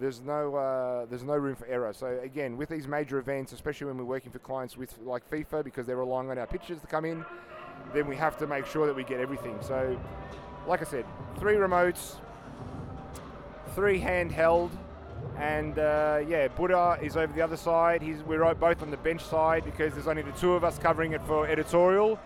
there's 0.00 0.20
no 0.20 0.56
uh, 0.56 1.06
there's 1.06 1.22
no 1.22 1.34
room 1.34 1.54
for 1.54 1.66
error. 1.66 1.92
So 1.92 2.18
again, 2.22 2.56
with 2.56 2.68
these 2.68 2.88
major 2.88 3.18
events, 3.18 3.52
especially 3.52 3.86
when 3.88 3.98
we're 3.98 4.04
working 4.04 4.32
for 4.32 4.38
clients 4.38 4.76
with 4.76 4.96
like 5.04 5.28
FIFA, 5.30 5.64
because 5.64 5.86
they're 5.86 5.96
relying 5.96 6.30
on 6.30 6.38
our 6.38 6.46
pictures 6.46 6.80
to 6.80 6.86
come 6.86 7.04
in, 7.04 7.24
then 7.92 8.06
we 8.06 8.16
have 8.16 8.36
to 8.38 8.46
make 8.46 8.66
sure 8.66 8.86
that 8.86 8.96
we 8.96 9.04
get 9.04 9.20
everything. 9.20 9.56
So, 9.60 9.98
like 10.66 10.80
I 10.80 10.84
said, 10.84 11.04
three 11.38 11.54
remotes, 11.54 12.16
three 13.74 14.00
handheld, 14.00 14.70
and 15.38 15.78
uh, 15.78 16.20
yeah, 16.28 16.48
Buda 16.48 16.98
is 17.02 17.16
over 17.16 17.32
the 17.32 17.42
other 17.42 17.56
side. 17.56 18.02
He's 18.02 18.22
we're 18.22 18.54
both 18.54 18.82
on 18.82 18.90
the 18.90 18.96
bench 18.96 19.24
side 19.24 19.64
because 19.64 19.92
there's 19.92 20.06
only 20.06 20.22
the 20.22 20.32
two 20.32 20.52
of 20.52 20.64
us 20.64 20.78
covering 20.78 21.12
it 21.12 21.22
for 21.26 21.46
editorial. 21.46 22.18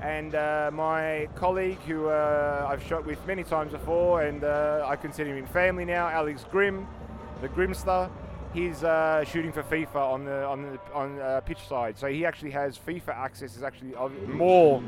And 0.00 0.34
uh, 0.34 0.70
my 0.72 1.28
colleague, 1.34 1.78
who 1.86 2.08
uh, 2.08 2.66
I've 2.70 2.82
shot 2.82 3.04
with 3.04 3.24
many 3.26 3.44
times 3.44 3.72
before, 3.72 4.22
and 4.22 4.44
uh, 4.44 4.86
I 4.86 4.96
consider 4.96 5.36
him 5.36 5.46
family 5.46 5.84
now, 5.84 6.08
Alex 6.08 6.46
Grimm, 6.50 6.86
the 7.42 7.48
Grimster. 7.48 8.10
He's 8.54 8.82
uh, 8.82 9.24
shooting 9.24 9.52
for 9.52 9.62
FIFA 9.62 9.96
on 9.96 10.24
the 10.24 10.44
on 10.44 10.62
the 10.62 10.78
on 10.94 11.20
uh, 11.20 11.40
pitch 11.40 11.66
side, 11.68 11.98
so 11.98 12.08
he 12.08 12.24
actually 12.24 12.50
has 12.50 12.78
FIFA 12.78 13.08
access. 13.08 13.56
Is 13.56 13.62
actually 13.62 13.94
more. 14.26 14.82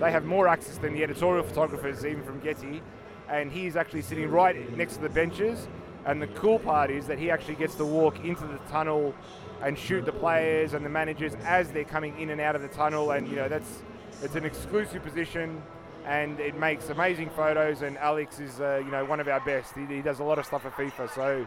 They 0.00 0.10
have 0.10 0.24
more 0.24 0.48
access 0.48 0.78
than 0.78 0.94
the 0.94 1.02
editorial 1.02 1.44
photographers, 1.44 2.04
even 2.04 2.22
from 2.24 2.40
Getty, 2.40 2.80
and 3.28 3.52
he's 3.52 3.76
actually 3.76 4.02
sitting 4.02 4.30
right 4.30 4.76
next 4.76 4.94
to 4.94 5.02
the 5.02 5.08
benches. 5.08 5.68
And 6.08 6.22
the 6.22 6.26
cool 6.28 6.58
part 6.58 6.90
is 6.90 7.06
that 7.06 7.18
he 7.18 7.30
actually 7.30 7.56
gets 7.56 7.74
to 7.74 7.84
walk 7.84 8.24
into 8.24 8.46
the 8.46 8.58
tunnel 8.70 9.14
and 9.62 9.78
shoot 9.78 10.06
the 10.06 10.12
players 10.12 10.72
and 10.72 10.82
the 10.84 10.88
managers 10.88 11.34
as 11.44 11.70
they're 11.70 11.84
coming 11.84 12.18
in 12.18 12.30
and 12.30 12.40
out 12.40 12.56
of 12.56 12.62
the 12.62 12.68
tunnel. 12.68 13.10
And 13.10 13.28
you 13.28 13.36
know 13.36 13.48
that's 13.48 13.82
it's 14.22 14.34
an 14.34 14.46
exclusive 14.46 15.02
position 15.02 15.62
and 16.06 16.40
it 16.40 16.58
makes 16.58 16.88
amazing 16.88 17.28
photos. 17.28 17.82
And 17.82 17.98
Alex 17.98 18.40
is, 18.40 18.58
uh, 18.58 18.80
you 18.82 18.90
know, 18.90 19.04
one 19.04 19.20
of 19.20 19.28
our 19.28 19.40
best. 19.40 19.74
He, 19.74 19.84
he, 19.84 20.00
does 20.00 20.20
a 20.20 20.24
lot 20.24 20.38
of 20.38 20.46
stuff 20.46 20.64
at 20.64 20.72
FIFA. 20.72 21.14
So, 21.14 21.46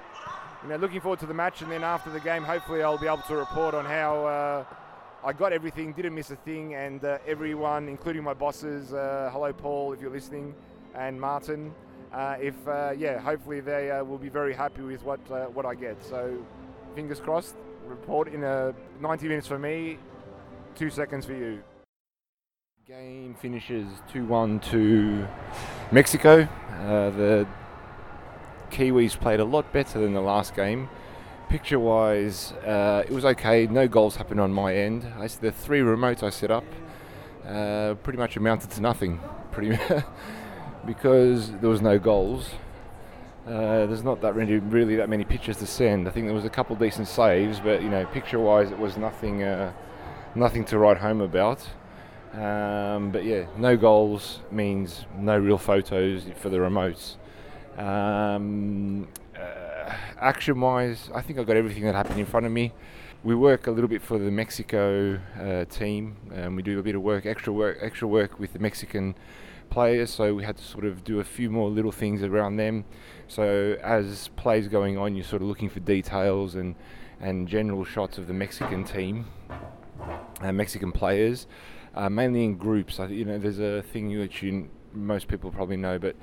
you 0.61 0.69
know, 0.69 0.75
looking 0.75 1.01
forward 1.01 1.19
to 1.21 1.25
the 1.25 1.33
match. 1.33 1.63
And 1.63 1.71
then 1.71 1.83
after 1.83 2.11
the 2.11 2.19
game, 2.19 2.43
hopefully, 2.43 2.83
I'll 2.83 2.99
be 2.99 3.07
able 3.07 3.23
to 3.23 3.37
report 3.37 3.73
on 3.73 3.85
how 3.85 4.25
uh, 4.27 4.63
I 5.25 5.33
got 5.33 5.51
everything, 5.51 5.93
didn't 5.93 6.13
miss 6.13 6.29
a 6.29 6.35
thing, 6.35 6.75
and 6.75 7.03
uh, 7.03 7.17
everyone, 7.25 7.89
including 7.89 8.23
my 8.23 8.35
bosses. 8.35 8.93
Uh, 8.93 9.31
hello, 9.33 9.51
Paul, 9.51 9.93
if 9.93 9.99
you're 9.99 10.11
listening, 10.11 10.53
and 10.93 11.19
Martin. 11.19 11.73
Uh, 12.13 12.35
if 12.41 12.55
uh, 12.67 12.91
yeah, 12.97 13.19
hopefully 13.19 13.61
they 13.61 14.01
will 14.05 14.17
be 14.17 14.29
very 14.29 14.53
happy 14.53 14.81
with 14.81 15.03
what 15.03 15.19
what 15.53 15.65
I 15.65 15.75
get. 15.75 16.03
So, 16.03 16.37
fingers 16.95 17.19
crossed. 17.19 17.55
Report 17.87 18.27
in 18.27 18.43
a 18.43 18.73
90 19.01 19.27
minutes 19.27 19.47
for 19.47 19.59
me, 19.59 19.97
two 20.75 20.89
seconds 20.89 21.25
for 21.25 21.33
you. 21.33 21.61
Game 22.87 23.35
finishes 23.39 23.87
2 24.11 24.25
1 24.25 24.59
to 24.71 25.27
Mexico. 25.91 26.47
Uh, 26.81 27.09
the 27.11 27.47
Kiwis 28.71 29.19
played 29.19 29.39
a 29.39 29.45
lot 29.45 29.71
better 29.73 29.99
than 29.99 30.13
the 30.13 30.21
last 30.21 30.55
game. 30.55 30.89
Picture 31.49 31.79
wise, 31.79 32.53
uh, 32.65 33.03
it 33.05 33.11
was 33.11 33.25
okay. 33.25 33.67
No 33.67 33.87
goals 33.87 34.15
happened 34.15 34.39
on 34.39 34.53
my 34.53 34.75
end. 34.75 35.05
I, 35.17 35.27
the 35.27 35.51
three 35.51 35.81
remotes 35.81 36.23
I 36.23 36.29
set 36.29 36.49
up 36.49 36.63
uh, 37.47 37.95
pretty 38.03 38.17
much 38.19 38.37
amounted 38.37 38.71
to 38.71 38.81
nothing. 38.81 39.19
Pretty 39.51 39.77
because 40.85 41.51
there 41.53 41.69
was 41.69 41.81
no 41.81 41.99
goals. 41.99 42.49
Uh, 43.45 43.87
there's 43.87 44.03
not 44.03 44.21
that 44.21 44.35
really, 44.35 44.59
really 44.59 44.95
that 44.95 45.09
many 45.09 45.23
pictures 45.23 45.57
to 45.57 45.65
send. 45.65 46.07
I 46.07 46.11
think 46.11 46.27
there 46.27 46.35
was 46.35 46.45
a 46.45 46.49
couple 46.49 46.75
decent 46.75 47.07
saves, 47.07 47.59
but 47.59 47.81
you 47.81 47.89
know, 47.89 48.05
picture-wise, 48.05 48.71
it 48.71 48.77
was 48.77 48.97
nothing, 48.97 49.43
uh, 49.43 49.73
nothing 50.35 50.63
to 50.65 50.77
write 50.77 50.97
home 50.97 51.21
about. 51.21 51.67
Um, 52.33 53.11
but 53.11 53.25
yeah, 53.25 53.47
no 53.57 53.75
goals 53.75 54.39
means 54.51 55.05
no 55.17 55.37
real 55.37 55.57
photos 55.57 56.23
for 56.37 56.49
the 56.49 56.57
remotes. 56.57 57.15
Um, 57.77 59.07
uh, 59.35 59.93
action 60.19 60.61
wise, 60.61 61.09
I 61.13 61.21
think 61.21 61.39
I 61.39 61.43
got 61.43 61.57
everything 61.57 61.83
that 61.83 61.95
happened 61.95 62.19
in 62.19 62.25
front 62.25 62.45
of 62.45 62.51
me. 62.51 62.73
We 63.23 63.35
work 63.35 63.67
a 63.67 63.71
little 63.71 63.87
bit 63.87 64.01
for 64.01 64.17
the 64.17 64.31
Mexico 64.31 65.19
uh, 65.39 65.65
team, 65.65 66.15
and 66.33 66.55
we 66.55 66.63
do 66.63 66.79
a 66.79 66.83
bit 66.83 66.95
of 66.95 67.01
work, 67.01 67.25
extra 67.25 67.51
work, 67.51 67.77
extra 67.81 68.07
work 68.07 68.39
with 68.39 68.53
the 68.53 68.59
Mexican 68.59 69.15
players. 69.71 70.11
So 70.11 70.35
we 70.35 70.43
had 70.43 70.57
to 70.57 70.63
sort 70.63 70.85
of 70.85 71.03
do 71.03 71.19
a 71.19 71.23
few 71.23 71.49
more 71.49 71.69
little 71.69 71.91
things 71.91 72.21
around 72.21 72.57
them. 72.57 72.85
So 73.27 73.77
as 73.81 74.27
plays 74.35 74.67
going 74.67 74.99
on, 74.99 75.15
you're 75.15 75.25
sort 75.25 75.41
of 75.41 75.47
looking 75.47 75.69
for 75.69 75.79
details 75.79 76.53
and 76.53 76.75
and 77.19 77.47
general 77.47 77.85
shots 77.85 78.17
of 78.17 78.25
the 78.27 78.33
Mexican 78.33 78.83
team, 78.83 79.25
uh, 80.41 80.51
Mexican 80.51 80.91
players 80.91 81.47
uh, 81.95 82.09
mainly 82.09 82.43
in 82.43 82.57
groups. 82.57 82.99
I, 82.99 83.07
you 83.07 83.25
know, 83.25 83.37
there's 83.37 83.59
a 83.59 83.81
thing 83.81 84.17
which 84.17 84.41
you, 84.41 84.69
most 84.93 85.27
people 85.27 85.51
probably 85.51 85.77
know, 85.77 85.99
but 85.99 86.15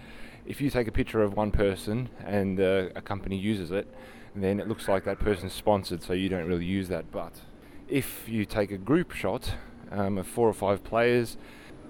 if 0.46 0.60
you 0.60 0.70
take 0.70 0.88
a 0.88 0.92
picture 0.92 1.22
of 1.22 1.34
one 1.34 1.50
person 1.50 2.08
and 2.24 2.58
uh, 2.60 2.88
a 2.96 3.02
company 3.02 3.36
uses 3.36 3.70
it, 3.70 3.92
then 4.34 4.60
it 4.60 4.68
looks 4.68 4.88
like 4.88 5.04
that 5.04 5.18
person's 5.18 5.52
sponsored, 5.52 6.02
so 6.02 6.12
you 6.12 6.28
don't 6.28 6.46
really 6.46 6.64
use 6.64 6.88
that. 6.88 7.10
But 7.10 7.40
if 7.88 8.28
you 8.28 8.44
take 8.44 8.70
a 8.70 8.78
group 8.78 9.12
shot 9.12 9.54
um, 9.90 10.18
of 10.18 10.26
four 10.26 10.48
or 10.48 10.52
five 10.52 10.84
players, 10.84 11.36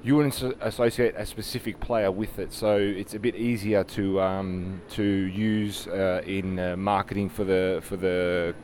you 0.03 0.17
wouldn't 0.17 0.43
associate 0.61 1.15
a 1.17 1.27
specific 1.27 1.81
player 1.81 2.11
with 2.11 2.39
it, 2.39 2.53
so 2.53 2.77
it's 2.77 3.15
a 3.15 3.19
bit 3.19 3.35
easier 3.35 3.85
to 3.85 4.21
um, 4.21 4.81
to 4.91 5.03
use 5.03 5.87
uh, 5.89 6.23
in 6.27 6.59
uh, 6.59 6.77
marketing 6.77 7.29
for 7.29 7.45
the 7.45 7.81
for 7.83 7.97
the 7.97 8.55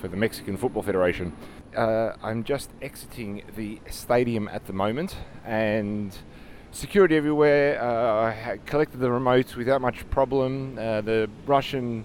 for 0.00 0.08
the 0.08 0.16
Mexican 0.16 0.56
Football 0.56 0.82
Federation 0.82 1.32
uh, 1.76 2.12
I'm 2.22 2.44
just 2.44 2.70
exiting 2.82 3.42
the 3.56 3.80
stadium 3.88 4.48
at 4.48 4.66
the 4.66 4.72
moment 4.72 5.16
and 5.44 6.16
security 6.72 7.16
everywhere. 7.16 7.80
Uh, 7.80 8.30
I 8.30 8.58
collected 8.66 8.98
the 8.98 9.08
remotes 9.08 9.56
without 9.56 9.80
much 9.80 10.08
problem. 10.10 10.78
Uh, 10.78 11.00
the 11.00 11.30
Russian 11.46 12.04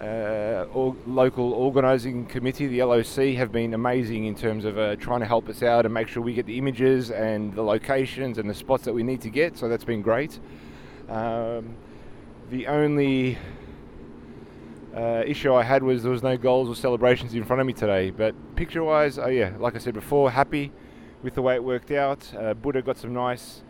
uh, 0.00 0.66
or 0.74 0.94
local 1.06 1.52
organising 1.54 2.26
committee, 2.26 2.66
the 2.66 2.82
LOC, 2.82 3.34
have 3.36 3.50
been 3.50 3.72
amazing 3.72 4.26
in 4.26 4.34
terms 4.34 4.64
of 4.64 4.76
uh, 4.78 4.96
trying 4.96 5.20
to 5.20 5.26
help 5.26 5.48
us 5.48 5.62
out 5.62 5.86
and 5.86 5.94
make 5.94 6.08
sure 6.08 6.22
we 6.22 6.34
get 6.34 6.46
the 6.46 6.58
images 6.58 7.10
and 7.10 7.54
the 7.54 7.62
locations 7.62 8.36
and 8.38 8.48
the 8.48 8.54
spots 8.54 8.84
that 8.84 8.92
we 8.92 9.02
need 9.02 9.20
to 9.22 9.30
get. 9.30 9.56
So 9.56 9.68
that's 9.68 9.84
been 9.84 10.02
great. 10.02 10.38
Um, 11.08 11.76
the 12.50 12.66
only 12.66 13.38
uh, 14.94 15.22
issue 15.26 15.54
I 15.54 15.62
had 15.62 15.82
was 15.82 16.02
there 16.02 16.12
was 16.12 16.22
no 16.22 16.36
goals 16.36 16.68
or 16.68 16.74
celebrations 16.74 17.34
in 17.34 17.44
front 17.44 17.60
of 17.60 17.66
me 17.66 17.72
today. 17.72 18.10
But 18.10 18.34
picture 18.54 18.84
wise, 18.84 19.18
oh 19.18 19.28
yeah, 19.28 19.52
like 19.58 19.76
I 19.76 19.78
said 19.78 19.94
before, 19.94 20.30
happy 20.30 20.72
with 21.22 21.34
the 21.34 21.42
way 21.42 21.54
it 21.54 21.64
worked 21.64 21.90
out. 21.90 22.30
Uh, 22.38 22.54
Buda 22.54 22.82
got 22.82 22.98
some 22.98 23.14
nice, 23.14 23.62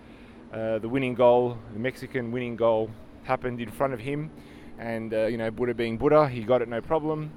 uh, 0.53 0.79
the 0.79 0.89
winning 0.89 1.15
goal, 1.15 1.59
the 1.73 1.79
Mexican 1.79 2.33
winning 2.33 2.57
goal 2.57 2.91
happened 3.23 3.61
in 3.61 3.71
front 3.71 3.93
of 3.93 4.01
him. 4.01 4.31
And, 4.79 5.13
uh, 5.15 5.27
you 5.27 5.39
know, 5.39 5.51
Buda 5.51 5.75
being 5.75 5.97
Buda, 5.97 6.29
he 6.29 6.43
got 6.43 6.63
it 6.63 6.69
no 6.69 6.81
problem. 6.81 7.33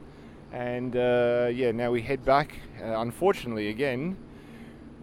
And 0.52 0.96
uh, 0.96 1.50
yeah, 1.54 1.72
now 1.72 1.92
we 1.92 2.02
head 2.02 2.26
back. 2.26 2.56
Uh, 2.82 3.00
unfortunately, 3.00 3.70
again, 3.70 4.18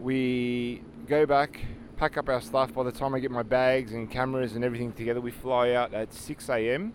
we 0.01 0.83
go 1.07 1.25
back, 1.25 1.61
pack 1.97 2.17
up 2.17 2.29
our 2.29 2.41
stuff. 2.41 2.75
By 2.75 2.83
the 2.83 2.93
time 2.93 3.15
I 3.15 3.21
get 3.21 3.31
my 3.31 3.43
bags 3.43 3.93
and 3.93 4.11
cameras 4.11 4.57
and 4.57 4.65
everything 4.65 4.93
together, 4.93 5.21
we 5.21 5.31
fly 5.31 5.73
out 5.73 5.95
at 5.95 6.13
6 6.13 6.49
a.m. 6.51 6.93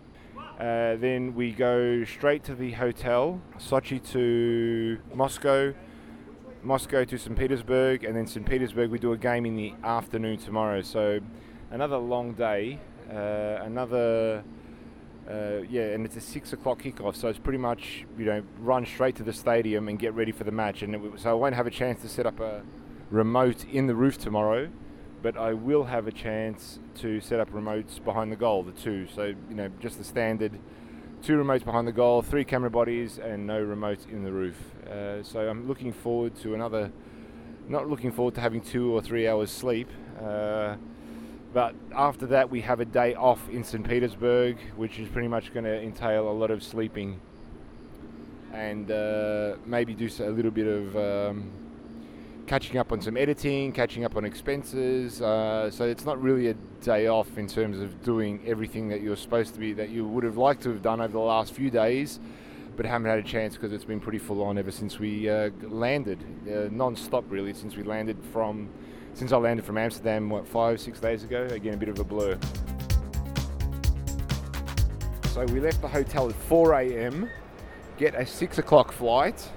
Uh, 0.60 0.96
then 0.98 1.34
we 1.34 1.52
go 1.52 2.04
straight 2.04 2.44
to 2.44 2.54
the 2.54 2.72
hotel, 2.72 3.42
Sochi 3.58 4.00
to 4.12 5.00
Moscow, 5.14 5.74
Moscow 6.62 7.04
to 7.04 7.18
St. 7.18 7.36
Petersburg, 7.36 8.04
and 8.04 8.16
then 8.16 8.28
St. 8.28 8.46
Petersburg 8.46 8.92
we 8.92 9.00
do 9.00 9.14
a 9.14 9.18
game 9.18 9.46
in 9.48 9.56
the 9.56 9.74
afternoon 9.84 10.38
tomorrow. 10.38 10.82
So 10.82 11.20
another 11.72 11.98
long 11.98 12.34
day, 12.34 12.80
uh, 13.10 13.64
another 13.64 14.44
Uh, 15.32 15.62
yeah, 15.70 15.84
and 15.84 16.06
it's 16.06 16.18
a 16.18 16.22
six 16.22 16.52
o'clock 16.52 16.82
kickoff, 16.82 17.16
so 17.16 17.30
it's 17.30 17.40
pretty 17.40 17.58
much 17.58 18.06
you 18.18 18.26
know 18.26 18.44
run 18.60 18.86
straight 18.86 19.16
to 19.16 19.24
the 19.24 19.32
stadium 19.32 19.88
and 19.88 19.98
get 19.98 20.14
ready 20.14 20.32
for 20.32 20.44
the 20.44 20.52
match. 20.52 20.82
And 20.82 20.96
it, 20.96 21.02
so 21.18 21.30
I 21.30 21.34
won't 21.34 21.56
have 21.56 21.68
a 21.68 21.72
chance 21.72 22.02
to 22.02 22.10
set 22.10 22.26
up 22.26 22.40
a 22.40 22.64
remote 23.10 23.64
in 23.66 23.88
the 23.88 23.96
roof 23.96 24.18
tomorrow, 24.18 24.70
but 25.22 25.38
I 25.38 25.54
will 25.54 25.86
have 25.86 26.08
a 26.08 26.12
chance 26.12 26.80
to 26.96 27.22
set 27.22 27.40
up 27.40 27.52
remotes 27.52 28.04
behind 28.04 28.32
the 28.32 28.36
goal, 28.36 28.64
the 28.64 28.74
two. 28.74 29.08
So 29.08 29.26
you 29.26 29.56
know 29.56 29.70
just 29.80 29.98
the 29.98 30.04
standard 30.04 30.60
two 31.22 31.34
remotes 31.34 31.64
behind 31.64 31.88
the 31.88 31.92
goal, 31.92 32.22
three 32.22 32.44
camera 32.44 32.70
bodies, 32.70 33.20
and 33.20 33.46
no 33.46 33.64
remotes 33.64 34.10
in 34.10 34.24
the 34.24 34.32
roof. 34.32 34.58
Uh, 34.90 35.22
so 35.24 35.40
I'm 35.48 35.68
looking 35.68 35.94
forward 35.94 36.36
to 36.38 36.56
another. 36.56 36.92
Not 37.68 37.88
looking 37.88 38.12
forward 38.12 38.36
to 38.36 38.42
having 38.42 38.62
two 38.62 38.92
or 38.92 39.02
three 39.02 39.28
hours 39.28 39.52
sleep. 39.52 39.88
Uh, 40.20 40.76
but 41.54 41.76
after 41.94 42.26
that, 42.28 42.50
we 42.50 42.62
have 42.62 42.80
a 42.80 42.86
day 42.86 43.14
off 43.16 43.50
in 43.50 43.64
St. 43.64 43.88
Petersburg, 43.88 44.58
which 44.76 45.00
is 45.00 45.10
pretty 45.10 45.28
much 45.28 45.54
going 45.54 45.66
to 45.66 45.82
entail 45.82 46.30
a 46.30 46.32
lot 46.32 46.52
of 46.52 46.64
sleeping 46.64 47.20
and 48.54 48.92
uh, 48.92 49.56
maybe 49.66 49.94
do 49.94 50.10
a 50.20 50.30
little 50.30 50.52
bit 50.52 50.68
of 50.68 50.96
um, 50.98 51.52
catching 52.48 52.78
up 52.78 52.92
on 52.92 53.02
some 53.02 53.18
editing, 53.18 53.72
catching 53.72 54.06
up 54.06 54.16
on 54.16 54.26
expenses. 54.26 55.22
Uh, 55.22 55.70
so 55.72 55.86
it's 55.86 56.06
not 56.06 56.22
really 56.22 56.48
a 56.48 56.54
day 56.82 57.08
off 57.08 57.38
in 57.38 57.48
terms 57.48 57.80
of 57.80 58.02
doing 58.04 58.42
everything 58.46 58.90
that 58.90 59.02
you're 59.02 59.16
supposed 59.16 59.54
to 59.54 59.60
be, 59.60 59.74
that 59.74 59.90
you 59.90 60.08
would 60.08 60.24
have 60.24 60.38
liked 60.38 60.64
to 60.64 60.70
have 60.70 60.82
done 60.82 61.02
over 61.02 61.12
the 61.12 61.20
last 61.20 61.54
few 61.54 61.70
days, 61.70 62.20
but 62.76 62.86
haven't 62.86 63.10
had 63.10 63.20
a 63.20 63.24
chance 63.24 63.56
because 63.56 63.74
it's 63.74 63.86
been 63.86 64.00
pretty 64.00 64.20
full 64.20 64.42
on 64.42 64.58
ever 64.58 64.72
since 64.72 65.00
we 65.00 65.30
uh, 65.30 65.50
landed, 65.64 66.20
uh, 66.48 66.68
non 66.72 66.96
stop 66.96 67.24
really, 67.30 67.54
since 67.54 67.76
we 67.76 67.84
landed 67.84 68.18
from 68.32 68.70
since 69.14 69.32
I 69.32 69.38
landed 69.38 69.66
from 69.66 69.78
Amsterdam, 69.78 70.30
what, 70.30 70.48
five, 70.48 70.80
six 70.80 71.00
days 71.00 71.24
ago. 71.24 71.48
Again, 71.52 71.74
a 71.74 71.78
bit 71.78 71.90
of 71.90 72.00
a 72.00 72.04
blur. 72.04 72.38
So 75.26 75.46
we 75.46 75.60
left 75.60 75.82
the 75.82 75.88
hotel 75.88 76.30
at 76.30 76.36
4 76.36 76.74
a.m., 76.74 77.30
get 77.98 78.16
a 78.16 78.26
6 78.26 78.58
o'clock 78.58 78.92
flight. 78.92 79.48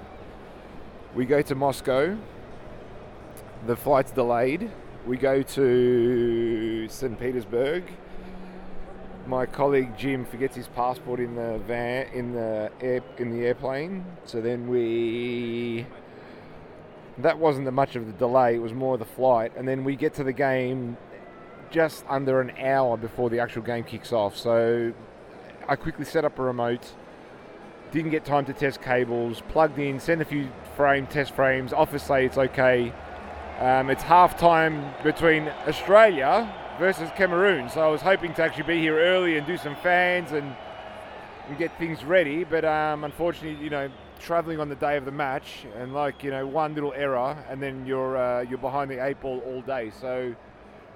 We 1.13 1.25
go 1.25 1.41
to 1.41 1.55
Moscow. 1.55 2.17
The 3.67 3.75
flight's 3.75 4.11
delayed. 4.11 4.71
We 5.05 5.17
go 5.17 5.41
to 5.41 6.87
St. 6.87 7.19
Petersburg. 7.19 7.83
My 9.27 9.45
colleague 9.45 9.97
Jim 9.97 10.23
forgets 10.23 10.55
his 10.55 10.67
passport 10.67 11.19
in 11.19 11.35
the 11.35 11.57
van 11.67 12.07
in 12.13 12.33
the 12.33 12.71
air 12.79 13.01
in 13.17 13.31
the 13.31 13.45
airplane. 13.45 14.05
So 14.25 14.39
then 14.39 14.67
we 14.67 15.87
that 17.19 17.39
wasn't 17.39 17.71
much 17.71 17.95
of 17.95 18.05
the 18.07 18.13
delay, 18.13 18.55
it 18.55 18.61
was 18.61 18.73
more 18.73 18.93
of 18.93 18.99
the 18.99 19.05
flight. 19.05 19.53
And 19.55 19.67
then 19.67 19.83
we 19.83 19.95
get 19.95 20.13
to 20.15 20.23
the 20.23 20.33
game 20.33 20.97
just 21.71 22.05
under 22.07 22.41
an 22.41 22.51
hour 22.59 22.97
before 22.97 23.29
the 23.29 23.39
actual 23.39 23.61
game 23.61 23.83
kicks 23.83 24.11
off. 24.11 24.37
So 24.37 24.93
I 25.67 25.75
quickly 25.75 26.05
set 26.05 26.25
up 26.25 26.37
a 26.39 26.43
remote, 26.43 26.93
didn't 27.91 28.11
get 28.11 28.25
time 28.25 28.45
to 28.45 28.53
test 28.53 28.81
cables, 28.81 29.41
plugged 29.49 29.79
in, 29.79 29.99
sent 29.99 30.21
a 30.21 30.25
few 30.25 30.49
frame 30.75 31.07
test 31.07 31.33
frames, 31.33 31.73
office 31.73 32.03
say 32.03 32.25
it's 32.25 32.37
okay. 32.37 32.93
Um, 33.59 33.89
it's 33.89 34.03
half 34.03 34.37
time 34.37 34.93
between 35.03 35.47
Australia 35.67 36.53
versus 36.77 37.09
Cameroon, 37.15 37.69
so 37.69 37.79
I 37.81 37.87
was 37.87 38.01
hoping 38.01 38.33
to 38.33 38.43
actually 38.43 38.63
be 38.63 38.79
here 38.79 38.99
early 38.99 39.37
and 39.37 39.47
do 39.47 39.55
some 39.55 39.77
fans 39.77 40.33
and, 40.33 40.53
and 41.47 41.57
get 41.57 41.77
things 41.79 42.03
ready, 42.03 42.43
but 42.43 42.65
um, 42.65 43.05
unfortunately, 43.05 43.63
you 43.63 43.69
know, 43.69 43.89
traveling 44.19 44.59
on 44.59 44.69
the 44.69 44.75
day 44.75 44.97
of 44.97 45.05
the 45.05 45.11
match, 45.11 45.65
and 45.77 45.93
like 45.93 46.23
you 46.23 46.31
know, 46.31 46.45
one 46.45 46.73
little 46.73 46.93
error, 46.93 47.37
and 47.49 47.61
then 47.61 47.85
you're 47.85 48.17
uh, 48.17 48.41
you're 48.41 48.57
behind 48.57 48.89
the 48.89 49.03
eight 49.05 49.19
ball 49.21 49.41
all 49.45 49.61
day. 49.61 49.91
So, 50.01 50.35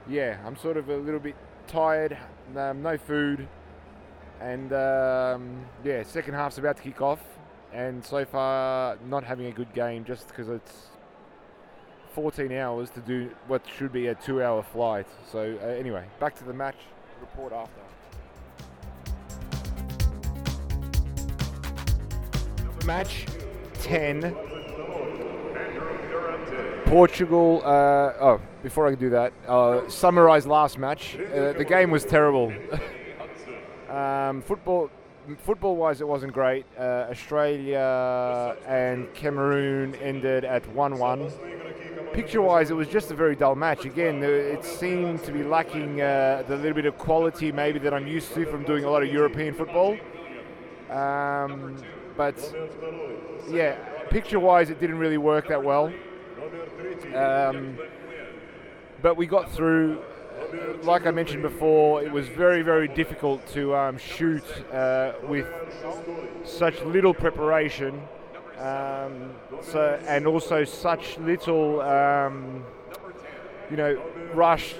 yeah, 0.07 0.37
I'm 0.45 0.55
sort 0.57 0.77
of 0.77 0.89
a 0.89 0.97
little 0.97 1.19
bit 1.19 1.35
tired. 1.67 2.17
Um, 2.55 2.81
no 2.81 2.97
food, 2.97 3.47
and 4.41 4.73
um, 4.73 5.65
yeah, 5.83 6.03
second 6.03 6.33
half's 6.33 6.57
about 6.57 6.77
to 6.77 6.83
kick 6.83 7.01
off, 7.01 7.21
and 7.73 8.03
so 8.03 8.25
far 8.25 8.97
not 9.07 9.23
having 9.23 9.47
a 9.47 9.51
good 9.51 9.73
game 9.73 10.03
just 10.05 10.27
because 10.27 10.49
it's 10.49 10.89
14 12.13 12.51
hours 12.53 12.89
to 12.91 12.99
do 13.01 13.29
what 13.47 13.61
should 13.77 13.93
be 13.93 14.07
a 14.07 14.15
two-hour 14.15 14.63
flight. 14.63 15.07
So 15.31 15.57
uh, 15.61 15.65
anyway, 15.67 16.05
back 16.19 16.35
to 16.35 16.43
the 16.43 16.53
match 16.53 16.77
report 17.21 17.53
after. 17.53 17.81
Match 22.85 23.25
10. 23.81 24.35
Portugal. 26.89 27.61
Uh, 27.63 28.13
oh, 28.19 28.41
before 28.63 28.87
I 28.87 28.95
do 28.95 29.11
that, 29.11 29.31
uh, 29.47 29.87
summarize 29.87 30.47
last 30.47 30.79
match. 30.79 31.15
Uh, 31.17 31.53
the 31.53 31.65
game 31.65 31.91
was 31.91 32.03
terrible. 32.03 32.51
um, 33.89 34.41
football, 34.41 34.89
football-wise, 35.37 36.01
it 36.01 36.07
wasn't 36.07 36.33
great. 36.33 36.65
Uh, 36.77 37.07
Australia 37.11 38.57
and 38.65 39.13
Cameroon 39.13 39.93
ended 39.95 40.45
at 40.45 40.63
1-1. 40.73 41.31
Picture-wise, 42.13 42.71
it 42.71 42.73
was 42.73 42.87
just 42.87 43.11
a 43.11 43.13
very 43.13 43.35
dull 43.35 43.53
match. 43.53 43.85
Again, 43.85 44.23
it 44.23 44.65
seemed 44.65 45.23
to 45.25 45.31
be 45.31 45.43
lacking 45.43 46.01
uh, 46.01 46.43
the 46.47 46.55
little 46.55 46.73
bit 46.73 46.87
of 46.87 46.97
quality 46.97 47.51
maybe 47.51 47.77
that 47.79 47.93
I'm 47.93 48.07
used 48.07 48.33
to 48.33 48.47
from 48.47 48.63
doing 48.63 48.83
a 48.83 48.89
lot 48.89 49.03
of 49.03 49.13
European 49.13 49.53
football. 49.53 49.95
Um, 50.89 51.77
but 52.19 52.53
yeah, 53.49 53.75
picture-wise, 54.09 54.69
it 54.69 54.77
didn't 54.77 54.97
really 54.99 55.17
work 55.17 55.47
that 55.47 55.63
well. 55.63 55.89
Um, 57.15 57.77
but 59.01 59.15
we 59.15 59.25
got 59.25 59.49
through. 59.49 60.01
Like 60.83 61.07
I 61.07 61.11
mentioned 61.11 61.43
before, 61.43 62.03
it 62.03 62.11
was 62.11 62.27
very, 62.27 62.61
very 62.61 62.89
difficult 62.89 63.47
to 63.53 63.73
um, 63.73 63.97
shoot 63.97 64.43
uh, 64.73 65.13
with 65.29 65.47
such 66.43 66.81
little 66.81 67.13
preparation. 67.13 68.01
Um, 68.57 69.31
so 69.61 69.97
and 70.05 70.27
also 70.27 70.65
such 70.65 71.17
little, 71.19 71.79
um, 71.79 72.65
you 73.71 73.77
know, 73.77 73.97
rushed, 74.33 74.75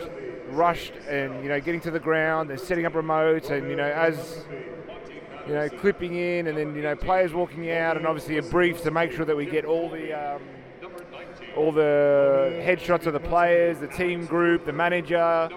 rushed, 0.50 0.92
and 1.08 1.42
you 1.42 1.48
know, 1.48 1.62
getting 1.62 1.80
to 1.82 1.92
the 1.92 2.02
ground 2.02 2.52
and 2.52 2.60
setting 2.60 2.86
up 2.86 2.92
remotes, 2.92 3.50
and 3.50 3.70
you 3.70 3.78
know, 3.78 3.90
as 3.90 4.44
you 5.50 5.56
know, 5.56 5.68
clipping 5.68 6.16
in, 6.16 6.46
and 6.46 6.56
then 6.56 6.76
you 6.76 6.84
know, 6.84 6.96
players 6.96 7.34
walking 7.34 7.72
out, 7.72 7.98
and 7.98 8.06
obviously 8.06 8.38
a 8.38 8.44
brief 8.44 8.84
to 8.84 8.92
make 8.92 9.12
sure 9.12 9.26
that 9.26 9.36
we 9.36 9.48
get 9.48 9.66
all 9.66 9.90
the 9.90 10.14
um, 10.14 10.42
all 11.58 11.72
the 11.72 12.62
headshots 12.64 13.08
of 13.08 13.14
the 13.14 13.20
players, 13.20 13.80
the 13.80 13.88
team 13.88 14.28
group, 14.28 14.64
the 14.68 14.72
manager. 14.72 15.50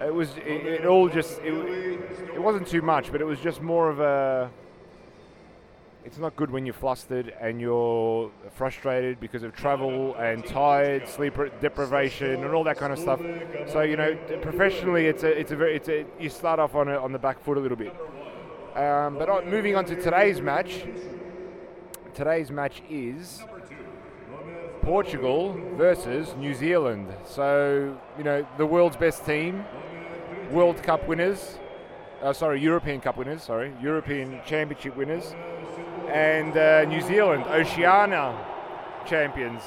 It 0.00 0.14
was 0.14 0.30
it, 0.38 0.64
it 0.66 0.86
all 0.86 1.10
just 1.10 1.38
it, 1.40 1.52
it 2.34 2.42
wasn't 2.42 2.66
too 2.66 2.80
much, 2.80 3.12
but 3.12 3.20
it 3.20 3.26
was 3.26 3.38
just 3.40 3.60
more 3.60 3.90
of 3.90 4.00
a. 4.00 4.50
It's 6.02 6.16
not 6.16 6.34
good 6.34 6.50
when 6.50 6.64
you're 6.64 6.72
flustered 6.72 7.34
and 7.42 7.60
you're 7.60 8.30
frustrated 8.52 9.20
because 9.20 9.42
of 9.42 9.54
travel 9.54 10.14
and 10.14 10.42
tired, 10.46 11.06
sleep 11.06 11.34
deprivation, 11.60 12.42
and 12.42 12.54
all 12.54 12.64
that 12.64 12.78
kind 12.78 12.90
of 12.90 12.98
stuff. 12.98 13.20
So 13.68 13.82
you 13.82 13.98
know, 13.98 14.16
professionally, 14.40 15.08
it's 15.08 15.24
a 15.24 15.38
it's 15.38 15.52
a 15.52 15.56
very 15.56 15.76
it's 15.76 15.90
a 15.90 16.06
you 16.18 16.30
start 16.30 16.58
off 16.58 16.74
on 16.74 16.88
a, 16.88 16.98
on 16.98 17.12
the 17.12 17.18
back 17.18 17.38
foot 17.44 17.58
a 17.58 17.60
little 17.60 17.76
bit. 17.76 17.94
Um, 18.74 19.18
but 19.18 19.28
on, 19.28 19.50
moving 19.50 19.74
on 19.74 19.84
to 19.86 19.96
today's 19.96 20.40
match. 20.40 20.84
Today's 22.14 22.50
match 22.50 22.82
is 22.88 23.42
Portugal 24.82 25.58
versus 25.76 26.34
New 26.36 26.54
Zealand. 26.54 27.08
So, 27.26 27.98
you 28.16 28.22
know, 28.22 28.46
the 28.58 28.66
world's 28.66 28.96
best 28.96 29.26
team, 29.26 29.64
World 30.52 30.82
Cup 30.84 31.08
winners, 31.08 31.58
uh, 32.22 32.32
sorry, 32.32 32.60
European 32.60 33.00
Cup 33.00 33.16
winners, 33.16 33.42
sorry, 33.42 33.72
European 33.82 34.40
Championship 34.46 34.96
winners, 34.96 35.34
and 36.08 36.56
uh, 36.56 36.84
New 36.84 37.00
Zealand, 37.00 37.44
Oceania 37.48 38.36
champions. 39.04 39.62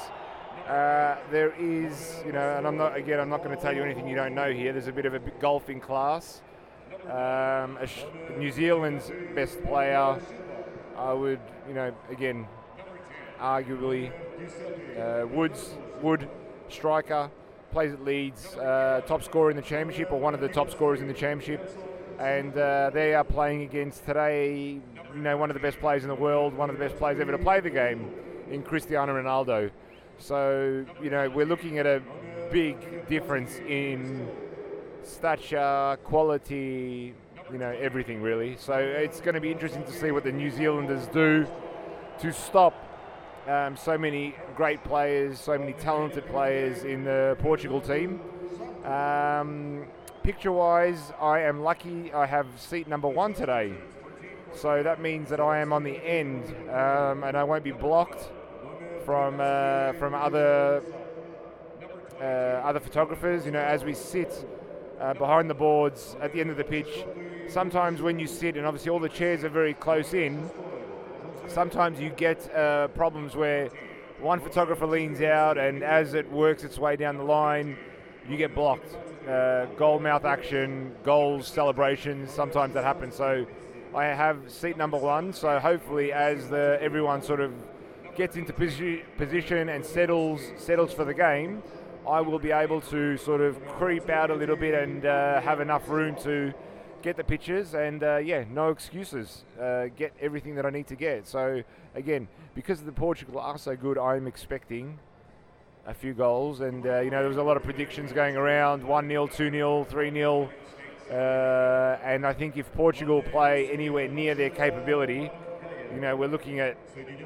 Uh, 0.66 1.16
there 1.30 1.52
is, 1.58 2.22
you 2.24 2.32
know, 2.32 2.56
and 2.56 2.66
I'm 2.66 2.78
not, 2.78 2.96
again, 2.96 3.20
I'm 3.20 3.28
not 3.28 3.44
going 3.44 3.54
to 3.54 3.60
tell 3.60 3.74
you 3.74 3.82
anything 3.82 4.08
you 4.08 4.16
don't 4.16 4.34
know 4.34 4.50
here. 4.50 4.72
There's 4.72 4.86
a 4.86 4.92
bit 4.92 5.04
of 5.04 5.12
a 5.12 5.18
golfing 5.18 5.78
class. 5.78 6.40
Um, 7.10 7.78
New 8.38 8.50
Zealand's 8.50 9.10
best 9.34 9.62
player, 9.64 10.18
I 10.96 11.12
would, 11.12 11.40
you 11.68 11.74
know, 11.74 11.94
again, 12.10 12.46
arguably 13.38 14.10
uh, 14.98 15.26
Woods, 15.26 15.74
Wood, 16.00 16.28
striker, 16.68 17.30
plays 17.72 17.92
at 17.92 18.04
Leeds, 18.04 18.56
uh, 18.56 19.02
top 19.06 19.22
scorer 19.22 19.50
in 19.50 19.56
the 19.56 19.62
championship 19.62 20.12
or 20.12 20.18
one 20.18 20.34
of 20.34 20.40
the 20.40 20.48
top 20.48 20.70
scorers 20.70 21.00
in 21.00 21.08
the 21.08 21.14
championship, 21.14 21.68
and 22.18 22.56
uh, 22.56 22.90
they 22.94 23.14
are 23.14 23.24
playing 23.24 23.62
against 23.62 24.06
today, 24.06 24.80
you 25.14 25.20
know, 25.20 25.36
one 25.36 25.50
of 25.50 25.54
the 25.54 25.60
best 25.60 25.78
players 25.80 26.04
in 26.04 26.08
the 26.08 26.14
world, 26.14 26.54
one 26.54 26.70
of 26.70 26.78
the 26.78 26.84
best 26.84 26.96
players 26.96 27.20
ever 27.20 27.32
to 27.32 27.38
play 27.38 27.60
the 27.60 27.70
game, 27.70 28.10
in 28.50 28.62
Cristiano 28.62 29.20
Ronaldo. 29.20 29.70
So 30.18 30.86
you 31.02 31.10
know, 31.10 31.28
we're 31.28 31.46
looking 31.46 31.78
at 31.78 31.86
a 31.86 32.00
big 32.52 33.08
difference 33.08 33.56
in 33.68 34.28
stature, 35.06 35.98
quality, 36.04 37.14
you 37.52 37.58
know, 37.58 37.70
everything 37.70 38.22
really. 38.22 38.56
So 38.56 38.74
it's 38.74 39.20
going 39.20 39.34
to 39.34 39.40
be 39.40 39.52
interesting 39.52 39.84
to 39.84 39.92
see 39.92 40.10
what 40.10 40.24
the 40.24 40.32
New 40.32 40.50
Zealanders 40.50 41.06
do 41.08 41.46
to 42.20 42.32
stop 42.32 42.74
um, 43.46 43.76
so 43.76 43.98
many 43.98 44.34
great 44.56 44.82
players, 44.84 45.38
so 45.38 45.58
many 45.58 45.74
talented 45.74 46.26
players 46.26 46.84
in 46.84 47.04
the 47.04 47.36
Portugal 47.40 47.80
team. 47.80 48.20
Um, 48.84 49.86
picture 50.22 50.52
wise, 50.52 51.12
I 51.20 51.40
am 51.40 51.62
lucky 51.62 52.12
I 52.12 52.26
have 52.26 52.46
seat 52.56 52.88
number 52.88 53.08
one 53.08 53.34
today. 53.34 53.74
So 54.54 54.82
that 54.82 55.00
means 55.00 55.28
that 55.30 55.40
I 55.40 55.58
am 55.58 55.72
on 55.72 55.82
the 55.82 55.96
end 55.96 56.44
um, 56.70 57.24
and 57.24 57.36
I 57.36 57.44
won't 57.44 57.64
be 57.64 57.72
blocked 57.72 58.30
from, 59.04 59.40
uh, 59.40 59.92
from 59.94 60.14
other, 60.14 60.82
uh, 62.20 62.24
other 62.24 62.80
photographers. 62.80 63.44
You 63.44 63.52
know, 63.52 63.60
as 63.60 63.84
we 63.84 63.94
sit 63.94 64.46
uh, 65.00 65.14
behind 65.14 65.48
the 65.50 65.54
boards 65.54 66.16
at 66.20 66.32
the 66.32 66.40
end 66.40 66.50
of 66.50 66.56
the 66.56 66.64
pitch, 66.64 67.04
sometimes 67.48 68.02
when 68.02 68.18
you 68.18 68.26
sit, 68.26 68.56
and 68.56 68.66
obviously 68.66 68.90
all 68.90 68.98
the 69.00 69.08
chairs 69.08 69.44
are 69.44 69.48
very 69.48 69.74
close 69.74 70.14
in, 70.14 70.50
sometimes 71.46 72.00
you 72.00 72.10
get 72.10 72.54
uh, 72.54 72.88
problems 72.88 73.36
where 73.36 73.68
one 74.20 74.40
photographer 74.40 74.86
leans 74.86 75.20
out 75.20 75.58
and 75.58 75.82
as 75.82 76.14
it 76.14 76.30
works 76.30 76.64
its 76.64 76.78
way 76.78 76.96
down 76.96 77.16
the 77.16 77.24
line, 77.24 77.76
you 78.28 78.36
get 78.36 78.54
blocked. 78.54 78.96
Uh, 79.28 79.66
goal 79.76 79.98
mouth 79.98 80.24
action, 80.24 80.94
goals, 81.02 81.46
celebrations, 81.46 82.30
sometimes 82.30 82.74
that 82.74 82.84
happens. 82.84 83.14
So 83.14 83.46
I 83.94 84.04
have 84.06 84.50
seat 84.50 84.76
number 84.76 84.98
one. 84.98 85.32
So 85.32 85.58
hopefully, 85.58 86.12
as 86.12 86.48
the, 86.48 86.78
everyone 86.80 87.22
sort 87.22 87.40
of 87.40 87.52
gets 88.16 88.36
into 88.36 88.52
posi- 88.52 89.02
position 89.16 89.68
and 89.68 89.84
settles 89.84 90.40
settles 90.56 90.92
for 90.92 91.04
the 91.04 91.14
game, 91.14 91.62
I 92.08 92.20
will 92.20 92.38
be 92.38 92.50
able 92.50 92.82
to 92.82 93.16
sort 93.16 93.40
of 93.40 93.64
creep 93.66 94.10
out 94.10 94.30
a 94.30 94.34
little 94.34 94.56
bit 94.56 94.74
and 94.74 95.06
uh, 95.06 95.40
have 95.40 95.60
enough 95.60 95.88
room 95.88 96.14
to 96.16 96.52
get 97.00 97.16
the 97.16 97.24
pictures 97.24 97.74
and 97.74 98.02
uh, 98.02 98.16
yeah, 98.16 98.44
no 98.50 98.68
excuses. 98.68 99.44
Uh, 99.60 99.86
get 99.96 100.12
everything 100.20 100.54
that 100.56 100.66
I 100.66 100.70
need 100.70 100.86
to 100.88 100.96
get. 100.96 101.26
So 101.26 101.62
again, 101.94 102.28
because 102.54 102.82
the 102.82 102.92
Portugal 102.92 103.38
are 103.40 103.56
so 103.56 103.74
good, 103.74 103.96
I'm 103.96 104.26
expecting 104.26 104.98
a 105.86 105.94
few 105.94 106.12
goals. 106.12 106.60
And 106.60 106.86
uh, 106.86 107.00
you 107.00 107.10
know, 107.10 107.20
there 107.20 107.28
was 107.28 107.38
a 107.38 107.42
lot 107.42 107.56
of 107.56 107.62
predictions 107.62 108.12
going 108.12 108.36
around: 108.36 108.82
one 108.84 109.08
0 109.08 109.26
two 109.28 109.50
0 109.50 109.84
three 109.84 110.10
0 110.10 110.50
uh, 111.10 111.98
And 112.02 112.26
I 112.26 112.32
think 112.34 112.56
if 112.56 112.70
Portugal 112.74 113.22
play 113.22 113.70
anywhere 113.70 114.08
near 114.08 114.34
their 114.34 114.50
capability, 114.50 115.30
you 115.94 116.00
know, 116.00 116.16
we're 116.16 116.28
looking 116.28 116.60
at 116.60 116.76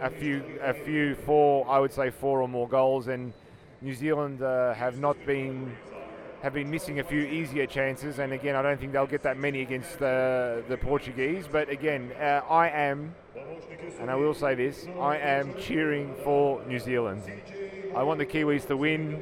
a 0.01 0.11
few, 0.11 0.45
a 0.61 0.75
few 0.75 1.15
four, 1.15 1.69
I 1.69 1.79
would 1.79 1.93
say 1.93 2.11
four 2.11 2.43
or 2.43 2.49
more 2.49 2.69
goals. 2.69 3.09
And 3.09 3.33
New 3.81 3.95
Zealand 3.95 4.43
uh, 4.43 4.75
have 4.75 4.99
not 4.99 5.17
been 5.25 5.77
have 6.43 6.53
been 6.53 6.71
missing 6.71 7.01
a 7.01 7.05
few 7.05 7.21
easier 7.23 7.67
chances, 7.67 8.21
and 8.21 8.33
again, 8.33 8.55
I 8.55 8.63
don't 8.63 8.79
think 8.79 8.93
they'll 8.93 9.07
get 9.07 9.23
that 9.25 9.37
many 9.37 9.61
against 9.63 9.99
the, 9.99 10.63
the 10.69 10.77
Portuguese. 10.77 11.47
But 11.51 11.69
again, 11.69 12.13
uh, 12.13 12.43
I 12.49 12.69
am, 12.69 13.15
and 14.01 14.09
I 14.09 14.15
will 14.15 14.35
say 14.35 14.55
this, 14.55 14.87
I 15.01 15.17
am 15.19 15.57
cheering 15.59 16.15
for 16.23 16.65
New 16.65 16.79
Zealand. 16.79 17.23
I 17.97 18.05
want 18.05 18.19
the 18.19 18.27
Kiwis 18.27 18.69
to 18.69 18.77
win. 18.77 19.21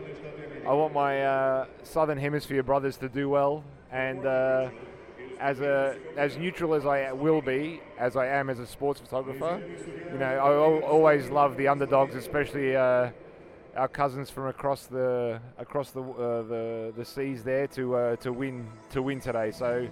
I 0.66 0.72
want 0.74 0.92
my 0.92 1.24
uh, 1.24 1.66
Southern 1.84 2.18
Hemisphere 2.18 2.62
brothers 2.62 2.98
to 2.98 3.08
do 3.08 3.30
well, 3.30 3.64
and 3.90 4.26
uh, 4.26 4.68
as 5.40 5.60
a 5.60 5.96
as 6.16 6.36
neutral 6.36 6.74
as 6.74 6.84
I 6.84 7.12
will 7.12 7.40
be, 7.40 7.80
as 7.98 8.16
I 8.16 8.26
am 8.26 8.50
as 8.50 8.58
a 8.58 8.66
sports 8.66 9.00
photographer, 9.00 9.62
you 10.12 10.18
know, 10.18 10.26
I 10.26 10.86
always 10.86 11.30
love 11.30 11.56
the 11.56 11.68
underdogs, 11.68 12.14
especially 12.14 12.76
uh, 12.76 13.10
our 13.76 13.88
cousins 13.88 14.30
from 14.30 14.46
across 14.46 14.86
the 14.86 15.40
across 15.58 15.90
the 15.90 16.02
uh, 16.02 16.42
the, 16.42 16.92
the 16.96 17.04
seas 17.04 17.44
there 17.44 17.66
to 17.68 17.94
uh, 17.94 18.16
to 18.16 18.32
win 18.32 18.66
to 18.90 19.02
win 19.02 19.20
today. 19.20 19.50
So 19.50 19.86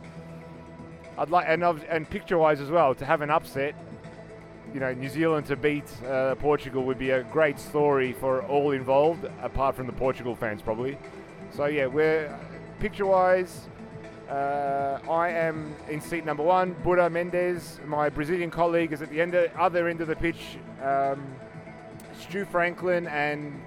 I'd 1.18 1.30
like 1.30 1.46
and 1.48 1.62
and 1.62 2.08
picture 2.08 2.38
wise 2.38 2.60
as 2.60 2.70
well 2.70 2.94
to 2.94 3.04
have 3.04 3.20
an 3.20 3.30
upset. 3.30 3.74
You 4.72 4.80
know, 4.80 4.92
New 4.92 5.08
Zealand 5.08 5.46
to 5.46 5.56
beat 5.56 5.84
uh, 6.04 6.34
Portugal 6.36 6.82
would 6.84 6.98
be 6.98 7.10
a 7.10 7.22
great 7.22 7.60
story 7.60 8.12
for 8.12 8.42
all 8.46 8.72
involved, 8.72 9.24
apart 9.40 9.76
from 9.76 9.86
the 9.86 9.92
Portugal 9.92 10.34
fans 10.34 10.62
probably. 10.62 10.98
So 11.52 11.66
yeah, 11.66 11.86
we're 11.86 12.36
picture 12.80 13.06
wise. 13.06 13.68
Uh, 14.28 14.98
I 15.08 15.28
am 15.28 15.76
in 15.90 16.00
seat 16.00 16.24
number 16.24 16.42
one. 16.42 16.74
Buda 16.82 17.10
Mendes, 17.10 17.78
my 17.86 18.08
Brazilian 18.08 18.50
colleague, 18.50 18.92
is 18.92 19.02
at 19.02 19.10
the 19.10 19.20
end 19.20 19.34
of, 19.34 19.54
other 19.54 19.86
end 19.86 20.00
of 20.00 20.08
the 20.08 20.16
pitch. 20.16 20.56
Um, 20.82 21.24
Stu 22.18 22.44
Franklin 22.44 23.06
and 23.08 23.60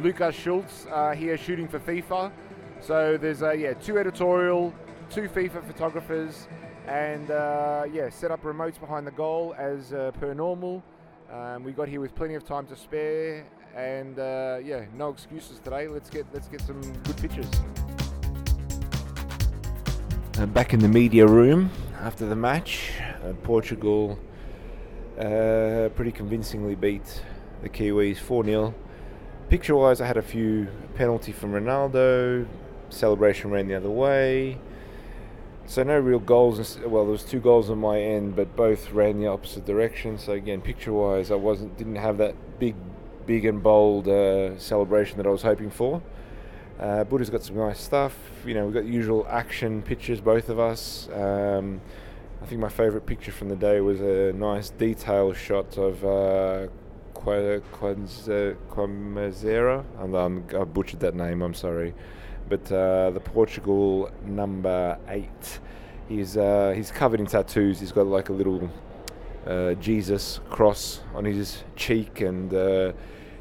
Lukas 0.00 0.36
Schulze 0.36 0.86
uh, 0.92 1.10
here 1.10 1.36
shooting 1.36 1.66
for 1.66 1.80
FIFA. 1.80 2.30
So 2.80 3.18
there's 3.20 3.42
uh, 3.42 3.50
yeah 3.50 3.74
two 3.74 3.98
editorial, 3.98 4.72
two 5.10 5.28
FIFA 5.28 5.66
photographers, 5.66 6.46
and 6.86 7.30
uh, 7.30 7.84
yeah 7.92 8.08
set 8.08 8.30
up 8.30 8.42
remotes 8.44 8.78
behind 8.78 9.06
the 9.06 9.10
goal 9.10 9.56
as 9.58 9.92
uh, 9.92 10.12
per 10.20 10.34
normal. 10.34 10.84
Um, 11.32 11.64
we 11.64 11.72
got 11.72 11.88
here 11.88 12.00
with 12.00 12.14
plenty 12.14 12.34
of 12.34 12.44
time 12.44 12.66
to 12.68 12.76
spare, 12.76 13.44
and 13.74 14.18
uh, 14.20 14.58
yeah 14.62 14.84
no 14.94 15.08
excuses 15.08 15.58
today. 15.58 15.88
Let's 15.88 16.10
get 16.10 16.26
let's 16.32 16.46
get 16.46 16.60
some 16.60 16.80
good 17.02 17.16
pictures. 17.16 17.50
Uh, 20.38 20.46
back 20.46 20.72
in 20.72 20.78
the 20.78 20.88
media 20.88 21.26
room 21.26 21.70
after 22.00 22.24
the 22.24 22.36
match, 22.36 22.92
Portugal 23.42 24.16
pretty 25.16 26.12
convincingly 26.12 26.76
beat 26.76 27.24
the 27.62 27.68
Kiwis 27.68 28.18
4 28.18 28.44
0 28.44 28.74
Picture 29.48 29.74
wise, 29.74 30.02
I 30.02 30.06
had 30.06 30.18
a 30.18 30.22
few 30.22 30.68
penalty 30.94 31.32
from 31.32 31.52
Ronaldo, 31.52 32.46
celebration 32.90 33.50
ran 33.50 33.66
the 33.66 33.76
other 33.76 33.88
way. 33.88 34.58
So 35.64 35.82
no 35.82 35.98
real 35.98 36.18
goals. 36.18 36.78
Well, 36.80 37.04
there 37.04 37.12
was 37.12 37.24
two 37.24 37.40
goals 37.40 37.70
on 37.70 37.78
my 37.78 37.98
end, 37.98 38.36
but 38.36 38.54
both 38.56 38.90
ran 38.90 39.18
the 39.20 39.26
opposite 39.26 39.64
direction. 39.64 40.18
So 40.18 40.32
again, 40.32 40.60
picture-wise, 40.60 41.30
I 41.30 41.36
wasn't 41.36 41.78
didn't 41.78 41.96
have 41.96 42.18
that 42.18 42.34
big, 42.58 42.74
big 43.24 43.46
and 43.46 43.62
bold 43.62 44.06
uh, 44.06 44.58
celebration 44.58 45.16
that 45.16 45.26
I 45.26 45.30
was 45.30 45.42
hoping 45.42 45.70
for. 45.70 46.02
Uh, 46.78 47.04
Buda's 47.04 47.30
got 47.30 47.42
some 47.42 47.56
nice 47.56 47.80
stuff. 47.80 48.14
You 48.44 48.52
know, 48.52 48.66
we've 48.66 48.74
got 48.74 48.84
the 48.84 48.90
usual 48.90 49.26
action 49.30 49.80
pictures, 49.80 50.20
both 50.20 50.50
of 50.50 50.58
us. 50.58 51.08
Um, 51.14 51.80
I 52.42 52.46
think 52.46 52.60
my 52.60 52.68
favourite 52.68 53.06
picture 53.06 53.32
from 53.32 53.48
the 53.48 53.56
day 53.56 53.80
was 53.80 54.00
a 54.02 54.34
nice 54.34 54.68
detail 54.68 55.32
shot 55.32 55.78
of 55.78 56.04
uh, 56.04 56.68
Quamazera. 58.70 59.84
I'm, 59.98 60.14
I'm, 60.14 60.44
I 60.58 60.64
butchered 60.64 61.00
that 61.00 61.14
name, 61.14 61.42
I'm 61.42 61.54
sorry. 61.54 61.94
But 62.48 62.70
uh, 62.72 63.10
the 63.10 63.20
Portugal 63.20 64.10
number 64.24 64.98
eight. 65.08 65.60
He's, 66.08 66.36
uh, 66.36 66.72
he's 66.74 66.90
covered 66.90 67.20
in 67.20 67.26
tattoos. 67.26 67.80
He's 67.80 67.92
got 67.92 68.06
like 68.06 68.30
a 68.30 68.32
little 68.32 68.70
uh, 69.46 69.74
Jesus 69.74 70.40
cross 70.48 71.00
on 71.14 71.24
his 71.24 71.64
cheek, 71.76 72.20
and 72.20 72.52
uh, 72.54 72.92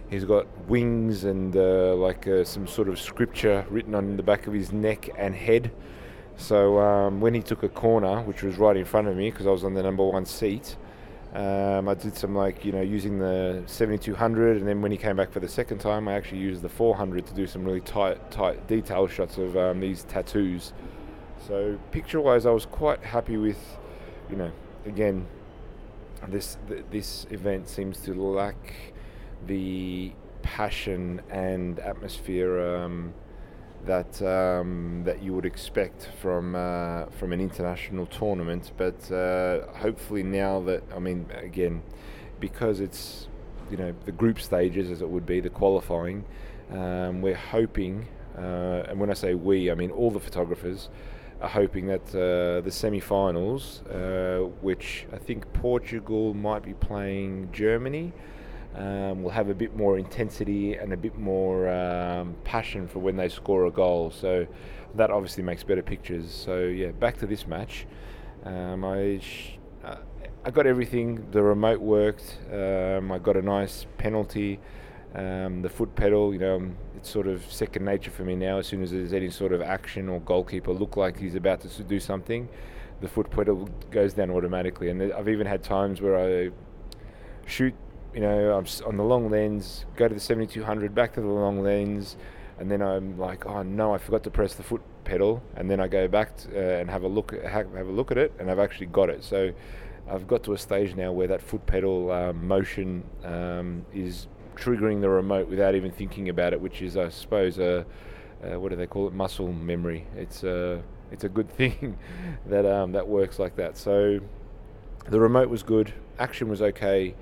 he's 0.10 0.26
got 0.26 0.48
wings 0.68 1.24
and 1.24 1.56
uh, 1.56 1.96
like 1.96 2.28
uh, 2.28 2.44
some 2.44 2.68
sort 2.68 2.90
of 2.90 3.00
scripture 3.00 3.66
written 3.70 3.96
on 3.96 4.18
the 4.18 4.24
back 4.24 4.48
of 4.48 4.54
his 4.54 4.72
neck 4.72 5.10
and 5.18 5.36
head. 5.36 5.72
So 6.36 6.80
um, 6.80 7.20
when 7.20 7.34
he 7.34 7.42
took 7.42 7.64
a 7.64 7.70
corner, 7.70 8.22
which 8.22 8.44
was 8.44 8.58
right 8.58 8.78
in 8.78 8.86
front 8.86 9.08
of 9.08 9.16
me 9.16 9.32
because 9.32 9.48
I 9.48 9.52
was 9.52 9.64
on 9.64 9.74
the 9.74 9.84
number 9.84 10.04
one 10.04 10.26
seat, 10.26 10.78
um, 11.38 11.88
I 11.88 11.94
did 11.94 12.18
some 12.18 12.34
like 12.34 12.66
you 12.66 12.72
know 12.72 12.82
using 12.82 13.20
the 13.20 13.62
7200, 13.68 14.58
and 14.58 14.68
then 14.68 14.82
when 14.82 14.92
he 14.92 14.98
came 14.98 15.16
back 15.16 15.32
for 15.32 15.40
the 15.40 15.48
second 15.48 15.78
time, 15.78 16.08
I 16.08 16.14
actually 16.14 16.40
used 16.40 16.64
the 16.64 16.70
400 16.70 17.28
to 17.28 17.34
do 17.36 17.46
some 17.46 17.64
really 17.64 17.82
tight, 17.82 18.32
tight 18.32 18.68
detail 18.68 19.06
shots 19.06 19.38
of 19.38 19.56
um, 19.56 19.80
these 19.80 20.04
tattoos. 20.06 20.74
So 21.48 21.78
picture-wise, 21.92 22.48
I 22.48 22.50
was 22.50 22.66
quite 22.66 23.04
happy 23.04 23.38
with, 23.38 23.60
you 24.32 24.36
know, 24.36 24.52
again, 24.88 25.28
this 26.28 26.58
th- 26.68 26.86
this 26.90 27.28
event 27.30 27.70
seems 27.70 28.00
to 28.02 28.16
lack 28.16 28.74
the 29.46 30.14
passion 30.42 31.22
and 31.30 31.80
atmosphere. 31.80 32.78
Um, 32.78 33.14
that 33.88 34.22
um, 34.22 35.02
that 35.06 35.22
you 35.24 35.34
would 35.34 35.46
expect 35.46 36.10
from 36.22 36.56
uh, 36.56 37.06
from 37.18 37.34
an 37.34 37.42
international 37.42 38.06
tournament. 38.06 38.72
But 38.78 39.12
uh, 39.12 39.68
hopefully 39.74 40.24
now 40.24 40.62
that 40.62 40.84
I 40.96 41.00
mean 41.00 41.26
again, 41.36 41.82
because 42.40 42.80
it's 42.80 43.28
you 43.72 43.78
know 43.78 43.94
the 44.06 44.12
group 44.12 44.40
stages 44.40 44.92
as 44.92 45.02
it 45.02 45.10
would 45.10 45.26
be 45.26 45.40
the 45.40 45.50
qualifying, 45.50 46.26
um, 46.72 47.22
we're 47.22 47.36
hoping, 47.36 48.08
uh, 48.38 48.84
and 48.88 49.00
when 49.00 49.10
I 49.10 49.14
say 49.14 49.34
we, 49.34 49.72
I 49.72 49.76
mean 49.76 49.92
all 49.92 50.12
the 50.12 50.20
photographers. 50.20 50.90
Are 51.40 51.48
hoping 51.48 51.86
that 51.86 52.16
uh, 52.16 52.62
the 52.62 52.72
semi-finals, 52.72 53.84
uh, 53.84 54.50
which 54.60 55.06
I 55.14 55.20
think 55.20 55.46
Portugal 55.54 56.34
might 56.34 56.64
be 56.64 56.74
playing 56.74 57.50
Germany, 57.52 58.12
um, 58.76 59.24
will 59.24 59.32
have 59.32 59.50
a 59.50 59.56
bit 59.56 59.76
more 59.76 59.98
intensity 59.98 60.76
and 60.76 60.94
a 60.94 60.98
bit 60.98 61.18
more 61.18 61.70
um, 61.70 62.36
passion 62.44 62.88
for 62.88 63.00
when 63.00 63.16
they 63.16 63.30
score 63.30 63.66
a 63.66 63.72
goal. 63.72 64.12
So 64.12 64.48
that 64.96 65.10
obviously 65.12 65.44
makes 65.44 65.64
better 65.64 65.82
pictures. 65.82 66.32
So 66.32 66.60
yeah, 66.60 66.92
back 66.92 67.18
to 67.18 67.28
this 67.28 67.48
match. 67.48 67.88
Um, 68.44 68.86
I 68.86 69.20
sh- 69.22 69.58
uh, 69.84 69.98
I 70.46 70.52
got 70.52 70.68
everything. 70.68 71.30
The 71.32 71.42
remote 71.42 71.82
worked. 71.82 72.38
Um, 72.52 73.12
I 73.12 73.20
got 73.20 73.36
a 73.36 73.42
nice 73.42 73.86
penalty. 73.98 74.60
Um, 75.16 75.62
the 75.62 75.70
foot 75.70 75.96
pedal, 75.96 76.34
you 76.34 76.40
know, 76.40 76.70
it's 76.96 77.10
sort 77.10 77.28
of 77.28 77.44
second 77.52 77.86
nature 77.86 78.12
for 78.12 78.24
me 78.24 78.36
now. 78.36 78.60
As 78.60 78.68
soon 78.68 78.84
as 78.84 78.92
there's 78.92 79.14
any 79.14 79.30
sort 79.30 79.52
of 79.52 79.62
action 79.62 80.10
or 80.10 80.20
goalkeeper 80.22 80.72
look 80.72 80.96
like 80.96 81.18
he's 81.18 81.36
about 81.36 81.62
to 81.62 81.84
do 81.84 82.00
something, 82.00 82.48
the 83.02 83.08
foot 83.08 83.30
pedal 83.32 83.68
goes 83.90 84.14
down 84.14 84.30
automatically. 84.30 84.90
And 84.90 85.12
I've 85.14 85.30
even 85.30 85.48
had 85.48 85.64
times 85.64 86.02
where 86.02 86.18
I 86.18 86.52
shoot 87.46 87.74
you 88.18 88.24
know, 88.24 88.58
I'm 88.58 88.66
on 88.88 88.98
the 88.98 89.04
long 89.04 89.30
lens, 89.30 89.86
go 89.96 90.08
to 90.08 90.14
the 90.16 90.20
7200, 90.20 90.96
back 90.96 91.14
to 91.14 91.22
the 91.22 91.28
long 91.28 91.62
lens, 91.62 92.18
and 92.58 92.72
then 92.72 92.82
I'm 92.82 93.16
like, 93.20 93.46
oh 93.46 93.62
no, 93.62 93.94
I 93.94 94.00
forgot 94.00 94.24
to 94.24 94.32
press 94.32 94.56
the 94.56 94.64
foot 94.64 94.82
pedal, 95.04 95.44
and 95.56 95.70
then 95.70 95.80
I 95.80 95.88
go 95.88 96.08
back 96.08 96.36
to, 96.38 96.50
uh, 96.50 96.80
and 96.80 96.90
have 96.90 97.04
a 97.04 97.08
look 97.08 97.32
have, 97.44 97.72
have 97.76 97.88
a 97.88 97.92
look 97.92 98.10
at 98.10 98.18
it, 98.18 98.34
and 98.40 98.50
I've 98.50 98.58
actually 98.58 98.88
got 98.88 99.12
it. 99.12 99.24
So 99.24 99.52
I've 100.10 100.26
got 100.26 100.42
to 100.46 100.54
a 100.54 100.58
stage 100.58 100.96
now 100.96 101.12
where 101.12 101.28
that 101.28 101.44
foot 101.44 101.68
pedal 101.68 102.10
um, 102.12 102.48
motion 102.48 103.04
um, 103.24 103.86
is 103.94 104.26
triggering 104.56 105.00
the 105.00 105.10
remote 105.10 105.48
without 105.48 105.76
even 105.76 105.92
thinking 105.92 106.30
about 106.30 106.54
it, 106.54 106.60
which 106.60 106.82
is, 106.82 106.98
I 106.98 107.10
suppose, 107.10 107.60
a, 107.60 107.86
a 108.44 108.60
what 108.60 108.70
do 108.70 108.78
they 108.78 108.88
call 108.88 109.06
it? 109.06 109.14
Muscle 109.14 109.54
memory. 109.54 110.08
It's 110.16 110.44
a 110.44 110.82
it's 111.12 111.24
a 111.24 111.30
good 111.30 111.52
thing 111.60 112.00
that 112.48 112.66
um, 112.66 112.94
that 112.94 113.08
works 113.08 113.38
like 113.38 113.58
that. 113.58 113.78
So 113.78 114.22
the 115.08 115.20
remote 115.20 115.50
was 115.50 115.62
good, 115.62 115.94
action 116.18 116.50
was 116.50 116.64
okay, 116.64 117.14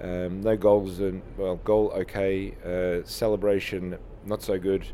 um, 0.00 0.42
no 0.42 0.56
goals 0.56 1.00
and 1.00 1.22
well, 1.36 1.56
goal 1.56 1.92
okay, 1.96 2.54
uh, 2.64 3.06
celebration 3.06 3.98
not 4.24 4.42
so 4.42 4.58
good, 4.58 4.86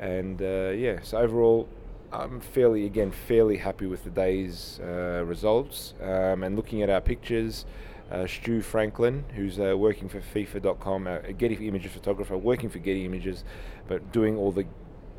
and 0.00 0.40
uh, 0.42 0.70
yeah. 0.70 1.00
So 1.02 1.18
overall, 1.18 1.68
I'm 2.12 2.40
fairly 2.40 2.86
again 2.86 3.10
fairly 3.10 3.56
happy 3.56 3.86
with 3.86 4.04
the 4.04 4.10
day's 4.10 4.80
uh, 4.82 5.24
results. 5.24 5.94
Um, 6.02 6.42
and 6.42 6.56
looking 6.56 6.82
at 6.82 6.90
our 6.90 7.00
pictures, 7.00 7.64
uh, 8.10 8.26
Stu 8.26 8.60
Franklin, 8.60 9.24
who's 9.34 9.58
uh, 9.58 9.76
working 9.76 10.08
for 10.08 10.20
FIFA.com, 10.20 11.06
a 11.06 11.32
Getty 11.32 11.66
Images 11.66 11.92
photographer, 11.92 12.36
working 12.36 12.68
for 12.68 12.78
Getty 12.78 13.04
Images, 13.04 13.44
but 13.88 14.12
doing 14.12 14.36
all 14.36 14.52
the 14.52 14.66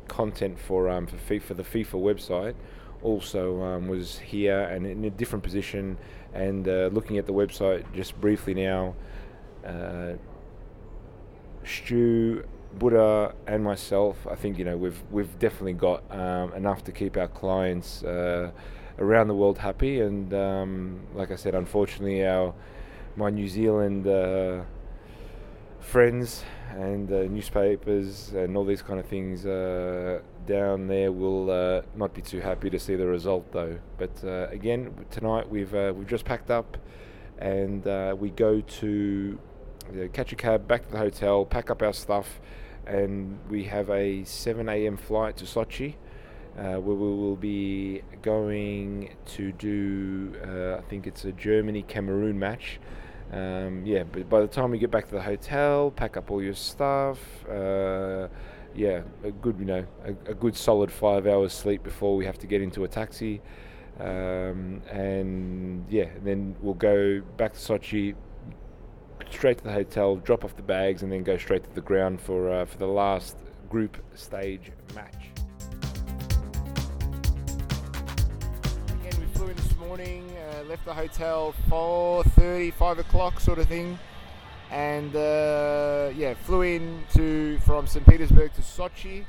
content 0.08 0.58
for 0.58 0.88
um, 0.88 1.06
for 1.06 1.16
FIFA, 1.16 1.56
the 1.56 1.62
FIFA 1.64 1.94
website, 1.94 2.54
also 3.02 3.62
um, 3.62 3.88
was 3.88 4.18
here 4.18 4.60
and 4.60 4.86
in 4.86 5.04
a 5.04 5.10
different 5.10 5.42
position. 5.42 5.98
And 6.32 6.68
uh, 6.68 6.90
looking 6.92 7.18
at 7.18 7.26
the 7.26 7.32
website 7.32 7.84
just 7.94 8.20
briefly 8.20 8.54
now, 8.54 8.94
uh, 9.66 10.14
Stu 11.64 12.44
Buda 12.78 13.34
and 13.46 13.64
myself, 13.64 14.26
I 14.30 14.34
think 14.34 14.58
you 14.58 14.64
know 14.64 14.76
we've 14.76 15.02
we've 15.10 15.38
definitely 15.38 15.72
got 15.74 16.02
um, 16.10 16.52
enough 16.52 16.84
to 16.84 16.92
keep 16.92 17.16
our 17.16 17.28
clients 17.28 18.04
uh, 18.04 18.50
around 18.98 19.28
the 19.28 19.34
world 19.34 19.58
happy. 19.58 20.00
And 20.00 20.32
um, 20.34 21.00
like 21.14 21.30
I 21.30 21.36
said, 21.36 21.54
unfortunately, 21.54 22.24
our 22.26 22.54
my 23.16 23.30
New 23.30 23.48
Zealand 23.48 24.06
uh, 24.06 24.62
friends 25.80 26.44
and 26.70 27.10
uh, 27.10 27.22
newspapers 27.22 28.32
and 28.34 28.56
all 28.56 28.64
these 28.64 28.82
kind 28.82 29.00
of 29.00 29.06
things 29.06 29.46
uh, 29.46 30.20
down 30.46 30.86
there 30.86 31.10
will 31.12 31.50
uh, 31.50 31.82
not 31.94 32.12
be 32.12 32.20
too 32.20 32.40
happy 32.40 32.68
to 32.68 32.78
see 32.78 32.94
the 32.94 33.06
result, 33.06 33.50
though. 33.52 33.78
But 33.96 34.22
uh, 34.22 34.48
again, 34.50 34.92
tonight 35.10 35.48
we've 35.48 35.72
we've 35.72 36.08
just 36.08 36.24
packed 36.24 36.50
up 36.50 36.76
and 37.38 37.84
we 38.18 38.30
go 38.30 38.60
to 38.60 39.38
catch 40.12 40.32
a 40.32 40.36
cab 40.36 40.66
back 40.68 40.84
to 40.86 40.92
the 40.92 40.98
hotel, 40.98 41.44
pack 41.44 41.70
up 41.70 41.82
our 41.82 41.92
stuff 41.92 42.40
and 42.86 43.38
we 43.50 43.64
have 43.64 43.90
a 43.90 44.24
7 44.24 44.68
a.m. 44.68 44.96
flight 44.96 45.36
to 45.38 45.44
Sochi. 45.44 45.94
Uh, 46.56 46.80
where 46.80 46.96
we 46.96 47.06
will 47.06 47.36
be 47.36 48.00
going 48.22 49.14
to 49.26 49.52
do, 49.52 50.32
uh, 50.42 50.78
I 50.78 50.80
think 50.88 51.06
it's 51.06 51.26
a 51.26 51.32
Germany 51.32 51.82
Cameroon 51.82 52.38
match. 52.38 52.80
Um, 53.30 53.84
yeah, 53.84 54.04
but 54.04 54.30
by 54.30 54.40
the 54.40 54.46
time 54.46 54.70
we 54.70 54.78
get 54.78 54.90
back 54.90 55.06
to 55.08 55.14
the 55.14 55.20
hotel, 55.20 55.90
pack 55.90 56.16
up 56.16 56.30
all 56.30 56.42
your 56.42 56.54
stuff. 56.54 57.18
Uh, 57.46 58.28
yeah, 58.74 59.02
a 59.22 59.32
good, 59.32 59.58
you 59.58 59.66
know, 59.66 59.84
a, 60.06 60.30
a, 60.30 60.34
good 60.34 60.56
solid 60.56 60.90
five 60.90 61.26
hours 61.26 61.52
sleep 61.52 61.82
before 61.82 62.16
we 62.16 62.24
have 62.24 62.38
to 62.38 62.46
get 62.46 62.62
into 62.62 62.84
a 62.84 62.88
taxi. 62.88 63.42
Um, 64.00 64.80
and 64.90 65.84
yeah, 65.90 66.04
and 66.04 66.26
then 66.26 66.56
we'll 66.62 66.74
go 66.74 67.20
back 67.36 67.52
to 67.52 67.58
Sochi, 67.58 68.14
straight 69.30 69.58
to 69.58 69.64
the 69.64 69.72
hotel, 69.72 70.16
drop 70.16 70.44
off 70.44 70.56
the 70.56 70.62
bags, 70.62 71.02
and 71.02 71.12
then 71.12 71.22
go 71.22 71.36
straight 71.36 71.64
to 71.64 71.74
the 71.74 71.80
ground 71.80 72.20
for 72.20 72.50
uh, 72.50 72.64
for 72.64 72.78
the 72.78 72.86
last 72.86 73.36
group 73.68 73.96
stage 74.14 74.72
match. 74.94 75.30
Again, 79.00 79.20
we 79.20 79.26
flew 79.34 79.48
in 79.48 79.56
this 79.56 79.76
morning, 79.76 80.24
uh, 80.36 80.62
left 80.64 80.84
the 80.84 80.94
hotel 80.94 81.54
4:30, 81.68 82.72
5 82.72 82.98
o'clock, 82.98 83.40
sort 83.40 83.58
of 83.58 83.66
thing, 83.66 83.98
and 84.70 85.14
uh, 85.14 86.10
yeah, 86.14 86.34
flew 86.34 86.62
in 86.62 87.02
to 87.14 87.58
from 87.60 87.86
St. 87.86 88.06
Petersburg 88.06 88.52
to 88.54 88.62
Sochi. 88.62 89.24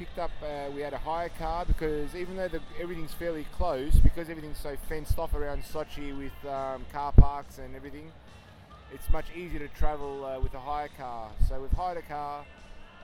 Picked 0.00 0.18
up, 0.18 0.30
uh, 0.42 0.70
we 0.74 0.80
had 0.80 0.94
a 0.94 0.98
hire 0.98 1.28
car 1.38 1.66
because 1.66 2.16
even 2.16 2.34
though 2.34 2.48
the, 2.48 2.62
everything's 2.80 3.12
fairly 3.12 3.44
close, 3.52 3.94
because 3.96 4.30
everything's 4.30 4.58
so 4.58 4.74
fenced 4.88 5.18
off 5.18 5.34
around 5.34 5.62
Sochi 5.62 6.16
with 6.16 6.32
um, 6.50 6.86
car 6.90 7.12
parks 7.12 7.58
and 7.58 7.76
everything, 7.76 8.10
it's 8.94 9.10
much 9.10 9.26
easier 9.36 9.58
to 9.58 9.68
travel 9.68 10.24
uh, 10.24 10.40
with 10.40 10.54
a 10.54 10.58
hire 10.58 10.88
car. 10.96 11.28
So 11.46 11.60
we've 11.60 11.70
hired 11.72 11.98
a 11.98 12.02
car, 12.02 12.46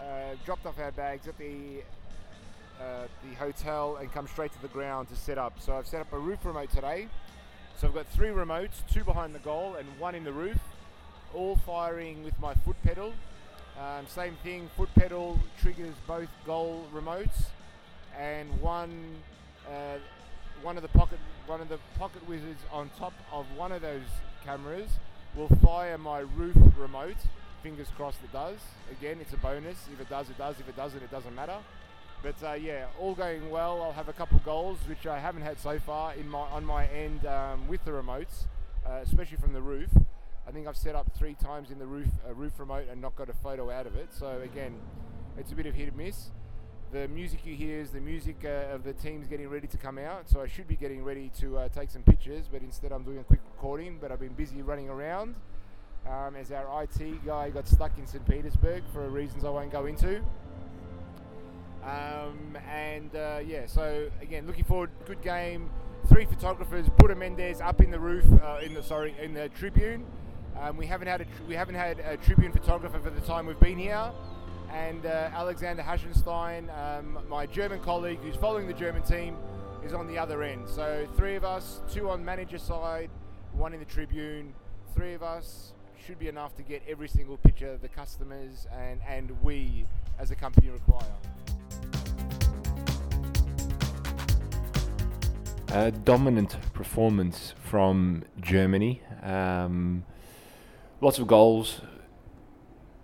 uh, 0.00 0.36
dropped 0.46 0.64
off 0.64 0.78
our 0.78 0.90
bags 0.90 1.28
at 1.28 1.36
the 1.36 1.82
uh, 2.80 3.08
the 3.28 3.34
hotel 3.34 3.96
and 3.96 4.10
come 4.10 4.26
straight 4.26 4.54
to 4.54 4.62
the 4.62 4.68
ground 4.68 5.10
to 5.10 5.16
set 5.16 5.36
up. 5.36 5.60
So 5.60 5.76
I've 5.76 5.86
set 5.86 6.00
up 6.00 6.10
a 6.14 6.18
roof 6.18 6.46
remote 6.46 6.70
today. 6.70 7.08
So 7.76 7.88
I've 7.88 7.94
got 7.94 8.06
three 8.06 8.30
remotes, 8.30 8.80
two 8.90 9.04
behind 9.04 9.34
the 9.34 9.40
goal 9.40 9.74
and 9.74 9.86
one 9.98 10.14
in 10.14 10.24
the 10.24 10.32
roof, 10.32 10.60
all 11.34 11.56
firing 11.56 12.24
with 12.24 12.40
my 12.40 12.54
foot 12.54 12.82
pedal. 12.82 13.12
Um, 13.78 14.06
same 14.06 14.36
thing, 14.42 14.70
foot 14.76 14.88
pedal 14.94 15.38
triggers 15.60 15.94
both 16.06 16.28
goal 16.46 16.86
remotes, 16.94 17.46
and 18.18 18.48
one 18.60 19.16
uh, 19.68 19.98
one 20.62 20.76
of 20.76 20.82
the 20.82 20.88
pocket 20.88 21.18
one 21.46 21.60
of 21.60 21.68
the 21.68 21.78
pocket 21.98 22.26
wizards 22.26 22.62
on 22.72 22.90
top 22.98 23.12
of 23.30 23.44
one 23.54 23.72
of 23.72 23.82
those 23.82 24.08
cameras 24.44 24.88
will 25.34 25.48
fire 25.62 25.98
my 25.98 26.20
roof 26.20 26.56
remote. 26.78 27.16
Fingers 27.62 27.88
crossed 27.96 28.18
it 28.24 28.32
does. 28.32 28.58
Again, 28.90 29.18
it's 29.20 29.34
a 29.34 29.36
bonus. 29.36 29.76
If 29.92 30.00
it 30.00 30.08
does, 30.08 30.30
it 30.30 30.38
does. 30.38 30.58
If 30.58 30.68
it 30.68 30.76
doesn't, 30.76 31.02
it 31.02 31.10
doesn't 31.10 31.34
matter. 31.34 31.58
But 32.22 32.36
uh, 32.42 32.54
yeah, 32.54 32.86
all 32.98 33.14
going 33.14 33.50
well. 33.50 33.82
I'll 33.82 33.92
have 33.92 34.08
a 34.08 34.12
couple 34.14 34.38
goals, 34.44 34.78
which 34.88 35.06
I 35.06 35.18
haven't 35.18 35.42
had 35.42 35.60
so 35.60 35.78
far 35.78 36.14
in 36.14 36.28
my 36.28 36.38
on 36.38 36.64
my 36.64 36.86
end 36.86 37.26
um, 37.26 37.68
with 37.68 37.84
the 37.84 37.90
remotes, 37.90 38.44
uh, 38.86 39.00
especially 39.02 39.36
from 39.36 39.52
the 39.52 39.60
roof. 39.60 39.90
I 40.46 40.52
think 40.52 40.66
I've 40.66 40.76
set 40.76 40.94
up 40.94 41.10
three 41.16 41.34
times 41.34 41.70
in 41.70 41.78
the 41.78 41.86
roof 41.86 42.08
uh, 42.28 42.32
roof 42.34 42.52
remote 42.58 42.86
and 42.90 43.00
not 43.00 43.16
got 43.16 43.28
a 43.28 43.34
photo 43.34 43.70
out 43.70 43.86
of 43.86 43.96
it. 43.96 44.08
So 44.12 44.40
again, 44.42 44.74
it's 45.36 45.52
a 45.52 45.54
bit 45.54 45.66
of 45.66 45.74
hit 45.74 45.88
and 45.88 45.96
miss. 45.96 46.30
The 46.92 47.08
music 47.08 47.44
you 47.44 47.56
hear 47.56 47.80
is 47.80 47.90
the 47.90 48.00
music 48.00 48.36
uh, 48.44 48.72
of 48.72 48.84
the 48.84 48.92
teams 48.92 49.26
getting 49.26 49.48
ready 49.48 49.66
to 49.66 49.76
come 49.76 49.98
out. 49.98 50.30
So 50.30 50.40
I 50.40 50.46
should 50.46 50.68
be 50.68 50.76
getting 50.76 51.02
ready 51.02 51.30
to 51.40 51.58
uh, 51.58 51.68
take 51.68 51.90
some 51.90 52.02
pictures, 52.02 52.48
but 52.50 52.62
instead 52.62 52.92
I'm 52.92 53.02
doing 53.02 53.18
a 53.18 53.24
quick 53.24 53.40
recording. 53.52 53.98
But 54.00 54.12
I've 54.12 54.20
been 54.20 54.34
busy 54.34 54.62
running 54.62 54.88
around 54.88 55.34
um, 56.08 56.36
as 56.36 56.52
our 56.52 56.84
IT 56.84 57.24
guy 57.26 57.50
got 57.50 57.66
stuck 57.66 57.98
in 57.98 58.06
St. 58.06 58.24
Petersburg 58.24 58.84
for 58.92 59.08
reasons 59.08 59.44
I 59.44 59.50
won't 59.50 59.72
go 59.72 59.86
into. 59.86 60.22
Um, 61.82 62.56
and 62.68 63.14
uh, 63.14 63.40
yeah, 63.44 63.66
so 63.66 64.08
again, 64.20 64.46
looking 64.46 64.64
forward. 64.64 64.90
Good 65.06 65.22
game. 65.22 65.70
Three 66.08 66.24
photographers. 66.24 66.88
Buda 66.88 67.16
Mendes 67.16 67.60
up 67.60 67.80
in 67.80 67.90
the 67.90 67.98
roof, 67.98 68.24
uh, 68.42 68.60
in 68.62 68.74
the 68.74 68.82
sorry, 68.82 69.14
in 69.20 69.34
the 69.34 69.48
tribune. 69.50 70.04
Um, 70.60 70.76
we 70.76 70.86
haven't 70.86 71.08
had 71.08 71.20
a 71.20 71.26
we 71.46 71.54
haven't 71.54 71.74
had 71.74 72.00
a 72.00 72.16
Tribune 72.16 72.52
photographer 72.52 72.98
for 72.98 73.10
the 73.10 73.20
time 73.20 73.46
we've 73.46 73.60
been 73.60 73.78
here, 73.78 74.10
and 74.72 75.04
uh, 75.04 75.30
Alexander 75.34 75.82
Hassenstein, 75.82 76.68
um, 76.78 77.18
my 77.28 77.46
German 77.46 77.80
colleague 77.80 78.18
who's 78.22 78.36
following 78.36 78.66
the 78.66 78.72
German 78.72 79.02
team, 79.02 79.36
is 79.84 79.92
on 79.92 80.06
the 80.06 80.18
other 80.18 80.42
end. 80.42 80.68
So 80.68 81.06
three 81.16 81.36
of 81.36 81.44
us, 81.44 81.82
two 81.92 82.08
on 82.08 82.24
manager 82.24 82.58
side, 82.58 83.10
one 83.52 83.74
in 83.74 83.80
the 83.80 83.84
Tribune. 83.86 84.54
Three 84.94 85.12
of 85.12 85.22
us 85.22 85.74
should 86.06 86.18
be 86.18 86.28
enough 86.28 86.56
to 86.56 86.62
get 86.62 86.82
every 86.88 87.08
single 87.08 87.36
picture 87.36 87.76
the 87.76 87.88
customers 87.88 88.66
and 88.72 89.00
and 89.06 89.30
we 89.42 89.86
as 90.18 90.30
a 90.30 90.34
company 90.34 90.70
require. 90.70 91.04
A 95.68 95.90
dominant 95.90 96.56
performance 96.72 97.52
from 97.64 98.24
Germany. 98.40 99.02
Um, 99.22 100.04
lots 101.06 101.20
of 101.20 101.28
goals. 101.28 101.82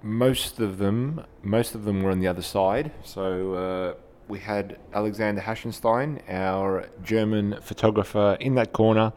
Most 0.03 0.59
of 0.59 0.79
them, 0.79 1.25
most 1.41 1.77
of 1.77 1.85
them 1.85 2.03
were 2.03 2.11
on 2.11 2.19
the 2.19 2.27
other 2.27 2.43
side. 2.43 2.91
So 3.05 3.55
uh, 3.55 3.95
we 4.27 4.41
had 4.41 4.81
Alexander 4.93 5.41
Hassenstein, 5.41 6.21
our 6.29 6.89
German 7.05 7.61
photographer, 7.63 8.37
in 8.41 8.57
that 8.57 8.73
corner. 8.73 9.13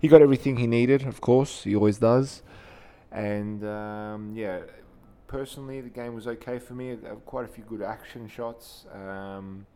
He 0.00 0.06
got 0.06 0.22
everything 0.22 0.58
he 0.58 0.68
needed, 0.68 1.02
of 1.02 1.20
course. 1.20 1.64
He 1.64 1.74
always 1.74 1.98
does. 1.98 2.42
And 3.10 3.64
um, 3.64 4.32
yeah, 4.36 4.60
personally, 5.26 5.80
the 5.80 5.90
game 6.00 6.14
was 6.14 6.28
okay 6.28 6.60
for 6.60 6.74
me. 6.74 6.96
Quite 7.26 7.44
a 7.44 7.48
few 7.48 7.64
good 7.64 7.82
action 7.82 8.28
shots. 8.28 8.86
Um, 8.94 9.66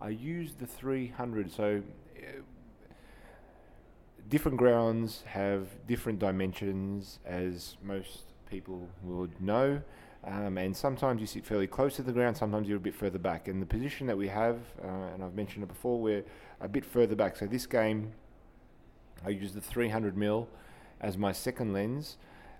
I 0.00 0.10
used 0.10 0.60
the 0.60 0.68
300, 0.68 1.50
so 1.50 1.82
uh, 2.16 2.42
different 4.28 4.58
grounds 4.58 5.22
have 5.26 5.68
different 5.86 6.18
dimensions, 6.18 7.18
as 7.24 7.76
most 7.82 8.20
people 8.50 8.88
would 9.02 9.40
know. 9.40 9.82
Um, 10.24 10.56
and 10.56 10.76
sometimes 10.76 11.20
you 11.20 11.26
sit 11.26 11.44
fairly 11.44 11.66
close 11.66 11.96
to 11.96 12.02
the 12.02 12.12
ground, 12.12 12.36
sometimes 12.36 12.68
you're 12.68 12.76
a 12.76 12.80
bit 12.80 12.94
further 12.94 13.18
back. 13.18 13.48
And 13.48 13.60
the 13.60 13.66
position 13.66 14.06
that 14.06 14.16
we 14.16 14.28
have, 14.28 14.58
uh, 14.82 15.14
and 15.14 15.24
I've 15.24 15.34
mentioned 15.34 15.64
it 15.64 15.68
before, 15.68 16.00
we're 16.00 16.24
a 16.60 16.68
bit 16.68 16.84
further 16.84 17.16
back. 17.16 17.36
So 17.36 17.46
this 17.46 17.66
game, 17.66 18.12
I 19.24 19.30
use 19.30 19.52
the 19.52 19.60
300 19.60 20.16
mil 20.16 20.48
as 21.00 21.18
my 21.18 21.32
second 21.32 21.72
lens. 21.72 22.18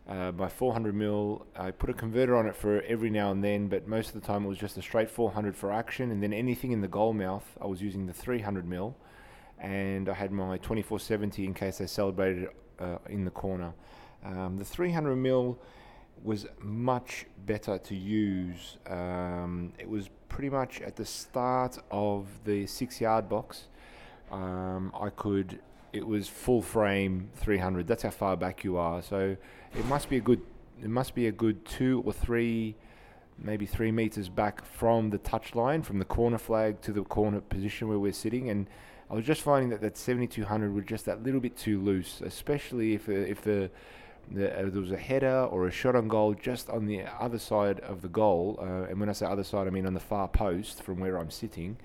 Uh, 0.09 0.33
my 0.33 0.49
400 0.49 0.93
mil, 0.95 1.47
I 1.55 1.71
put 1.71 1.89
a 1.89 1.95
converter 1.95 2.37
on 2.37 2.47
it 2.47 2.57
for 2.57 2.83
every 2.83 3.09
now 3.09 3.31
and 3.31 3.45
then, 3.45 3.69
but 3.69 3.87
most 3.87 4.09
of 4.09 4.21
the 4.21 4.27
time 4.27 4.45
it 4.45 4.49
was 4.49 4.59
just 4.59 4.77
a 4.77 4.83
straight 4.83 5.09
400 5.09 5.57
for 5.57 5.71
action, 5.71 6.11
and 6.11 6.21
then 6.21 6.33
anything 6.33 6.73
in 6.73 6.81
the 6.81 6.89
goal 6.89 7.13
mouth, 7.13 7.45
I 7.61 7.67
was 7.67 7.81
using 7.81 8.07
the 8.07 8.13
300 8.13 8.67
mil, 8.67 8.97
and 9.63 10.09
I 10.09 10.15
had 10.15 10.33
my 10.33 10.59
2470 10.59 11.47
in 11.47 11.55
case 11.55 11.79
they 11.79 11.87
celebrated 11.87 12.49
uh, 12.81 12.99
in 13.09 13.25
the 13.25 13.31
corner. 13.31 13.73
Um, 14.25 14.59
the 14.59 14.65
300 14.65 15.17
mil 15.17 15.59
was 16.23 16.47
much 16.61 17.27
better 17.47 17.79
to 17.79 17.95
use. 17.95 18.77
Um, 18.87 19.73
it 19.79 19.89
was 19.89 20.11
pretty 20.29 20.51
much 20.51 20.81
at 20.81 20.97
the 20.97 21.05
start 21.05 21.79
of 21.91 22.27
the 22.45 22.67
six 22.67 23.01
yard 23.01 23.29
box. 23.29 23.69
Um, 24.33 24.93
I 25.01 25.11
could, 25.11 25.61
it 25.93 26.07
was 26.07 26.29
full 26.29 26.63
frame 26.63 27.31
300. 27.37 27.87
That's 27.87 28.03
how 28.03 28.11
far 28.11 28.37
back 28.37 28.65
you 28.65 28.77
are. 28.77 29.01
So 29.01 29.37
it 29.77 29.87
must 29.87 30.09
be 30.09 30.17
a 30.17 30.21
good, 30.21 30.41
it 30.83 30.91
must 30.91 31.15
be 31.15 31.29
a 31.29 31.33
good 31.33 31.65
two 31.65 32.03
or 32.05 32.13
three, 32.13 32.75
maybe 33.39 33.67
three 33.67 33.93
meters 33.93 34.29
back 34.29 34.65
from 34.65 35.11
the 35.11 35.19
touch 35.19 35.55
line, 35.55 35.83
from 35.83 36.01
the 36.01 36.05
corner 36.05 36.39
flag 36.39 36.81
to 36.83 36.93
the 36.93 37.03
corner 37.03 37.41
position 37.41 37.89
where 37.89 37.99
we're 37.99 38.13
sitting. 38.13 38.51
And 38.51 38.69
I 39.13 39.15
was 39.15 39.27
just 39.27 39.43
finding 39.43 39.69
that 39.69 39.83
that 39.83 39.99
7200 39.99 40.73
was 40.73 40.87
just 40.87 41.05
that 41.05 41.23
little 41.23 41.39
bit 41.39 41.55
too 41.55 41.79
loose, 41.79 42.23
especially 42.23 42.95
if 42.95 43.11
uh, 43.11 43.13
if 43.13 43.43
the 43.43 43.71
the, 44.31 44.51
uh, 44.51 44.71
there 44.71 44.81
was 44.81 44.91
a 44.91 44.97
header 44.97 45.43
or 45.51 45.67
a 45.67 45.71
shot 45.71 45.95
on 45.95 46.09
goal 46.09 46.33
just 46.33 46.71
on 46.71 46.87
the 46.87 47.03
other 47.21 47.39
side 47.39 47.81
of 47.81 48.01
the 48.01 48.09
goal. 48.09 48.59
Uh, 48.59 48.89
and 48.89 48.99
when 48.99 49.11
I 49.11 49.13
say 49.13 49.27
other 49.27 49.45
side, 49.45 49.67
I 49.67 49.71
mean 49.71 49.85
on 49.85 49.93
the 49.93 50.01
far 50.01 50.29
post 50.29 50.83
from 50.83 50.99
where 50.99 51.19
I'm 51.19 51.31
sitting. 51.31 51.77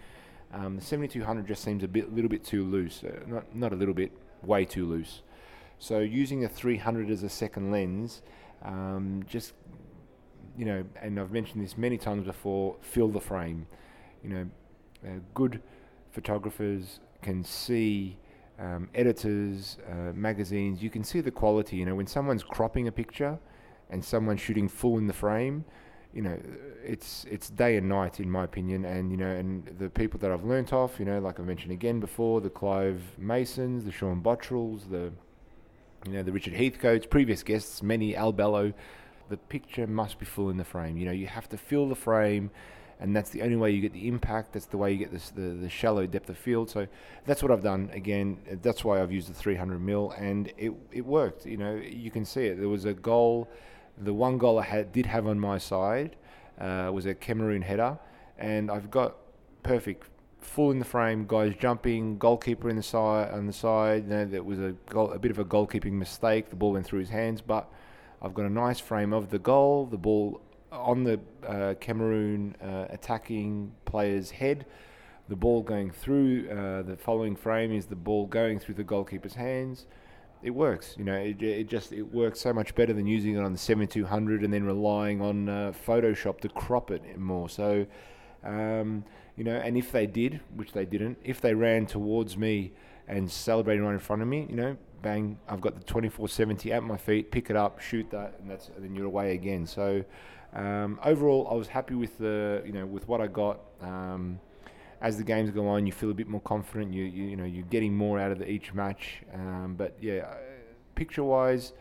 Um, 0.54 0.78
the 0.78 0.82
7200 0.82 1.46
just 1.46 1.66
seems 1.66 1.84
a 1.84 1.88
bit, 1.90 2.16
little 2.16 2.30
bit 2.30 2.46
too 2.46 2.64
loose. 2.64 3.04
Uh, 3.04 3.20
not, 3.28 3.54
not 3.54 3.74
a 3.74 3.76
little 3.76 3.94
bit, 3.94 4.14
way 4.42 4.64
too 4.64 4.86
loose. 4.86 5.22
So 5.80 6.00
using 6.00 6.46
a 6.46 6.48
300 6.48 7.10
as 7.10 7.24
a 7.24 7.30
second 7.30 7.72
lens, 7.72 8.22
um, 8.64 9.26
just 9.28 9.52
you 10.58 10.64
know, 10.64 10.86
and 11.02 11.20
I've 11.20 11.32
mentioned 11.32 11.62
this 11.62 11.78
many 11.78 11.98
times 11.98 12.26
before, 12.26 12.78
fill 12.80 13.10
the 13.10 13.20
frame. 13.20 13.68
You 14.24 14.30
know, 14.30 14.50
uh, 15.06 15.20
good 15.34 15.62
photographers 16.12 17.00
can 17.22 17.44
see 17.44 18.18
um, 18.60 18.90
editors, 18.96 19.78
uh, 19.90 20.14
magazines, 20.14 20.82
you 20.82 20.90
can 20.90 21.04
see 21.04 21.22
the 21.22 21.32
quality. 21.32 21.78
You 21.78 21.86
know, 21.86 21.96
when 21.96 22.08
someone's 22.08 22.44
cropping 22.44 22.88
a 22.88 22.92
picture 22.92 23.38
and 23.90 24.04
someone's 24.04 24.42
shooting 24.42 24.68
full 24.68 24.98
in 24.98 25.08
the 25.08 25.14
frame, 25.14 25.66
you 26.14 26.22
know, 26.22 26.38
it's 26.84 27.26
it's 27.30 27.50
day 27.50 27.78
and 27.78 27.88
night 27.88 28.20
in 28.20 28.30
my 28.30 28.44
opinion. 28.44 28.86
And 28.86 29.12
you 29.12 29.18
know, 29.18 29.30
and 29.30 29.66
the 29.78 29.90
people 29.90 30.20
that 30.22 30.32
I've 30.32 30.46
learnt 30.46 30.74
off, 30.74 31.00
you 31.00 31.06
know, 31.06 31.20
like 31.20 31.40
I 31.40 31.44
mentioned 31.44 31.72
again 31.72 32.00
before, 32.00 32.42
the 32.42 32.50
Clive 32.50 33.02
Masons, 33.18 33.86
the 33.86 33.92
Shaun 33.92 34.22
Botterills, 34.22 34.90
the 34.90 35.12
you 36.06 36.14
know, 36.14 36.24
the 36.24 36.32
Richard 36.32 36.54
Heathcotes, 36.54 37.06
previous 37.06 37.44
guests, 37.44 37.84
many 37.84 38.16
Al 38.16 38.32
Bello. 38.32 38.74
The 39.30 39.38
picture 39.38 39.86
must 39.86 40.20
be 40.20 40.26
full 40.26 40.50
in 40.50 40.58
the 40.58 40.64
frame. 40.64 40.96
You 40.98 41.06
know, 41.06 41.12
you 41.12 41.28
have 41.28 41.50
to 41.50 41.58
fill 41.58 41.90
the 41.90 41.96
frame 41.96 42.50
and 43.00 43.16
that's 43.16 43.30
the 43.30 43.42
only 43.44 43.56
way 43.56 43.72
you 43.72 43.82
get 43.82 43.94
the 43.94 44.08
impact. 44.08 44.54
That's 44.54 44.66
the 44.66 44.78
way 44.78 44.92
you 44.92 44.98
get 44.98 45.12
this, 45.12 45.30
the 45.30 45.42
the 45.42 45.70
shallow 45.70 46.06
depth 46.08 46.30
of 46.30 46.38
field. 46.38 46.70
So 46.70 46.88
that's 47.26 47.44
what 47.44 47.52
I've 47.52 47.64
done. 47.64 47.90
Again, 47.94 48.40
that's 48.62 48.84
why 48.84 49.02
I've 49.02 49.12
used 49.12 49.30
the 49.30 49.34
300 49.34 49.80
mil, 49.80 50.12
and 50.18 50.52
it 50.58 50.74
it 50.92 51.06
worked. 51.06 51.46
You 51.46 51.58
know, 51.58 51.76
you 51.76 52.12
can 52.12 52.26
see 52.26 52.46
it. 52.46 52.60
There 52.60 52.70
was 52.70 52.86
a 52.86 52.94
goal. 52.94 53.50
The 54.00 54.14
one 54.14 54.38
goal 54.38 54.60
I 54.60 54.64
had 54.64 54.92
did 54.92 55.06
have 55.08 55.28
on 55.28 55.40
my 55.40 55.58
side 55.58 56.16
uh, 56.60 56.92
was 56.94 57.06
a 57.06 57.16
Cameroon 57.16 57.62
header, 57.62 57.98
and 58.38 58.70
I've 58.72 58.92
got 58.92 59.16
perfect 59.64 60.10
full 60.40 60.72
in 60.72 60.80
the 60.80 60.86
frame, 60.86 61.26
guys 61.28 61.54
jumping, 61.60 62.18
goalkeeper 62.18 62.70
in 62.70 62.76
the 62.76 62.84
side 62.84 63.32
on 63.32 63.46
the 63.46 63.54
side. 63.54 64.04
You 64.04 64.10
know, 64.10 64.26
that 64.26 64.46
was 64.46 64.60
a 64.60 64.72
goal, 64.90 65.12
a 65.12 65.20
bit 65.20 65.32
of 65.32 65.40
a 65.40 65.46
goalkeeping 65.46 65.94
mistake. 65.94 66.50
The 66.50 66.56
ball 66.56 66.74
went 66.74 66.86
through 66.86 67.00
his 67.00 67.10
hands, 67.10 67.42
but 67.42 67.70
I've 68.22 68.34
got 68.34 68.46
a 68.46 68.50
nice 68.50 68.80
frame 68.80 69.14
of 69.14 69.30
the 69.30 69.40
goal. 69.40 69.86
The 69.86 69.98
ball 69.98 70.42
on 70.72 71.04
the 71.04 71.20
uh, 71.48 71.74
Cameroon 71.80 72.56
uh, 72.62 72.86
attacking 72.90 73.72
player's 73.86 74.32
head. 74.32 74.66
The 75.30 75.36
ball 75.36 75.62
going 75.62 75.92
through 75.92 76.50
uh, 76.50 76.84
the 76.84 76.98
following 76.98 77.36
frame 77.36 77.72
is 77.72 77.86
the 77.86 77.96
ball 77.96 78.26
going 78.26 78.60
through 78.60 78.76
the 78.76 78.84
goalkeeper's 78.84 79.36
hands. 79.36 79.86
It 80.42 80.52
works, 80.52 80.96
you 80.98 81.04
know. 81.04 81.16
It, 81.16 81.42
it 81.42 81.68
just 81.68 81.92
it 81.92 82.04
works 82.04 82.40
so 82.40 82.54
much 82.54 82.76
better 82.76 82.94
than 82.94 83.08
using 83.08 83.36
it 83.36 83.44
on 83.44 83.52
the 83.52 83.58
7200 83.58 84.44
and 84.44 84.54
then 84.54 84.64
relying 84.64 85.22
on 85.22 85.50
uh, 85.50 85.74
Photoshop 85.86 86.40
to 86.42 86.50
crop 86.50 86.92
it 86.92 87.18
more. 87.18 87.50
So, 87.50 87.86
um, 88.44 89.04
you 89.36 89.44
know, 89.44 89.56
and 89.56 89.76
if 89.78 89.92
they 89.92 90.06
did, 90.06 90.40
which 90.56 90.72
they 90.72 90.86
didn't, 90.86 91.18
if 91.24 91.42
they 91.42 91.54
ran 91.54 91.88
towards 91.88 92.38
me 92.38 92.72
and 93.08 93.30
celebrated 93.30 93.82
right 93.82 93.94
in 93.94 94.00
front 94.00 94.22
of 94.22 94.28
me, 94.28 94.46
you 94.50 94.56
know, 94.56 94.78
bang, 95.02 95.38
I've 95.50 95.62
got 95.62 95.76
the 95.76 95.84
2470 95.84 96.72
at 96.72 96.84
my 96.84 96.98
feet, 96.98 97.32
pick 97.32 97.50
it 97.50 97.56
up, 97.56 97.80
shoot 97.80 98.10
that, 98.12 98.36
and 98.40 98.50
that's 98.50 98.70
and 98.70 98.84
then 98.84 98.96
you're 98.96 99.06
away 99.06 99.34
again. 99.34 99.66
So 99.66 100.04
um, 100.54 101.00
overall, 101.04 101.48
I 101.52 101.56
was 101.56 101.68
happy 101.68 101.96
with 101.96 102.18
the 102.18 102.62
you 102.66 102.72
know 102.72 102.86
with 102.86 103.08
what 103.08 103.22
I 103.22 103.28
got. 103.28 103.60
Um, 103.82 104.40
as 105.00 105.18
the 105.18 105.24
games 105.24 105.52
go 105.52 105.68
on, 105.68 105.86
you 105.86 105.92
feel 105.92 106.10
a 106.10 106.14
bit 106.14 106.28
more 106.28 106.42
confident. 106.42 106.94
You 106.94 107.04
you, 107.04 107.24
you 107.26 107.36
know 107.36 107.46
you're 107.46 107.66
getting 107.66 107.96
more 107.96 108.20
out 108.20 108.32
of 108.32 108.40
the, 108.40 108.50
each 108.50 108.74
match. 108.74 109.22
Um, 109.34 109.76
but 109.78 109.96
yeah, 110.02 110.28
uh, 110.32 110.38
picture 110.96 111.24
wise, 111.24 111.74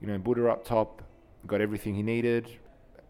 you 0.00 0.06
know 0.06 0.18
Buda 0.18 0.48
up 0.50 0.64
top 0.64 1.02
got 1.46 1.60
everything 1.60 1.94
he 1.94 2.02
needed. 2.02 2.48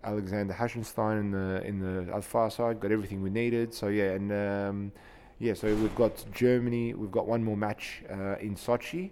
Alexander 0.05 0.55
Hassenstein 0.55 1.21
in 1.21 1.31
the 1.31 1.63
in 1.65 1.81
the 1.81 2.23
far 2.23 2.51
side 2.51 2.81
got 2.81 2.93
everything 2.93 3.23
we 3.23 3.31
needed. 3.31 3.73
So 3.73 3.89
yeah, 3.89 4.13
and 4.13 4.33
um, 4.33 4.93
yeah, 5.39 5.55
so 5.55 5.75
we've 5.75 5.95
got 5.95 6.25
Germany. 6.33 6.95
We've 6.95 7.11
got 7.11 7.27
one 7.27 7.43
more 7.43 7.57
match 7.57 8.03
uh, 8.11 8.37
in 8.41 8.55
Sochi 8.57 9.11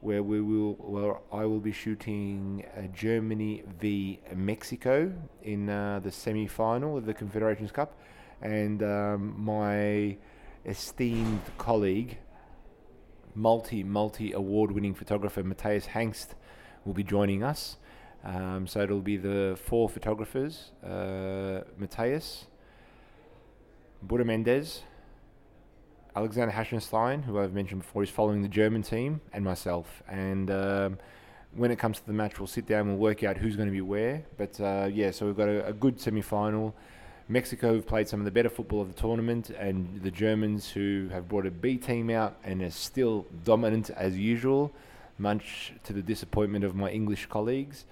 where 0.00 0.22
we 0.22 0.40
will 0.40 0.74
where 0.74 1.16
I 1.32 1.44
will 1.46 1.60
be 1.60 1.72
shooting 1.72 2.64
uh, 2.76 2.82
Germany 2.94 3.64
v 3.80 4.20
Mexico 4.34 5.12
in 5.42 5.68
uh, 5.68 6.00
the 6.02 6.12
semi-final 6.12 6.98
of 6.98 7.06
the 7.06 7.14
Confederations 7.14 7.72
Cup, 7.72 7.98
and 8.42 8.82
um, 8.82 9.34
my 9.38 10.16
esteemed 10.64 11.40
colleague, 11.58 12.18
multi 13.34 13.82
multi 13.82 14.32
award 14.32 14.72
winning 14.72 14.94
photographer 14.94 15.42
Matthias 15.42 15.86
Hangst, 15.86 16.34
will 16.84 16.94
be 16.94 17.04
joining 17.04 17.42
us. 17.42 17.78
Um, 18.24 18.66
so 18.66 18.80
it'll 18.80 19.00
be 19.00 19.16
the 19.16 19.58
four 19.64 19.88
photographers: 19.88 20.72
uh, 20.84 21.60
Matthias, 21.78 22.46
Buda 24.02 24.24
Mendes. 24.24 24.82
Alexander 26.16 26.54
Hassenstein, 26.54 27.22
who 27.22 27.38
I've 27.38 27.52
mentioned 27.52 27.82
before, 27.82 28.02
is 28.02 28.08
following 28.08 28.40
the 28.40 28.48
German 28.48 28.80
team, 28.80 29.20
and 29.34 29.44
myself. 29.44 30.02
And 30.08 30.50
um, 30.50 30.98
when 31.54 31.70
it 31.70 31.78
comes 31.78 32.00
to 32.00 32.06
the 32.06 32.14
match, 32.14 32.40
we'll 32.40 32.46
sit 32.46 32.66
down 32.66 32.80
and 32.80 32.90
we'll 32.92 32.98
work 32.98 33.22
out 33.22 33.36
who's 33.36 33.54
going 33.54 33.68
to 33.68 33.72
be 33.72 33.82
where. 33.82 34.24
But 34.38 34.58
uh, 34.58 34.88
yeah, 34.90 35.10
so 35.10 35.26
we've 35.26 35.36
got 35.36 35.50
a, 35.50 35.66
a 35.66 35.74
good 35.74 36.00
semi 36.00 36.22
final. 36.22 36.74
Mexico 37.28 37.74
have 37.74 37.86
played 37.86 38.08
some 38.08 38.20
of 38.20 38.24
the 38.24 38.30
better 38.30 38.48
football 38.48 38.80
of 38.80 38.94
the 38.94 38.98
tournament, 38.98 39.50
and 39.50 40.00
the 40.02 40.10
Germans 40.10 40.70
who 40.70 41.10
have 41.12 41.28
brought 41.28 41.44
a 41.44 41.50
B 41.50 41.76
team 41.76 42.08
out 42.08 42.38
and 42.44 42.62
are 42.62 42.70
still 42.70 43.26
dominant 43.44 43.90
as 43.90 44.16
usual, 44.16 44.72
much 45.18 45.74
to 45.84 45.92
the 45.92 46.02
disappointment 46.02 46.64
of 46.64 46.74
my 46.74 46.88
English 46.88 47.26
colleagues. 47.26 47.84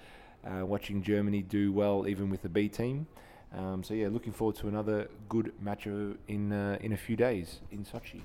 Uh, 0.46 0.64
watching 0.64 1.02
Germany 1.02 1.42
do 1.42 1.72
well 1.72 2.06
even 2.08 2.30
with 2.30 2.40
the 2.40 2.48
B 2.48 2.68
team. 2.68 3.06
Um, 3.56 3.84
so 3.84 3.94
yeah, 3.94 4.08
looking 4.08 4.32
forward 4.32 4.56
to 4.56 4.68
another 4.68 5.08
good 5.28 5.52
match 5.60 5.86
in 5.86 6.52
uh, 6.52 6.78
in 6.80 6.92
a 6.92 6.96
few 6.96 7.16
days 7.16 7.60
in 7.70 7.84
Sochi. 7.84 8.22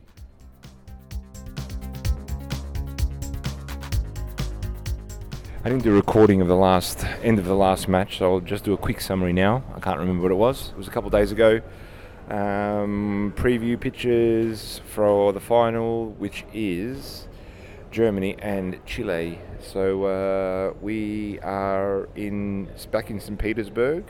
I 5.61 5.67
didn't 5.69 5.83
do 5.83 5.91
a 5.91 5.95
recording 5.95 6.41
of 6.41 6.47
the 6.47 6.55
last 6.55 7.05
end 7.21 7.37
of 7.37 7.45
the 7.45 7.55
last 7.55 7.87
match, 7.87 8.17
so 8.17 8.33
I'll 8.33 8.39
just 8.39 8.63
do 8.63 8.73
a 8.73 8.77
quick 8.77 9.01
summary 9.01 9.33
now. 9.33 9.61
I 9.75 9.79
can't 9.79 9.99
remember 9.99 10.23
what 10.23 10.31
it 10.31 10.35
was. 10.35 10.69
It 10.69 10.77
was 10.77 10.87
a 10.87 10.91
couple 10.91 11.07
of 11.07 11.11
days 11.11 11.31
ago. 11.31 11.61
Um, 12.29 13.33
preview 13.35 13.79
pictures 13.79 14.81
for 14.85 15.33
the 15.33 15.39
final, 15.39 16.11
which 16.11 16.45
is 16.53 17.27
Germany 17.91 18.35
and 18.39 18.79
Chile. 18.85 19.39
So 19.59 20.05
uh, 20.05 20.73
we 20.81 21.39
are 21.41 22.07
in 22.15 22.69
back 22.91 23.09
in 23.09 23.19
St. 23.19 23.37
Petersburg 23.37 24.05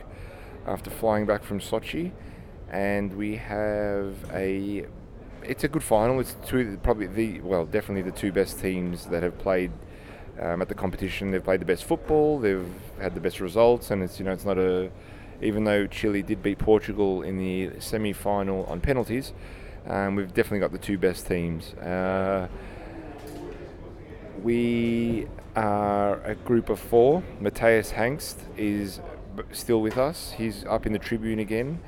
after 0.70 0.90
flying 0.90 1.26
back 1.26 1.44
from 1.44 1.60
Sochi, 1.60 2.12
and 2.70 3.14
we 3.14 3.36
have 3.36 4.16
a. 4.34 4.86
It's 5.44 5.64
a 5.64 5.68
good 5.68 5.84
final. 5.84 6.20
It's 6.20 6.36
two 6.46 6.80
probably 6.84 7.08
the 7.08 7.42
well 7.42 7.66
definitely 7.66 8.10
the 8.10 8.18
two 8.18 8.32
best 8.32 8.60
teams 8.60 9.06
that 9.08 9.24
have 9.24 9.38
played 9.40 9.72
um, 10.40 10.62
at 10.62 10.68
the 10.68 10.76
competition. 10.76 11.32
They've 11.32 11.44
played 11.44 11.62
the 11.62 11.66
best 11.66 11.86
football. 11.86 12.40
They've 12.40 12.68
had 13.00 13.16
the 13.16 13.22
best 13.22 13.40
results, 13.40 13.92
and 13.92 14.04
it's 14.04 14.20
you 14.20 14.26
know 14.26 14.32
it's 14.32 14.46
not 14.46 14.58
a 14.58 14.92
even 15.42 15.64
though 15.64 15.88
Chile 15.88 16.22
did 16.22 16.44
beat 16.44 16.60
Portugal 16.60 17.22
in 17.22 17.38
the 17.38 17.72
semi-final 17.80 18.66
on 18.66 18.82
penalties, 18.82 19.32
um, 19.88 20.16
we've 20.16 20.34
definitely 20.34 20.60
got 20.60 20.74
the 20.74 20.78
two 20.78 20.98
best 20.98 21.28
teams. 21.28 21.74
Uh, 21.76 22.48
we 24.44 25.28
are 25.56 26.22
a 26.24 26.36
group 26.36 26.70
of 26.70 26.80
four. 26.80 27.24
Matthias 27.40 27.92
Hangst 27.92 28.36
is 28.58 29.00
still 29.52 29.82
with 29.82 29.98
us. 29.98 30.34
He's 30.38 30.66
up 30.66 30.86
in 30.86 30.94
the 30.94 31.00
tribune 31.00 31.40
again. 31.40 31.80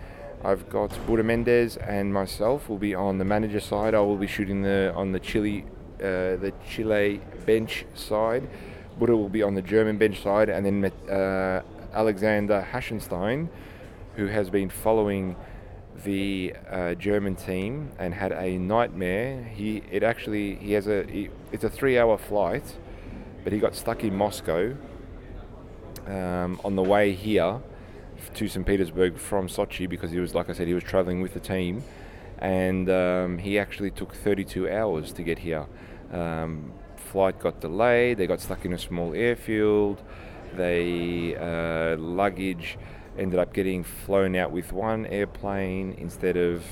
I've 0.44 0.70
got 0.70 0.98
Buda 1.06 1.24
Mendes 1.24 1.78
and 1.78 2.14
myself 2.14 2.68
will 2.68 2.80
be 2.80 2.96
on 2.96 3.20
the 3.20 3.26
manager 3.26 3.60
side. 3.60 3.94
I 3.94 4.00
will 4.00 4.18
be 4.18 4.28
shooting 4.28 4.64
the 4.64 4.92
on 4.96 5.12
the 5.12 5.20
Chile, 5.20 5.66
uh, 6.00 6.36
the 6.38 6.54
Chile 6.68 7.22
bench 7.46 7.86
side. 7.94 8.50
Buda 8.98 9.16
will 9.16 9.30
be 9.30 9.44
on 9.44 9.54
the 9.54 9.62
German 9.62 9.98
bench 9.98 10.22
side, 10.22 10.50
and 10.50 10.66
then 10.66 10.92
uh, 11.10 11.62
Alexander 11.94 12.68
Hassenstein, 12.72 13.50
who 14.16 14.28
has 14.28 14.50
been 14.50 14.70
following 14.70 15.36
the 16.04 16.56
uh, 16.70 16.96
German 16.96 17.36
team 17.36 17.92
and 18.00 18.14
had 18.14 18.32
a 18.32 18.58
nightmare. 18.58 19.44
He 19.44 19.84
it 19.92 20.02
actually 20.02 20.56
he 20.56 20.74
has 20.74 20.88
a 20.88 21.04
he, 21.04 21.30
it's 21.52 21.64
a 21.64 21.70
three-hour 21.70 22.18
flight, 22.18 22.78
but 23.44 23.54
he 23.54 23.60
got 23.60 23.76
stuck 23.76 24.04
in 24.04 24.16
Moscow 24.16 24.76
um, 26.08 26.60
on 26.64 26.76
the 26.76 26.84
way 26.84 27.14
here 27.14 27.62
to 28.34 28.48
St. 28.48 28.66
Petersburg 28.66 29.18
from 29.18 29.48
Sochi 29.48 29.90
because 29.90 30.12
he 30.12 30.20
was 30.20 30.34
like 30.36 30.50
I 30.50 30.54
said 30.54 30.68
he 30.68 30.74
was 30.74 30.84
traveling 30.84 31.22
with 31.22 31.34
the 31.34 31.40
team, 31.40 31.84
and 32.40 32.90
um, 32.90 33.38
he 33.38 33.60
actually 33.60 33.92
took 33.92 34.14
32 34.14 34.70
hours 34.70 35.12
to 35.14 35.24
get 35.24 35.40
here. 35.40 35.66
Um, 36.12 36.74
flight 36.96 37.40
got 37.40 37.60
delayed. 37.60 38.18
They 38.18 38.28
got 38.28 38.42
stuck 38.42 38.66
in 38.66 38.74
a 38.74 38.78
small 38.78 39.14
airfield. 39.14 40.02
They 40.56 41.36
uh, 41.36 41.98
luggage 41.98 42.78
ended 43.18 43.40
up 43.40 43.54
getting 43.54 43.84
flown 43.84 44.36
out 44.36 44.52
with 44.52 44.72
one 44.72 45.06
airplane 45.08 45.96
instead 45.98 46.38
of 46.38 46.64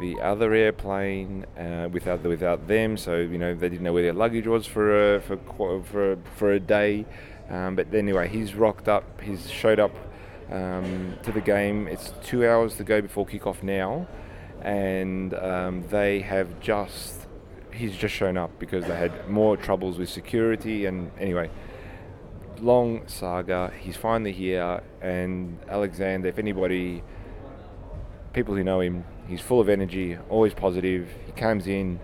the 0.00 0.20
other 0.20 0.54
airplane 0.54 1.44
uh, 1.58 1.88
without 1.90 2.22
without 2.22 2.66
them. 2.66 2.96
So 2.96 3.16
you 3.16 3.38
know 3.38 3.54
they 3.54 3.68
didn't 3.68 3.82
know 3.82 3.92
where 3.92 4.02
their 4.02 4.12
luggage 4.12 4.46
was 4.46 4.66
for 4.66 5.16
a, 5.16 5.20
for 5.20 5.82
for 5.82 6.18
for 6.36 6.52
a 6.52 6.60
day. 6.60 7.04
Um, 7.50 7.76
but 7.76 7.92
anyway, 7.94 8.28
he's 8.28 8.54
rocked 8.54 8.88
up. 8.88 9.20
He's 9.20 9.50
showed 9.50 9.78
up 9.78 9.94
um, 10.50 11.14
to 11.22 11.32
the 11.32 11.40
game. 11.40 11.88
It's 11.88 12.12
two 12.22 12.46
hours 12.46 12.76
to 12.76 12.84
go 12.84 13.00
before 13.00 13.26
kickoff 13.26 13.62
now, 13.62 14.06
and 14.60 15.34
um, 15.34 15.86
they 15.88 16.20
have 16.20 16.60
just 16.60 17.26
he's 17.72 17.96
just 17.96 18.14
shown 18.14 18.36
up 18.36 18.58
because 18.58 18.84
they 18.86 18.96
had 18.96 19.28
more 19.28 19.56
troubles 19.56 19.98
with 19.98 20.08
security. 20.08 20.86
And 20.86 21.10
anyway, 21.18 21.50
long 22.60 23.06
saga. 23.08 23.72
He's 23.80 23.96
finally 23.96 24.32
here, 24.32 24.82
and 25.00 25.58
Alexander, 25.68 26.28
if 26.28 26.38
anybody, 26.38 27.02
people 28.32 28.54
who 28.54 28.64
know 28.64 28.80
him, 28.80 29.04
he's 29.26 29.40
full 29.40 29.60
of 29.60 29.68
energy, 29.68 30.18
always 30.28 30.54
positive. 30.54 31.08
He 31.26 31.32
comes 31.32 31.66
in, 31.66 32.00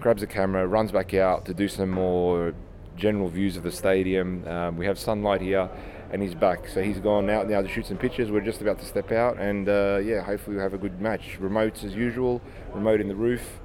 grabs 0.00 0.22
a 0.22 0.26
camera, 0.26 0.66
runs 0.66 0.92
back 0.92 1.14
out 1.14 1.46
to 1.46 1.54
do 1.54 1.68
some 1.68 1.90
more 1.90 2.54
general 2.96 3.28
views 3.28 3.56
of 3.56 3.62
the 3.62 3.72
stadium. 3.72 4.46
Um, 4.46 4.76
we 4.76 4.86
have 4.86 4.98
sunlight 4.98 5.40
here, 5.40 5.68
and 6.10 6.22
he's 6.22 6.34
back. 6.34 6.68
So 6.68 6.82
he's 6.82 6.98
gone 6.98 7.30
out 7.30 7.48
now 7.48 7.62
to 7.62 7.68
shoot 7.68 7.86
some 7.86 7.98
pictures. 7.98 8.30
We're 8.30 8.40
just 8.40 8.60
about 8.60 8.78
to 8.80 8.84
step 8.84 9.12
out, 9.12 9.38
and 9.38 9.68
uh, 9.68 10.00
yeah, 10.02 10.22
hopefully 10.22 10.56
we'll 10.56 10.64
have 10.64 10.74
a 10.74 10.78
good 10.78 11.00
match. 11.00 11.38
Remotes 11.40 11.84
as 11.84 11.94
usual, 11.94 12.40
remote 12.72 13.00
in 13.00 13.08
the 13.08 13.16
roof. 13.16 13.60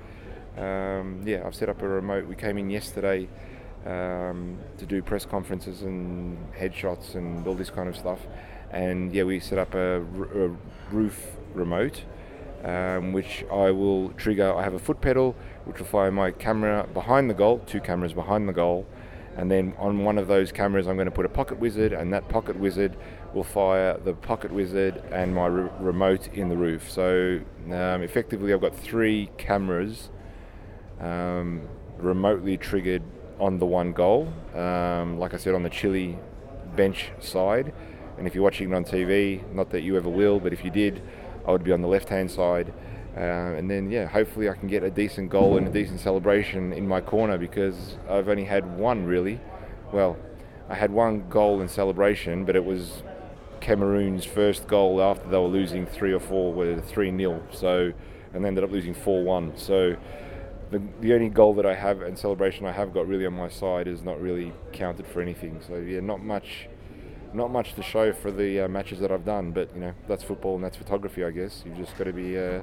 Um, 0.57 1.21
yeah, 1.25 1.43
I've 1.45 1.55
set 1.55 1.69
up 1.69 1.81
a 1.81 1.87
remote. 1.87 2.27
We 2.27 2.35
came 2.35 2.57
in 2.57 2.69
yesterday 2.69 3.29
um, 3.85 4.57
to 4.77 4.85
do 4.85 5.01
press 5.01 5.25
conferences 5.25 5.83
and 5.83 6.37
headshots 6.53 7.15
and 7.15 7.45
all 7.47 7.53
this 7.53 7.69
kind 7.69 7.87
of 7.87 7.95
stuff. 7.95 8.19
And 8.71 9.13
yeah, 9.13 9.23
we 9.23 9.39
set 9.39 9.57
up 9.59 9.73
a, 9.75 10.01
a 10.01 10.57
roof 10.91 11.37
remote, 11.53 12.03
um, 12.63 13.13
which 13.13 13.45
I 13.51 13.71
will 13.71 14.09
trigger. 14.13 14.53
I 14.53 14.63
have 14.63 14.73
a 14.73 14.79
foot 14.79 14.99
pedal, 14.99 15.35
which 15.65 15.79
will 15.79 15.85
fire 15.85 16.11
my 16.11 16.31
camera 16.31 16.87
behind 16.93 17.29
the 17.29 17.33
goal, 17.33 17.59
two 17.65 17.79
cameras 17.79 18.13
behind 18.13 18.49
the 18.49 18.53
goal. 18.53 18.85
And 19.37 19.51
then 19.51 19.75
on 19.77 20.03
one 20.03 20.17
of 20.17 20.27
those 20.27 20.51
cameras, 20.51 20.87
I'm 20.87 20.95
going 20.95 21.05
to 21.05 21.11
put 21.11 21.25
a 21.25 21.29
pocket 21.29 21.59
wizard, 21.59 21.93
and 21.93 22.11
that 22.11 22.27
pocket 22.27 22.55
wizard 22.55 22.97
will 23.33 23.43
fire 23.43 23.95
the 24.03 24.13
pocket 24.13 24.51
wizard 24.51 25.01
and 25.11 25.33
my 25.33 25.45
re- 25.45 25.69
remote 25.79 26.27
in 26.33 26.49
the 26.49 26.57
roof. 26.57 26.91
So 26.91 27.39
um, 27.67 28.01
effectively, 28.01 28.51
I've 28.51 28.61
got 28.61 28.75
three 28.75 29.29
cameras 29.37 30.09
um, 30.99 31.69
remotely 31.97 32.57
triggered 32.57 33.03
on 33.39 33.59
the 33.59 33.65
one 33.67 33.93
goal. 33.93 34.33
Um, 34.55 35.19
like 35.19 35.35
I 35.35 35.37
said, 35.37 35.53
on 35.53 35.61
the 35.61 35.69
Chile 35.69 36.17
bench 36.75 37.11
side. 37.19 37.73
And 38.17 38.25
if 38.25 38.33
you're 38.33 38.43
watching 38.43 38.71
it 38.71 38.75
on 38.75 38.83
TV, 38.83 39.47
not 39.53 39.69
that 39.69 39.81
you 39.81 39.95
ever 39.97 40.09
will, 40.09 40.39
but 40.39 40.51
if 40.51 40.65
you 40.65 40.71
did, 40.71 41.03
I 41.47 41.51
would 41.51 41.63
be 41.63 41.71
on 41.71 41.81
the 41.81 41.87
left 41.87 42.09
hand 42.09 42.31
side. 42.31 42.73
Uh, 43.17 43.57
and 43.57 43.69
then, 43.69 43.89
yeah, 43.89 44.05
hopefully 44.05 44.47
I 44.47 44.53
can 44.53 44.67
get 44.67 44.83
a 44.83 44.91
decent 44.91 45.31
goal 45.31 45.57
and 45.57 45.67
a 45.67 45.71
decent 45.71 45.99
celebration 45.99 46.71
in 46.71 46.87
my 46.87 47.01
corner 47.01 47.39
because 47.39 47.97
I've 48.07 48.29
only 48.29 48.43
had 48.43 48.77
one 48.77 49.05
really. 49.05 49.39
Well, 49.91 50.17
I 50.69 50.75
had 50.75 50.91
one 50.91 51.27
goal 51.27 51.59
and 51.59 51.71
celebration, 51.71 52.45
but 52.45 52.55
it 52.55 52.63
was 52.63 53.01
Cameroon's 53.59 54.23
first 54.23 54.67
goal 54.67 55.01
after 55.01 55.27
they 55.27 55.37
were 55.37 55.47
losing 55.47 55.87
three 55.87 56.13
or 56.13 56.19
four, 56.19 56.53
were 56.53 56.79
three 56.79 57.09
0 57.09 57.41
So, 57.51 57.91
and 58.33 58.43
they 58.43 58.47
ended 58.47 58.63
up 58.63 58.71
losing 58.71 58.93
four 58.93 59.23
one. 59.23 59.57
So, 59.57 59.95
the, 60.69 60.81
the 61.01 61.13
only 61.13 61.29
goal 61.29 61.55
that 61.55 61.65
I 61.65 61.73
have 61.73 62.01
and 62.01 62.17
celebration 62.17 62.65
I 62.65 62.71
have 62.71 62.93
got 62.93 63.07
really 63.07 63.25
on 63.25 63.33
my 63.33 63.49
side 63.49 63.87
is 63.87 64.03
not 64.03 64.21
really 64.21 64.53
counted 64.73 65.07
for 65.07 65.21
anything. 65.21 65.61
So 65.65 65.77
yeah, 65.77 66.01
not 66.01 66.21
much, 66.21 66.67
not 67.33 67.51
much 67.51 67.73
to 67.75 67.81
show 67.81 68.11
for 68.11 68.31
the 68.31 68.61
uh, 68.61 68.67
matches 68.67 68.99
that 68.99 69.11
I've 69.11 69.25
done. 69.25 69.51
But 69.51 69.73
you 69.73 69.81
know, 69.81 69.93
that's 70.07 70.23
football 70.23 70.55
and 70.55 70.63
that's 70.63 70.77
photography. 70.77 71.23
I 71.23 71.31
guess 71.31 71.63
you've 71.65 71.77
just 71.77 71.97
got 71.97 72.03
to 72.03 72.13
be 72.13 72.37
uh, 72.37 72.61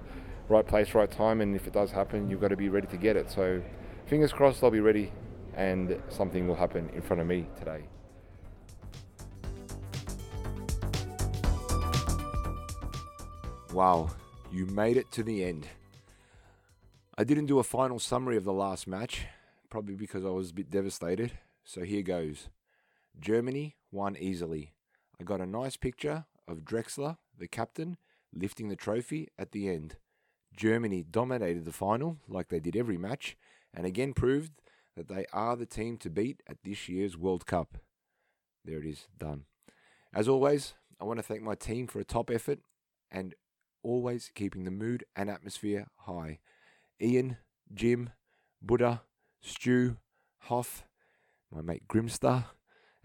right 0.48 0.66
place, 0.66 0.94
right 0.94 1.10
time, 1.10 1.40
and 1.40 1.56
if 1.56 1.66
it 1.66 1.72
does 1.72 1.90
happen, 1.90 2.28
you've 2.28 2.40
got 2.40 2.48
to 2.48 2.56
be 2.56 2.68
ready 2.68 2.86
to 2.88 2.96
get 2.96 3.16
it. 3.16 3.30
So 3.30 3.62
fingers 4.06 4.32
crossed, 4.32 4.62
I'll 4.62 4.70
be 4.70 4.80
ready, 4.80 5.12
and 5.54 6.00
something 6.08 6.46
will 6.46 6.54
happen 6.54 6.90
in 6.94 7.02
front 7.02 7.20
of 7.20 7.26
me 7.26 7.46
today. 7.58 7.84
Wow, 13.72 14.10
you 14.52 14.66
made 14.66 14.96
it 14.96 15.10
to 15.12 15.22
the 15.22 15.44
end. 15.44 15.66
I 17.18 17.24
didn't 17.24 17.46
do 17.46 17.58
a 17.58 17.64
final 17.64 17.98
summary 17.98 18.36
of 18.36 18.44
the 18.44 18.52
last 18.52 18.86
match, 18.86 19.26
probably 19.70 19.94
because 19.94 20.24
I 20.24 20.30
was 20.30 20.50
a 20.50 20.54
bit 20.54 20.70
devastated. 20.70 21.32
So 21.64 21.82
here 21.82 22.02
goes. 22.02 22.48
Germany 23.18 23.76
won 23.90 24.16
easily. 24.16 24.74
I 25.20 25.24
got 25.24 25.40
a 25.40 25.46
nice 25.46 25.76
picture 25.76 26.26
of 26.46 26.58
Draxler, 26.58 27.16
the 27.38 27.48
captain, 27.48 27.96
lifting 28.32 28.68
the 28.68 28.76
trophy 28.76 29.28
at 29.38 29.52
the 29.52 29.68
end. 29.68 29.96
Germany 30.56 31.04
dominated 31.08 31.64
the 31.64 31.72
final 31.72 32.18
like 32.28 32.48
they 32.48 32.60
did 32.60 32.76
every 32.76 32.98
match 32.98 33.36
and 33.72 33.86
again 33.86 34.14
proved 34.14 34.52
that 34.96 35.08
they 35.08 35.26
are 35.32 35.56
the 35.56 35.66
team 35.66 35.96
to 35.98 36.10
beat 36.10 36.42
at 36.48 36.62
this 36.62 36.88
year's 36.88 37.16
World 37.16 37.46
Cup. 37.46 37.78
There 38.64 38.78
it 38.78 38.86
is, 38.86 39.08
done. 39.18 39.44
As 40.14 40.28
always, 40.28 40.74
I 41.00 41.04
want 41.04 41.18
to 41.18 41.24
thank 41.24 41.42
my 41.42 41.54
team 41.54 41.86
for 41.86 41.98
a 41.98 42.04
top 42.04 42.30
effort 42.30 42.60
and 43.10 43.34
always 43.82 44.30
keeping 44.34 44.64
the 44.64 44.70
mood 44.70 45.04
and 45.16 45.28
atmosphere 45.28 45.88
high. 45.98 46.38
Ian, 47.00 47.38
Jim, 47.72 48.10
Buda, 48.62 49.02
Stu, 49.42 49.96
Hoff, 50.42 50.84
my 51.52 51.60
mate 51.60 51.88
Grimstar, 51.88 52.46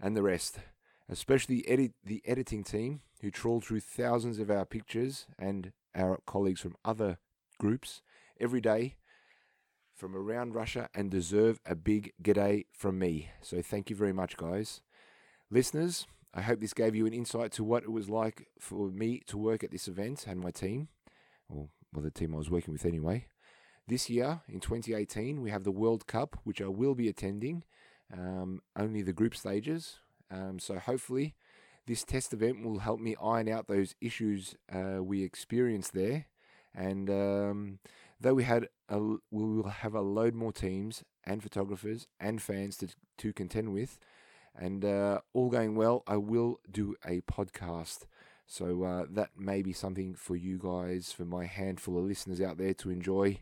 and 0.00 0.16
the 0.16 0.22
rest, 0.22 0.60
especially 1.08 1.66
edit- 1.68 1.94
the 2.04 2.22
editing 2.24 2.64
team 2.64 3.00
who 3.20 3.30
trawled 3.30 3.64
through 3.64 3.80
thousands 3.80 4.38
of 4.38 4.50
our 4.50 4.64
pictures 4.64 5.26
and 5.38 5.72
our 5.94 6.20
colleagues 6.26 6.60
from 6.60 6.76
other 6.84 7.18
groups 7.60 8.00
every 8.40 8.60
day 8.60 8.96
from 9.94 10.16
around 10.16 10.54
Russia 10.54 10.88
and 10.94 11.10
deserve 11.10 11.60
a 11.66 11.74
big 11.74 12.12
g'day 12.22 12.64
from 12.72 12.98
me. 12.98 13.28
So 13.42 13.60
thank 13.60 13.90
you 13.90 13.94
very 13.94 14.14
much, 14.14 14.36
guys. 14.38 14.80
Listeners, 15.50 16.06
I 16.32 16.40
hope 16.40 16.60
this 16.60 16.72
gave 16.72 16.94
you 16.94 17.06
an 17.06 17.12
insight 17.12 17.52
to 17.52 17.64
what 17.64 17.82
it 17.82 17.92
was 17.92 18.08
like 18.08 18.46
for 18.58 18.88
me 18.88 19.20
to 19.26 19.36
work 19.36 19.62
at 19.62 19.70
this 19.70 19.88
event 19.88 20.26
and 20.26 20.40
my 20.40 20.50
team, 20.50 20.88
or 21.50 21.68
well, 21.92 22.02
the 22.02 22.10
team 22.10 22.34
I 22.34 22.38
was 22.38 22.50
working 22.50 22.72
with 22.72 22.86
anyway. 22.86 23.26
This 23.86 24.08
year, 24.08 24.40
in 24.48 24.60
2018, 24.60 25.42
we 25.42 25.50
have 25.50 25.64
the 25.64 25.70
World 25.70 26.06
Cup, 26.06 26.38
which 26.44 26.62
I 26.62 26.68
will 26.68 26.94
be 26.94 27.08
attending, 27.08 27.64
um, 28.12 28.62
only 28.74 29.02
the 29.02 29.12
group 29.12 29.36
stages. 29.36 29.98
Um, 30.30 30.58
so 30.60 30.78
hopefully, 30.78 31.34
this 31.86 32.04
test 32.04 32.32
event 32.32 32.64
will 32.64 32.78
help 32.78 33.00
me 33.00 33.16
iron 33.22 33.48
out 33.48 33.66
those 33.66 33.96
issues 34.00 34.54
uh, 34.72 35.02
we 35.02 35.24
experienced 35.24 35.92
there. 35.92 36.26
And 36.74 37.10
um, 37.10 37.78
though 38.20 38.34
we 38.34 38.44
had, 38.44 38.68
a, 38.88 38.98
we 38.98 39.20
will 39.30 39.68
have 39.68 39.94
a 39.94 40.00
load 40.00 40.34
more 40.34 40.52
teams 40.52 41.04
and 41.24 41.42
photographers 41.42 42.06
and 42.18 42.40
fans 42.40 42.76
to 42.78 42.88
to 43.18 43.32
contend 43.32 43.72
with, 43.74 43.98
and 44.56 44.84
uh, 44.84 45.20
all 45.32 45.50
going 45.50 45.74
well, 45.74 46.02
I 46.06 46.16
will 46.16 46.60
do 46.70 46.94
a 47.04 47.20
podcast. 47.22 48.06
So 48.46 48.82
uh, 48.82 49.04
that 49.10 49.30
may 49.38 49.62
be 49.62 49.72
something 49.72 50.14
for 50.14 50.34
you 50.34 50.58
guys, 50.58 51.12
for 51.12 51.24
my 51.24 51.46
handful 51.46 51.98
of 51.98 52.04
listeners 52.04 52.40
out 52.40 52.58
there 52.58 52.74
to 52.74 52.90
enjoy 52.90 53.40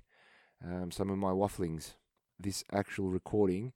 um, 0.63 0.91
some 0.91 1.09
of 1.11 1.17
my 1.19 1.31
wafflings. 1.31 1.95
This 2.39 2.63
actual 2.73 3.09
recording, 3.09 3.73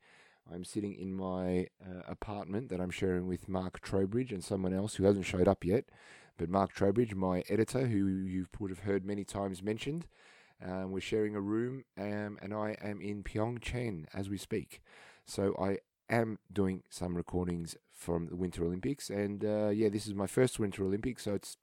I'm 0.53 0.65
sitting 0.65 0.95
in 0.95 1.15
my 1.15 1.69
uh, 1.83 2.03
apartment 2.07 2.69
that 2.69 2.81
I'm 2.81 2.91
sharing 2.91 3.27
with 3.27 3.49
Mark 3.49 3.81
Trowbridge 3.81 4.33
and 4.33 4.45
someone 4.45 4.75
else 4.75 4.97
who 4.97 5.05
hasn't 5.05 5.25
showed 5.25 5.49
up 5.49 5.65
yet. 5.65 5.87
But 6.43 6.51
Mark 6.51 6.73
Trowbridge, 6.73 7.15
my 7.15 7.45
editor, 7.49 7.87
who 7.87 8.09
you 8.09 8.49
would 8.59 8.73
have 8.73 8.81
heard 8.81 9.05
many 9.05 9.23
times 9.23 9.63
mentioned, 9.63 10.09
um, 10.61 10.91
we're 10.91 11.01
sharing 11.01 11.37
a 11.37 11.41
room, 11.41 11.85
um, 11.97 12.37
and 12.43 12.53
I 12.53 12.75
am 12.83 13.01
in 13.01 13.23
Pyeongchang 13.23 14.07
as 14.13 14.29
we 14.29 14.37
speak. 14.37 14.83
So 15.25 15.55
I 15.57 15.79
am 16.13 16.41
doing 16.53 16.83
some 16.91 17.17
recordings 17.17 17.77
from 17.93 18.27
the 18.27 18.35
Winter 18.35 18.65
Olympics, 18.65 19.09
and 19.09 19.45
uh, 19.45 19.69
yeah, 19.69 19.89
this 19.89 20.09
is 20.09 20.15
my 20.15 20.27
first 20.27 20.59
Winter 20.59 20.83
Olympics, 20.83 21.23
so 21.23 21.35
it's 21.35 21.59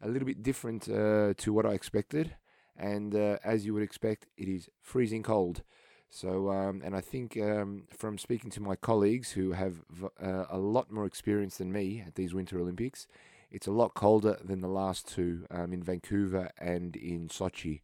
a 0.00 0.06
little 0.06 0.26
bit 0.26 0.44
different 0.44 0.88
uh, 0.88 1.34
to 1.36 1.52
what 1.52 1.66
I 1.66 1.72
expected 1.72 2.36
and 2.76 3.14
uh, 3.14 3.38
as 3.44 3.64
you 3.64 3.74
would 3.74 3.82
expect, 3.82 4.26
it 4.36 4.48
is 4.48 4.68
freezing 4.80 5.22
cold. 5.22 5.62
So, 6.10 6.50
um, 6.50 6.82
and 6.84 6.94
I 6.94 7.00
think 7.00 7.36
um, 7.36 7.84
from 7.90 8.18
speaking 8.18 8.50
to 8.52 8.60
my 8.60 8.76
colleagues 8.76 9.32
who 9.32 9.52
have 9.52 9.84
uh, 10.22 10.44
a 10.48 10.58
lot 10.58 10.90
more 10.90 11.06
experience 11.06 11.58
than 11.58 11.72
me 11.72 12.04
at 12.06 12.14
these 12.14 12.34
Winter 12.34 12.58
Olympics, 12.58 13.06
it's 13.54 13.68
a 13.68 13.72
lot 13.72 13.94
colder 13.94 14.36
than 14.44 14.60
the 14.62 14.68
last 14.68 15.06
two 15.06 15.46
um, 15.48 15.72
in 15.72 15.80
Vancouver 15.80 16.50
and 16.58 16.96
in 16.96 17.28
Sochi. 17.28 17.82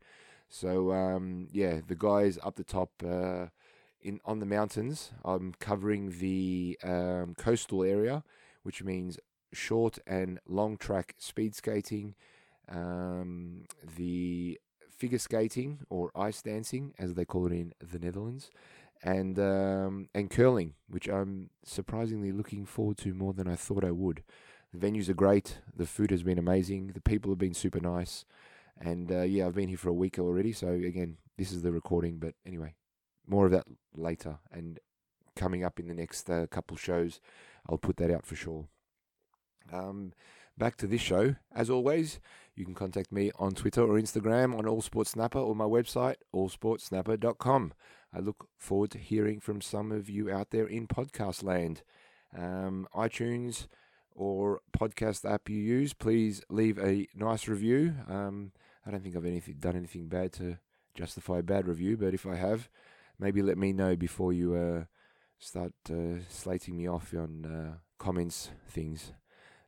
So, 0.49 0.91
um, 0.91 1.47
yeah, 1.53 1.81
the 1.87 1.95
guys 1.95 2.41
up 2.43 2.57
the 2.57 2.64
top 2.64 2.91
uh, 3.07 3.47
in 4.03 4.21
on 4.25 4.41
the 4.41 4.47
mountains. 4.47 5.12
I'm 5.25 5.55
covering 5.61 6.18
the 6.18 6.77
um, 6.83 7.37
coastal 7.39 7.85
area, 7.85 8.25
which 8.64 8.83
means 8.83 9.21
short 9.53 10.01
and 10.09 10.41
long 10.49 10.77
track 10.77 11.14
speed 11.18 11.55
skating, 11.55 12.16
um, 12.68 13.66
the 13.97 14.59
figure 14.91 15.18
skating 15.21 15.87
or 15.89 16.11
ice 16.16 16.43
dancing, 16.43 16.95
as 16.99 17.14
they 17.14 17.25
call 17.25 17.47
it 17.47 17.53
in 17.53 17.75
the 17.81 18.01
Netherlands, 18.01 18.51
and 19.05 19.39
um, 19.39 20.09
and 20.16 20.31
curling, 20.31 20.75
which 20.89 21.07
I'm 21.07 21.51
surprisingly 21.64 22.33
looking 22.33 22.66
forward 22.66 22.99
to 22.99 23.14
more 23.14 23.33
than 23.33 23.47
I 23.47 23.55
thought 23.55 23.85
I 23.85 23.93
would. 23.93 24.25
The 24.73 24.87
venues 24.87 25.09
are 25.09 25.14
great. 25.14 25.59
The 25.77 25.87
food 25.87 26.11
has 26.11 26.23
been 26.23 26.39
amazing. 26.39 26.89
The 26.89 27.01
people 27.01 27.31
have 27.31 27.39
been 27.39 27.55
super 27.55 27.81
nice. 27.81 28.25
And 28.81 29.11
uh, 29.11 29.23
yeah, 29.23 29.47
I've 29.47 29.55
been 29.55 29.68
here 29.68 29.79
for 29.79 29.89
a 29.89 29.95
week 29.95 30.18
already. 30.18 30.53
So 30.53 30.68
again, 30.68 31.16
this 31.37 31.53
is 31.53 31.62
the 31.62 31.73
recording. 31.73 32.18
But 32.18 32.35
anyway, 32.47 32.75
more 33.27 33.47
of 33.47 33.53
that 33.53 33.66
later. 33.95 34.39
And 34.53 34.79
coming 35.37 35.64
up 35.64 35.81
in 35.81 35.89
the 35.89 35.95
next 35.95 36.31
uh, 36.31 36.47
couple 36.47 36.77
shows, 36.77 37.21
I'll 37.68 37.79
put 37.79 37.97
that 37.99 38.11
out 38.11 38.27
for 38.27 38.37
sure. 38.37 38.68
Um, 39.73 40.12
back 40.57 40.77
to 40.79 40.87
this 40.87 41.01
show. 41.01 41.37
As 41.55 41.68
always, 41.68 42.21
you 42.55 42.64
can 42.64 42.75
contact 42.75 43.11
me 43.11 43.31
on 43.39 43.53
Twitter 43.53 43.83
or 43.83 43.99
Instagram 43.99 44.57
on 44.57 44.66
All 44.66 44.83
Sports 44.83 45.11
Snapper 45.11 45.39
or 45.39 45.55
my 45.55 45.64
website, 45.64 46.16
allsportsnapper.com. 46.35 47.73
I 48.12 48.18
look 48.18 48.49
forward 48.57 48.91
to 48.93 48.99
hearing 48.99 49.41
from 49.41 49.61
some 49.61 49.93
of 49.93 50.11
you 50.11 50.31
out 50.31 50.51
there 50.51 50.66
in 50.66 50.87
podcast 50.87 51.43
land. 51.43 51.83
Um, 52.37 52.87
iTunes 52.95 53.66
or 54.21 54.61
podcast 54.79 55.29
app 55.29 55.49
you 55.49 55.57
use, 55.57 55.95
please 55.95 56.43
leave 56.51 56.79
a 56.79 57.09
nice 57.14 57.49
review. 57.49 57.95
Um, 58.07 58.53
I 58.87 58.91
don't 58.91 59.03
think 59.03 59.16
I've 59.16 59.25
anything, 59.25 59.57
done 59.59 59.77
anything 59.77 60.09
bad 60.09 60.35
to 60.35 60.59
justify 60.95 61.39
a 61.39 61.43
bad 61.43 61.66
review, 61.66 61.97
but 61.97 62.12
if 62.12 62.27
I 62.27 62.37
have, 62.37 62.68
maybe 63.18 63.41
let 63.41 63.57
me 63.57 63.73
know 63.73 63.97
before 63.97 64.35
you 64.35 64.55
uh, 64.55 64.85
start 65.39 65.73
uh, 65.91 66.21
slating 66.29 66.77
me 66.77 66.87
off 66.87 67.14
on 67.14 67.47
uh, 67.47 67.79
comments 67.99 68.51
things. 68.68 69.12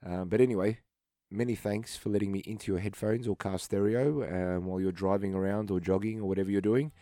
Um, 0.05 0.29
but 0.29 0.43
anyway, 0.43 0.81
many 1.31 1.55
thanks 1.55 1.97
for 1.97 2.11
letting 2.11 2.31
me 2.31 2.41
into 2.41 2.73
your 2.73 2.81
headphones 2.81 3.27
or 3.27 3.35
car 3.35 3.59
stereo 3.59 4.23
um, 4.23 4.67
while 4.67 4.81
you're 4.81 4.93
driving 4.93 5.35
around 5.35 5.71
or 5.71 5.81
jogging 5.81 6.21
or 6.21 6.29
whatever 6.29 6.51
you're 6.51 6.61
doing. 6.61 6.93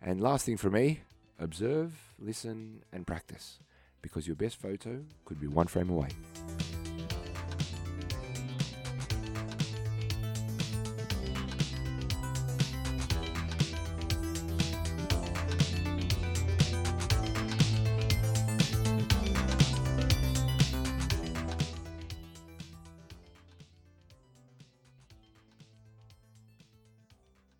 And 0.00 0.20
last 0.20 0.46
thing 0.46 0.56
for 0.56 0.70
me, 0.70 1.00
observe, 1.40 1.92
listen, 2.20 2.84
and 2.92 3.04
practice 3.04 3.58
because 4.00 4.28
your 4.28 4.36
best 4.36 4.60
photo 4.60 5.00
could 5.24 5.40
be 5.40 5.48
one 5.48 5.66
frame 5.66 5.90
away. 5.90 6.08